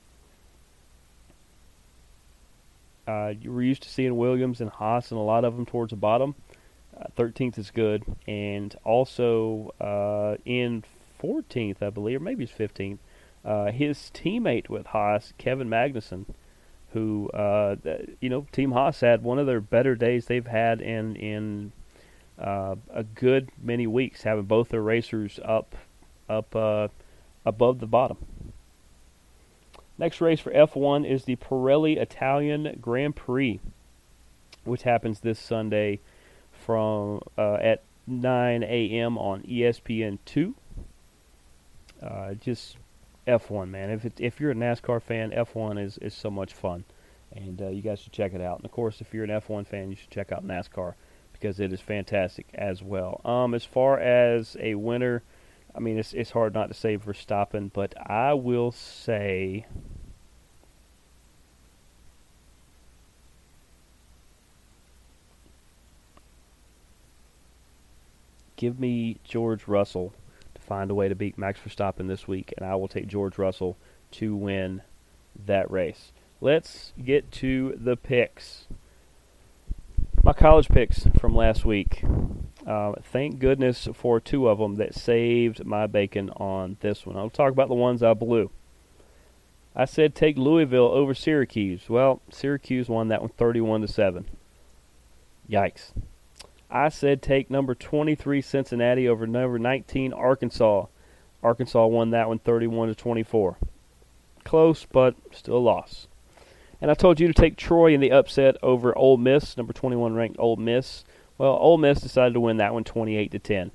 uh, 3.06 3.32
we're 3.44 3.62
used 3.62 3.82
to 3.84 3.88
seeing 3.88 4.16
Williams 4.16 4.60
and 4.60 4.70
Haas 4.70 5.10
and 5.10 5.18
a 5.18 5.22
lot 5.22 5.44
of 5.44 5.56
them 5.56 5.66
towards 5.66 5.90
the 5.90 5.96
bottom. 5.96 6.34
Uh, 6.96 7.04
13th 7.16 7.58
is 7.58 7.70
good, 7.70 8.04
and 8.26 8.74
also 8.82 9.74
uh, 9.80 10.36
in 10.44 10.82
14th, 11.22 11.82
I 11.82 11.90
believe, 11.90 12.20
or 12.20 12.24
maybe 12.24 12.44
it's 12.44 12.52
15th. 12.52 12.98
Uh, 13.44 13.70
his 13.70 14.10
teammate 14.14 14.68
with 14.68 14.86
Haas, 14.86 15.32
Kevin 15.38 15.68
Magnussen, 15.68 16.26
who, 16.92 17.28
uh, 17.30 17.76
you 18.20 18.28
know, 18.28 18.46
Team 18.50 18.72
Haas 18.72 19.00
had 19.00 19.22
one 19.22 19.38
of 19.38 19.46
their 19.46 19.60
better 19.60 19.94
days 19.94 20.26
they've 20.26 20.46
had 20.46 20.80
in 20.80 21.14
in 21.16 21.72
a 22.38 23.04
good 23.14 23.50
many 23.62 23.86
weeks, 23.86 24.22
having 24.22 24.44
both 24.44 24.70
their 24.70 24.82
racers 24.82 25.38
up 25.44 25.76
up 26.28 26.54
above 27.44 27.78
the 27.78 27.86
bottom. 27.86 28.18
Next 29.98 30.20
race 30.20 30.40
for 30.40 30.52
F1 30.52 31.08
is 31.10 31.24
the 31.24 31.36
Pirelli 31.36 31.96
Italian 31.96 32.78
Grand 32.80 33.16
Prix, 33.16 33.60
which 34.64 34.82
happens 34.82 35.20
this 35.20 35.38
Sunday 35.38 36.00
from 36.52 37.20
uh, 37.38 37.54
at 37.54 37.82
9 38.06 38.62
a.m. 38.62 39.16
on 39.16 39.42
ESPN2. 39.42 40.54
Uh, 42.02 42.34
just 42.34 42.76
F1, 43.26 43.70
man. 43.70 43.90
If 43.90 44.04
it, 44.04 44.12
if 44.18 44.38
you're 44.38 44.50
a 44.50 44.54
NASCAR 44.54 45.00
fan, 45.00 45.30
F1 45.30 45.82
is, 45.82 45.98
is 45.98 46.12
so 46.14 46.30
much 46.30 46.52
fun, 46.52 46.84
and 47.34 47.60
uh, 47.62 47.68
you 47.68 47.80
guys 47.80 48.00
should 48.00 48.12
check 48.12 48.34
it 48.34 48.40
out. 48.42 48.58
And 48.58 48.66
of 48.66 48.72
course, 48.72 49.00
if 49.00 49.14
you're 49.14 49.24
an 49.24 49.30
F1 49.30 49.66
fan, 49.66 49.88
you 49.88 49.96
should 49.96 50.10
check 50.10 50.30
out 50.30 50.46
NASCAR 50.46 50.94
because 51.32 51.58
it 51.58 51.72
is 51.72 51.80
fantastic 51.80 52.46
as 52.54 52.82
well. 52.82 53.20
Um, 53.24 53.54
as 53.54 53.64
far 53.64 53.98
as 53.98 54.56
a 54.60 54.74
winner, 54.74 55.22
I 55.76 55.80
mean, 55.80 55.98
it's 55.98 56.14
it's 56.14 56.30
hard 56.30 56.54
not 56.54 56.68
to 56.68 56.74
say 56.74 56.96
Verstappen, 56.96 57.70
but 57.72 57.94
I 58.08 58.32
will 58.32 58.72
say. 58.72 59.66
Give 68.56 68.80
me 68.80 69.18
George 69.22 69.68
Russell 69.68 70.14
to 70.54 70.62
find 70.62 70.90
a 70.90 70.94
way 70.94 71.08
to 71.08 71.14
beat 71.14 71.36
Max 71.36 71.60
Verstappen 71.60 72.08
this 72.08 72.26
week, 72.26 72.54
and 72.56 72.64
I 72.64 72.74
will 72.76 72.88
take 72.88 73.06
George 73.06 73.36
Russell 73.36 73.76
to 74.12 74.34
win 74.34 74.80
that 75.44 75.70
race. 75.70 76.12
Let's 76.40 76.94
get 77.02 77.30
to 77.32 77.78
the 77.78 77.96
picks. 77.96 78.66
My 80.22 80.32
college 80.32 80.68
picks 80.68 81.06
from 81.18 81.36
last 81.36 81.66
week. 81.66 82.02
Uh, 82.66 82.94
thank 83.00 83.38
goodness 83.38 83.88
for 83.94 84.18
two 84.18 84.48
of 84.48 84.58
them 84.58 84.74
that 84.74 84.94
saved 84.94 85.64
my 85.64 85.86
bacon 85.86 86.30
on 86.30 86.76
this 86.80 87.06
one. 87.06 87.16
I'll 87.16 87.30
talk 87.30 87.52
about 87.52 87.68
the 87.68 87.74
ones 87.74 88.02
I 88.02 88.12
blew. 88.12 88.50
I 89.74 89.84
said 89.84 90.14
take 90.14 90.36
Louisville 90.36 90.88
over 90.88 91.14
Syracuse. 91.14 91.88
Well, 91.88 92.20
Syracuse 92.30 92.88
won 92.88 93.08
that 93.08 93.20
one 93.20 93.30
31 93.30 93.82
to 93.82 93.88
7. 93.88 94.26
Yikes. 95.48 95.92
I 96.68 96.88
said 96.88 97.22
take 97.22 97.50
number 97.50 97.74
23 97.74 98.40
Cincinnati 98.40 99.08
over 99.08 99.26
number 99.26 99.58
19 99.58 100.12
Arkansas. 100.12 100.86
Arkansas 101.42 101.86
won 101.86 102.10
that 102.10 102.26
one 102.26 102.40
31 102.40 102.88
to 102.88 102.94
24. 102.96 103.58
Close, 104.42 104.86
but 104.90 105.14
still 105.30 105.58
a 105.58 105.58
loss. 105.58 106.08
And 106.80 106.90
I 106.90 106.94
told 106.94 107.20
you 107.20 107.28
to 107.28 107.34
take 107.34 107.56
Troy 107.56 107.94
in 107.94 108.00
the 108.00 108.12
upset 108.12 108.56
over 108.62 108.96
Ole 108.96 109.16
Miss, 109.16 109.56
number 109.56 109.72
21 109.72 110.14
ranked 110.14 110.38
Ole 110.38 110.56
Miss. 110.56 111.04
Well, 111.38 111.52
Ole 111.60 111.78
Miss 111.78 112.00
decided 112.00 112.34
to 112.34 112.40
win 112.40 112.56
that 112.58 112.72
one 112.72 112.84
28 112.84 113.30
to 113.32 113.38
10. 113.38 113.70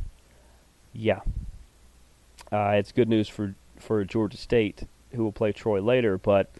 Yeah. 0.93 1.20
Uh, 2.51 2.74
it's 2.76 2.91
good 2.91 3.09
news 3.09 3.28
for 3.28 3.55
for 3.78 4.03
Georgia 4.03 4.38
State, 4.38 4.84
who 5.14 5.24
will 5.24 5.32
play 5.32 5.51
Troy 5.51 5.82
later, 5.82 6.18
but 6.18 6.51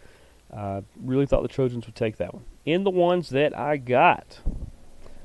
uh, 0.52 0.82
really 1.00 1.26
thought 1.26 1.42
the 1.42 1.48
Trojans 1.48 1.86
would 1.86 1.94
take 1.94 2.16
that 2.16 2.34
one. 2.34 2.44
In 2.64 2.84
the 2.84 2.90
ones 2.90 3.30
that 3.30 3.56
I 3.56 3.76
got, 3.76 4.40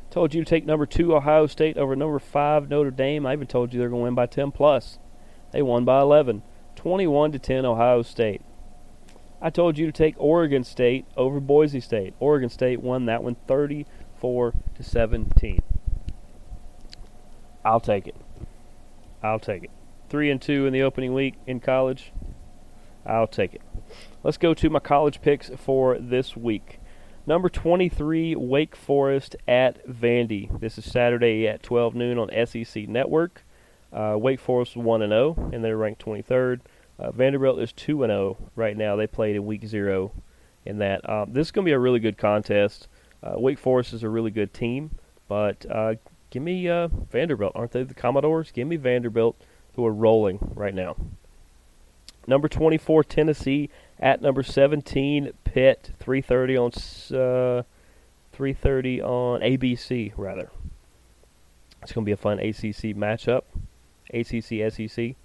told 0.10 0.34
you 0.34 0.44
to 0.44 0.50
take 0.50 0.66
number 0.66 0.86
two 0.86 1.16
Ohio 1.16 1.48
State 1.48 1.78
over 1.78 1.96
number 1.96 2.20
five 2.20 2.70
Notre 2.70 2.92
Dame. 2.92 3.26
I 3.26 3.34
even 3.34 3.48
told 3.48 3.74
you 3.74 3.80
they're 3.80 3.90
going 3.90 4.02
to 4.02 4.06
win 4.06 4.16
by 4.16 4.26
10 4.26 4.52
plus. 4.52 5.00
They 5.52 5.62
won 5.62 5.86
by 5.86 6.02
11, 6.02 6.44
21 6.76 7.32
to 7.34 7.40
10 7.40 7.66
Ohio 7.66 8.02
State. 8.02 8.42
I 9.42 9.50
told 9.50 9.78
you 9.78 9.86
to 9.86 9.92
take 9.92 10.16
Oregon 10.18 10.64
State 10.64 11.06
over 11.16 11.40
Boise 11.40 11.80
State. 11.80 12.14
Oregon 12.20 12.50
State 12.50 12.82
won 12.82 13.06
that 13.06 13.24
one 13.24 13.36
34 14.18 14.54
to 14.76 14.84
17. 14.84 15.62
I'll 17.64 17.80
take 17.80 18.08
it. 18.08 18.16
I'll 19.22 19.40
take 19.40 19.64
it. 19.64 19.72
3 20.10 20.32
and 20.32 20.42
2 20.42 20.66
in 20.66 20.74
the 20.74 20.82
opening 20.82 21.14
week 21.14 21.36
in 21.46 21.60
college. 21.60 22.12
I'll 23.06 23.28
take 23.28 23.54
it. 23.54 23.62
Let's 24.24 24.38
go 24.38 24.54
to 24.54 24.70
my 24.70 24.80
college 24.80 25.22
picks 25.22 25.50
for 25.58 25.98
this 26.00 26.36
week. 26.36 26.80
Number 27.26 27.50
23, 27.50 28.36
Wake 28.36 28.76
Forest 28.76 29.36
at 29.48 29.86
Vandy. 29.88 30.60
This 30.60 30.78
is 30.78 30.86
Saturday 30.86 31.48
at 31.48 31.62
12 31.62 31.94
noon 31.94 32.18
on 32.18 32.30
SEC 32.46 32.88
Network. 32.88 33.44
Uh, 33.92 34.16
Wake 34.18 34.40
Forest 34.40 34.78
1 34.78 35.02
and 35.02 35.12
0, 35.12 35.52
and 35.54 35.64
they're 35.64 35.78
ranked 35.78 36.04
23rd. 36.04 36.62
Uh, 36.98 37.12
Vanderbilt 37.12 37.60
is 37.60 37.72
2 37.74 38.04
and 38.04 38.12
0 38.12 38.38
right 38.56 38.76
now. 38.76 38.96
They 38.96 39.08
played 39.08 39.36
in 39.36 39.46
week 39.46 39.66
0 39.68 40.12
in 40.66 40.80
that. 40.80 41.08
Um, 41.08 41.34
this 41.34 41.48
is 41.48 41.52
going 41.52 41.66
to 41.66 41.70
be 41.70 41.74
a 41.74 41.80
really 41.80 42.00
good 42.00 42.18
contest. 42.18 42.88
Uh, 43.24 43.34
Wake 43.38 43.60
Forest 43.60 43.94
is 43.94 44.04
a 44.04 44.10
really 44.10 44.32
good 44.32 44.54
team, 44.54 44.92
but 45.28 45.66
uh, 45.70 45.96
give 46.30 46.44
me 46.44 46.68
uh, 46.70 46.88
Vanderbilt. 46.88 47.54
Aren't 47.56 47.72
they 47.72 47.84
the 47.84 47.94
Commodores? 47.94 48.52
Give 48.52 48.68
me 48.68 48.76
Vanderbilt, 48.76 49.36
who 49.76 49.86
are 49.86 49.94
rolling 49.94 50.40
right 50.56 50.74
now. 50.74 50.96
Number 52.28 52.50
24, 52.50 53.06
Tennessee 53.06 53.70
at 54.00 54.22
number 54.22 54.44
17, 54.44 55.32
Pitt. 55.46 55.92
3:30 56.00 56.58
on 56.60 56.68
uh, 57.18 57.64
3:30 58.38 59.02
on 59.02 59.42
ABC 59.42 60.14
rather. 60.18 60.50
It's 61.82 61.94
going 61.94 62.04
to 62.04 62.10
be 62.10 62.12
a 62.12 62.18
fun 62.18 62.40
ACC 62.40 62.96
matchup, 62.96 63.44
ACC 64.14 64.72
SEC. 64.72 65.16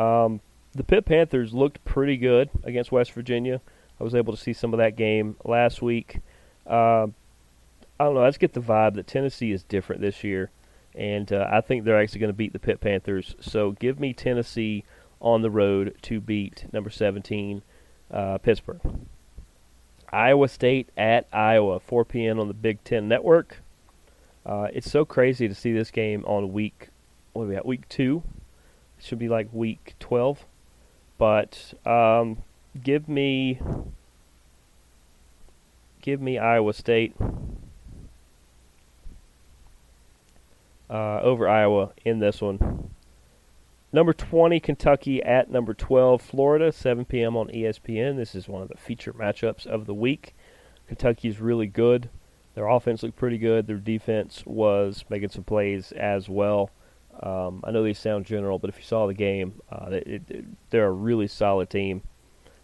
Um, 0.00 0.40
the 0.72 0.84
Pitt 0.84 1.04
Panthers 1.04 1.52
looked 1.52 1.84
pretty 1.84 2.16
good 2.16 2.50
against 2.62 2.92
West 2.92 3.12
Virginia. 3.12 3.60
I 3.98 4.04
was 4.04 4.14
able 4.14 4.34
to 4.34 4.38
see 4.38 4.52
some 4.52 4.72
of 4.74 4.78
that 4.78 4.94
game 4.94 5.36
last 5.44 5.82
week. 5.82 6.20
Uh, 6.66 7.08
I 7.98 8.04
don't 8.04 8.14
know. 8.14 8.24
I 8.24 8.28
just 8.28 8.40
get 8.40 8.52
the 8.52 8.60
vibe 8.60 8.94
that 8.94 9.06
Tennessee 9.06 9.52
is 9.52 9.62
different 9.62 10.02
this 10.02 10.22
year, 10.22 10.50
and 10.94 11.32
uh, 11.32 11.48
I 11.50 11.60
think 11.60 11.84
they're 11.84 12.00
actually 12.00 12.20
going 12.20 12.32
to 12.32 12.36
beat 12.36 12.52
the 12.52 12.58
Pitt 12.58 12.80
Panthers. 12.80 13.34
So 13.40 13.72
give 13.72 13.98
me 13.98 14.12
Tennessee 14.12 14.84
on 15.20 15.42
the 15.42 15.50
road 15.50 15.96
to 16.02 16.20
beat 16.20 16.66
number 16.72 16.90
17 16.90 17.62
uh, 18.10 18.38
Pittsburgh. 18.38 18.80
Iowa 20.12 20.48
State 20.48 20.90
at 20.96 21.26
Iowa, 21.32 21.80
4 21.80 22.04
p.m. 22.04 22.38
on 22.38 22.48
the 22.48 22.54
Big 22.54 22.84
Ten 22.84 23.08
Network. 23.08 23.62
Uh, 24.44 24.68
it's 24.72 24.90
so 24.90 25.04
crazy 25.04 25.48
to 25.48 25.54
see 25.54 25.72
this 25.72 25.90
game 25.90 26.24
on 26.26 26.52
week. 26.52 26.88
What 27.32 27.44
are 27.44 27.46
we 27.46 27.56
at? 27.56 27.66
Week 27.66 27.88
two. 27.88 28.22
It 28.98 29.04
should 29.04 29.18
be 29.18 29.28
like 29.28 29.48
week 29.52 29.94
12. 29.98 30.44
But 31.18 31.74
um, 31.84 32.38
give 32.82 33.08
me, 33.08 33.58
give 36.00 36.20
me 36.20 36.38
Iowa 36.38 36.72
State 36.72 37.14
uh, 40.88 41.20
over 41.20 41.48
Iowa 41.48 41.92
in 42.04 42.18
this 42.18 42.40
one. 42.40 42.90
Number 43.92 44.12
20, 44.12 44.60
Kentucky 44.60 45.22
at 45.22 45.50
number 45.50 45.72
12, 45.72 46.20
Florida, 46.20 46.72
7 46.72 47.04
p.m. 47.04 47.36
on 47.36 47.48
ESPN. 47.48 48.16
This 48.16 48.34
is 48.34 48.48
one 48.48 48.62
of 48.62 48.68
the 48.68 48.76
feature 48.76 49.12
matchups 49.12 49.66
of 49.66 49.86
the 49.86 49.94
week. 49.94 50.34
Kentucky 50.88 51.28
is 51.28 51.40
really 51.40 51.66
good. 51.66 52.10
Their 52.54 52.68
offense 52.68 53.02
looked 53.02 53.16
pretty 53.16 53.38
good. 53.38 53.66
Their 53.66 53.76
defense 53.76 54.42
was 54.44 55.04
making 55.08 55.30
some 55.30 55.44
plays 55.44 55.92
as 55.92 56.28
well. 56.28 56.70
Um, 57.22 57.62
I 57.64 57.70
know 57.70 57.82
these 57.82 57.98
sound 57.98 58.26
general, 58.26 58.58
but 58.58 58.70
if 58.70 58.76
you 58.76 58.84
saw 58.84 59.06
the 59.06 59.14
game, 59.14 59.60
uh, 59.70 59.88
it, 59.90 60.22
it, 60.28 60.44
they're 60.70 60.86
a 60.86 60.92
really 60.92 61.28
solid 61.28 61.70
team. 61.70 62.02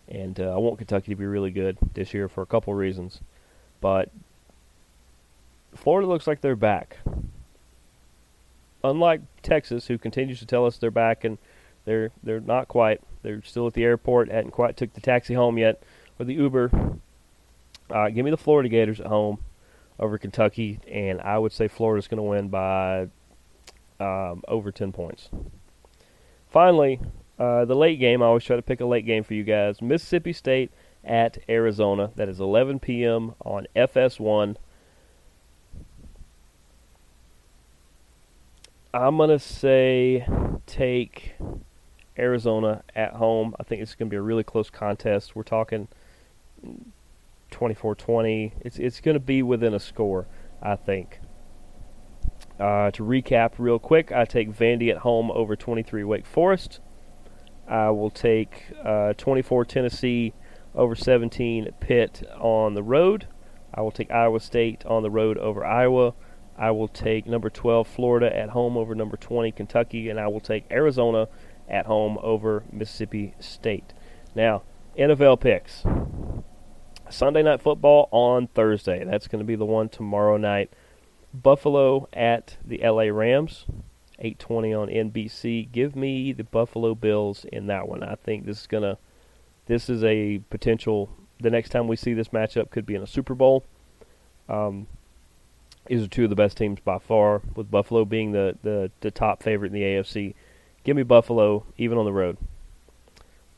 And 0.09 0.39
uh, 0.39 0.55
I 0.55 0.59
want 0.59 0.79
Kentucky 0.79 1.13
to 1.13 1.17
be 1.17 1.25
really 1.25 1.51
good 1.51 1.79
this 1.95 2.13
year 2.13 2.29
for 2.29 2.43
a 2.43 2.47
couple 2.47 2.75
reasons. 2.75 3.21
But 3.81 4.11
Florida 5.75 6.07
looks 6.07 6.27
like 6.27 6.41
they're 6.41 6.57
back 6.57 6.99
unlike 8.85 9.21
Texas, 9.43 9.87
who 9.87 9.99
continues 9.99 10.39
to 10.41 10.47
tell 10.47 10.67
us 10.67 10.79
they're 10.79 10.91
back 10.91 11.25
and 11.25 11.39
they're 11.85 12.11
they're 12.23 12.41
not 12.41 12.69
quite. 12.69 13.01
They're 13.23 13.43
still 13.43 13.67
at 13.67 13.75
the 13.75 13.85
airport, 13.85 14.31
hadn't 14.31 14.51
quite 14.51 14.77
took 14.77 14.95
the 14.95 15.01
taxi 15.01 15.35
home 15.35 15.59
yet, 15.59 15.83
or 16.19 16.25
the 16.25 16.35
Uber. 16.35 16.71
Uh, 17.91 18.09
give 18.09 18.25
me 18.25 18.31
the 18.31 18.37
Florida 18.37 18.69
Gators 18.69 19.01
at 19.01 19.07
home 19.07 19.39
over 19.99 20.19
Kentucky, 20.19 20.81
and 20.91 21.21
I 21.21 21.39
would 21.39 21.53
say 21.53 21.69
Florida's 21.69 22.09
going 22.09 22.19
to 22.19 22.23
win 22.23 22.49
by 22.49 23.09
um, 24.01 24.43
over 24.49 24.73
10 24.73 24.93
points. 24.93 25.29
Finally, 26.51 27.01
uh, 27.39 27.65
the 27.65 27.77
late 27.77 27.99
game. 27.99 28.23
I 28.23 28.27
always 28.27 28.45
try 28.45 28.57
to 28.57 28.63
pick 28.63 28.81
a 28.81 28.87
late 28.87 29.07
game 29.07 29.25
for 29.25 29.35
you 29.35 29.45
guys. 29.45 29.81
Mississippi 29.81 30.33
State 30.33 30.71
at 31.05 31.39
Arizona. 31.49 32.11
That 32.17 32.29
is 32.29 32.41
11 32.41 32.81
p.m. 32.81 33.35
on 33.45 33.67
FS1. 33.75 34.57
I'm 38.95 39.17
gonna 39.17 39.39
say 39.39 40.27
take 40.67 41.35
Arizona 42.19 42.83
at 42.95 43.15
home. 43.15 43.55
I 43.59 43.63
think 43.63 43.81
it's 43.81 43.95
gonna 43.95 44.11
be 44.11 44.17
a 44.17 44.23
really 44.23 44.45
close 44.45 44.69
contest. 44.69 45.35
We're 45.35 45.45
talking 45.45 45.89
24-20. 47.51 48.53
It's 48.61 48.79
it's 48.79 49.01
gonna 49.01 49.19
be 49.19 49.43
within 49.43 49.73
a 49.73 49.81
score. 49.81 50.27
I 50.61 50.77
think. 50.77 51.21
Uh, 52.61 52.91
to 52.93 53.03
recap 53.03 53.53
real 53.59 53.79
quick, 53.79 54.13
I 54.13 54.27
take 54.27 54.51
Vandy 54.51 54.91
at 54.91 54.99
home 54.99 55.31
over 55.31 55.57
23 55.57 56.05
Wake 56.05 56.27
Forest. 56.27 56.81
I 57.67 57.91
will 57.91 58.11
take 58.11 58.73
uh, 58.85 59.15
24 59.15 59.65
Tennessee 59.65 60.35
over 60.75 60.95
17 60.95 61.71
Pitt 61.81 62.23
on 62.39 62.75
the 62.75 62.83
road. 62.83 63.27
I 63.75 63.81
will 63.81 63.91
take 63.91 64.11
Iowa 64.11 64.39
State 64.39 64.85
on 64.85 65.03
the 65.03 65.11
road 65.11 65.39
over 65.39 65.65
Iowa. 65.65 66.13
I 66.57 66.71
will 66.71 66.89
take 66.89 67.27
number 67.27 67.51
12 67.51 67.87
Florida 67.89 68.35
at 68.35 68.51
home 68.51 68.77
over 68.77 68.95
number 68.95 69.17
20 69.17 69.53
Kentucky, 69.53 70.09
and 70.09 70.21
I 70.21 70.29
will 70.29 70.41
take 70.41 70.65
Arizona 70.71 71.29
at 71.69 71.87
home 71.87 72.19
over 72.23 72.65
Mississippi 72.71 73.35
State. 73.41 73.93
Now, 74.35 74.63
NFL 74.99 75.41
picks. 75.41 75.85
Sunday 77.11 77.43
night 77.43 77.61
football 77.61 78.09
on 78.11 78.47
Thursday. 78.49 79.05
That's 79.05 79.29
going 79.29 79.41
to 79.41 79.47
be 79.47 79.57
the 79.57 79.65
one 79.65 79.89
tomorrow 79.89 80.37
night. 80.37 80.73
Buffalo 81.35 82.09
at 82.13 82.57
the 82.65 82.79
LA 82.79 83.05
Rams, 83.05 83.67
8:20 84.23 84.75
on 84.75 84.89
NBC. 84.89 85.71
Give 85.71 85.97
me 85.97 86.33
the 86.33 86.45
Buffalo 86.45 86.95
Bills 86.95 87.45
in 87.53 87.67
that 87.67 87.89
one. 87.89 88.03
I 88.03 88.15
think 88.15 88.45
this 88.45 88.61
is 88.61 88.67
going 88.67 88.83
to 88.83 88.99
this 89.67 89.89
is 89.89 90.03
a 90.05 90.39
potential 90.51 91.11
the 91.41 91.51
next 91.51 91.71
time 91.71 91.89
we 91.89 91.97
see 91.97 92.15
this 92.15 92.29
matchup 92.29 92.71
could 92.71 92.87
be 92.87 92.95
in 92.95 93.03
a 93.03 93.07
Super 93.07 93.35
Bowl. 93.35 93.65
Um, 94.49 94.87
these 95.87 96.05
are 96.05 96.09
two 96.09 96.25
of 96.25 96.31
the 96.31 96.37
best 96.37 96.57
teams 96.57 96.81
by 96.81 96.99
far, 96.99 97.43
with 97.55 97.71
Buffalo 97.71 98.05
being 98.05 98.33
the, 98.33 98.57
the, 98.63 98.91
the 99.01 99.11
top 99.11 99.43
favorite 99.43 99.69
in 99.69 99.75
the 99.75 99.83
AFC. 99.83 100.35
Give 100.85 100.97
me 100.97 101.03
Buffalo, 101.03 101.65
even 101.77 101.99
on 101.99 102.05
the 102.05 102.13
road. 102.13 102.37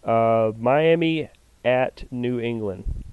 Uh, 0.03 0.53
Miami 0.59 1.31
at 1.65 2.11
New 2.11 2.41
England. 2.41 3.05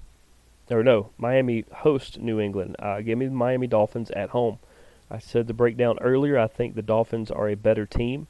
Or 0.70 0.82
no, 0.82 1.10
Miami 1.18 1.64
host 1.72 2.20
New 2.20 2.40
England. 2.40 2.76
Uh, 2.78 3.00
give 3.00 3.18
me 3.18 3.26
the 3.26 3.32
Miami 3.32 3.66
Dolphins 3.66 4.10
at 4.12 4.30
home. 4.30 4.58
I 5.10 5.18
said 5.18 5.46
the 5.46 5.54
breakdown 5.54 5.98
earlier. 6.00 6.38
I 6.38 6.46
think 6.46 6.74
the 6.74 6.82
Dolphins 6.82 7.30
are 7.30 7.48
a 7.48 7.54
better 7.54 7.84
team 7.84 8.28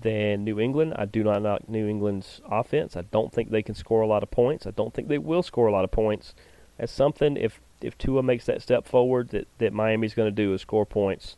than 0.00 0.44
New 0.44 0.58
England. 0.58 0.94
I 0.96 1.04
do 1.04 1.22
not 1.22 1.42
knock 1.42 1.68
New 1.68 1.88
England's 1.88 2.40
offense. 2.50 2.96
I 2.96 3.02
don't 3.02 3.32
think 3.32 3.50
they 3.50 3.62
can 3.62 3.74
score 3.74 4.02
a 4.02 4.06
lot 4.06 4.24
of 4.24 4.30
points. 4.30 4.66
I 4.66 4.70
don't 4.70 4.92
think 4.92 5.08
they 5.08 5.18
will 5.18 5.42
score 5.42 5.68
a 5.68 5.72
lot 5.72 5.84
of 5.84 5.92
points. 5.92 6.34
That's 6.78 6.92
something 6.92 7.36
if 7.36 7.60
if 7.80 7.96
Tua 7.98 8.22
makes 8.22 8.46
that 8.46 8.62
step 8.62 8.86
forward 8.86 9.30
that 9.30 9.46
that 9.58 9.72
Miami's 9.72 10.14
going 10.14 10.34
to 10.34 10.42
do 10.42 10.54
is 10.54 10.60
score 10.60 10.86
points. 10.86 11.36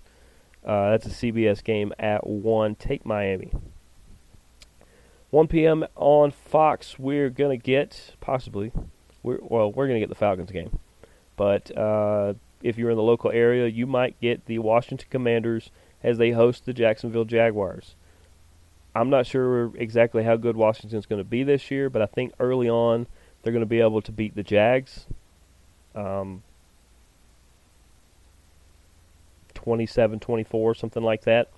Uh, 0.64 0.90
that's 0.90 1.06
a 1.06 1.10
CBS 1.10 1.62
game 1.62 1.92
at 1.98 2.26
one. 2.26 2.74
Take 2.74 3.06
Miami. 3.06 3.52
1 5.30 5.48
p.m. 5.48 5.84
on 5.96 6.30
Fox. 6.30 6.98
We're 6.98 7.30
gonna 7.30 7.56
get 7.56 8.14
possibly. 8.20 8.72
We're, 9.22 9.38
well, 9.42 9.70
we're 9.70 9.86
gonna 9.86 10.00
get 10.00 10.08
the 10.08 10.14
Falcons 10.14 10.50
game, 10.50 10.78
but 11.36 11.76
uh, 11.76 12.34
if 12.62 12.78
you're 12.78 12.90
in 12.90 12.96
the 12.96 13.02
local 13.02 13.30
area, 13.30 13.66
you 13.66 13.86
might 13.86 14.20
get 14.20 14.46
the 14.46 14.58
Washington 14.60 15.08
Commanders 15.10 15.70
as 16.02 16.18
they 16.18 16.30
host 16.30 16.64
the 16.64 16.72
Jacksonville 16.72 17.24
Jaguars. 17.24 17.94
I'm 18.94 19.10
not 19.10 19.26
sure 19.26 19.76
exactly 19.76 20.24
how 20.24 20.36
good 20.36 20.56
Washington's 20.56 21.06
going 21.06 21.20
to 21.20 21.28
be 21.28 21.42
this 21.42 21.70
year, 21.70 21.90
but 21.90 22.00
I 22.00 22.06
think 22.06 22.32
early 22.40 22.70
on 22.70 23.06
they're 23.42 23.52
going 23.52 23.60
to 23.60 23.66
be 23.66 23.80
able 23.80 24.00
to 24.00 24.12
beat 24.12 24.34
the 24.34 24.42
Jags. 24.42 25.06
Um, 25.96 26.42
27 29.54 30.20
24, 30.20 30.74
something 30.76 31.02
like 31.02 31.22
that. 31.24 31.48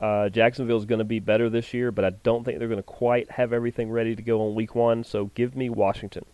Uh, 0.00 0.28
Jacksonville 0.28 0.76
is 0.76 0.84
going 0.84 0.98
to 0.98 1.04
be 1.04 1.18
better 1.18 1.48
this 1.48 1.72
year, 1.72 1.90
but 1.90 2.04
I 2.04 2.10
don't 2.10 2.44
think 2.44 2.58
they're 2.58 2.68
going 2.68 2.78
to 2.78 2.82
quite 2.82 3.30
have 3.32 3.52
everything 3.52 3.90
ready 3.90 4.14
to 4.14 4.22
go 4.22 4.42
on 4.42 4.54
week 4.54 4.74
one, 4.74 5.04
so 5.04 5.30
give 5.34 5.56
me 5.56 5.70
Washington. 5.70 6.24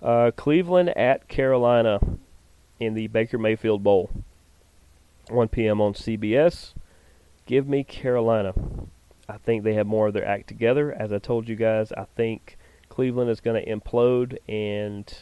Uh, 0.00 0.30
Cleveland 0.36 0.90
at 0.96 1.28
Carolina 1.28 2.00
in 2.80 2.94
the 2.94 3.08
Baker 3.08 3.38
Mayfield 3.38 3.82
Bowl. 3.82 4.10
1 5.28 5.48
p.m. 5.48 5.80
on 5.80 5.94
CBS. 5.94 6.72
Give 7.46 7.68
me 7.68 7.84
Carolina. 7.84 8.54
I 9.28 9.38
think 9.38 9.62
they 9.64 9.74
have 9.74 9.86
more 9.86 10.08
of 10.08 10.14
their 10.14 10.26
act 10.26 10.48
together. 10.48 10.92
As 10.92 11.12
I 11.12 11.18
told 11.18 11.48
you 11.48 11.56
guys, 11.56 11.92
I 11.92 12.06
think 12.16 12.56
Cleveland 12.88 13.30
is 13.30 13.40
going 13.40 13.62
to 13.62 13.70
implode, 13.70 14.38
and 14.48 15.12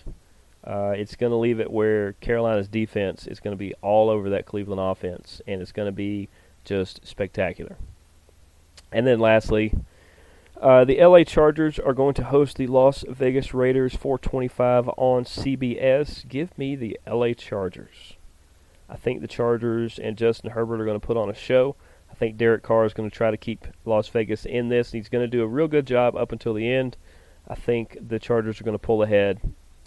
uh, 0.64 0.92
it's 0.96 1.16
going 1.16 1.30
to 1.30 1.36
leave 1.36 1.61
it 1.61 1.70
where 1.70 2.14
Carolina's 2.14 2.68
defense 2.68 3.26
is 3.26 3.40
going 3.40 3.52
to 3.52 3.58
be 3.58 3.74
all 3.82 4.11
over 4.11 4.30
that 4.30 4.46
Cleveland 4.46 4.80
offense, 4.80 5.40
and 5.46 5.62
it's 5.62 5.72
going 5.72 5.86
to 5.86 5.92
be 5.92 6.28
just 6.64 7.06
spectacular. 7.06 7.76
And 8.92 9.06
then 9.06 9.20
lastly, 9.20 9.74
uh, 10.61 10.84
the 10.84 11.02
LA 11.02 11.24
Chargers 11.24 11.78
are 11.78 11.94
going 11.94 12.14
to 12.14 12.24
host 12.24 12.56
the 12.56 12.66
Las 12.66 13.04
Vegas 13.08 13.54
Raiders 13.54 13.94
425 13.94 14.88
on 14.96 15.24
CBS. 15.24 16.28
Give 16.28 16.56
me 16.58 16.76
the 16.76 16.98
LA 17.06 17.32
Chargers. 17.32 18.14
I 18.88 18.96
think 18.96 19.20
the 19.20 19.28
Chargers 19.28 19.98
and 19.98 20.18
Justin 20.18 20.50
Herbert 20.50 20.80
are 20.80 20.84
going 20.84 21.00
to 21.00 21.06
put 21.06 21.16
on 21.16 21.30
a 21.30 21.34
show 21.34 21.76
I 22.11 22.14
think 22.14 22.36
Derek 22.36 22.62
Carr 22.62 22.84
is 22.84 22.92
going 22.92 23.08
to 23.08 23.16
try 23.16 23.30
to 23.30 23.36
keep 23.36 23.66
Las 23.84 24.08
Vegas 24.08 24.44
in 24.44 24.68
this. 24.68 24.92
And 24.92 25.00
he's 25.00 25.08
going 25.08 25.24
to 25.24 25.28
do 25.28 25.42
a 25.42 25.48
real 25.48 25.68
good 25.68 25.86
job 25.86 26.16
up 26.16 26.32
until 26.32 26.54
the 26.54 26.70
end. 26.70 26.96
I 27.48 27.54
think 27.54 27.96
the 28.00 28.18
Chargers 28.18 28.61
are 28.61 28.64
going 28.64 28.78
to 28.78 28.84
pull 28.84 29.02
ahead 29.02 29.40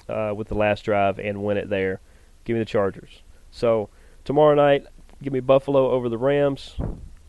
uh, 0.10 0.34
with 0.36 0.48
the 0.48 0.56
last 0.56 0.84
drive 0.84 1.20
and 1.20 1.44
win 1.44 1.58
it 1.58 1.70
there. 1.70 2.00
Give 2.44 2.56
me 2.56 2.60
the 2.60 2.66
Chargers. 2.66 3.22
So 3.52 3.90
tomorrow 4.24 4.56
night, 4.56 4.86
give 5.22 5.34
me 5.34 5.40
Buffalo 5.40 5.92
over 5.92 6.10
the 6.10 6.18
Rams. 6.18 6.76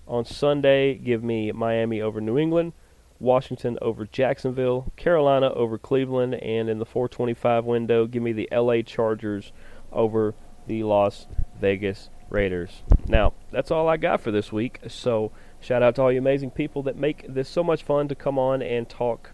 On 0.06 0.24
Sunday, 0.24 0.94
give 0.94 1.24
me 1.24 1.50
Miami 1.52 2.02
over 2.02 2.20
New 2.20 2.36
England, 2.36 2.74
Washington 3.18 3.78
over 3.80 4.04
Jacksonville, 4.04 4.92
Carolina 4.96 5.50
over 5.54 5.78
Cleveland, 5.78 6.34
and 6.34 6.68
in 6.68 6.78
the 6.78 6.84
425 6.84 7.64
window, 7.64 8.06
give 8.06 8.22
me 8.22 8.32
the 8.32 8.48
LA 8.52 8.82
Chargers 8.82 9.52
over 9.92 10.34
the 10.66 10.82
Las 10.82 11.26
Vegas 11.58 12.10
Raiders. 12.28 12.82
Now, 13.06 13.32
that's 13.50 13.70
all 13.70 13.88
I 13.88 13.96
got 13.96 14.20
for 14.20 14.30
this 14.30 14.52
week. 14.52 14.80
So, 14.88 15.32
shout 15.60 15.82
out 15.82 15.94
to 15.94 16.02
all 16.02 16.12
you 16.12 16.18
amazing 16.18 16.50
people 16.50 16.82
that 16.82 16.96
make 16.96 17.24
this 17.26 17.48
so 17.48 17.62
much 17.62 17.82
fun 17.82 18.08
to 18.08 18.14
come 18.14 18.38
on 18.38 18.60
and 18.60 18.88
talk 18.88 19.30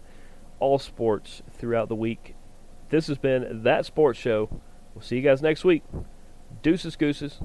all 0.59 0.79
sports 0.79 1.41
throughout 1.51 1.89
the 1.89 1.95
week. 1.95 2.35
This 2.91 3.07
has 3.07 3.17
been 3.17 3.63
That 3.63 3.85
Sports 3.85 4.19
Show. 4.19 4.61
We'll 4.93 5.01
see 5.01 5.15
you 5.15 5.21
guys 5.21 5.41
next 5.41 5.63
week. 5.63 5.81
Deuces, 6.61 6.97
gooses. 6.97 7.39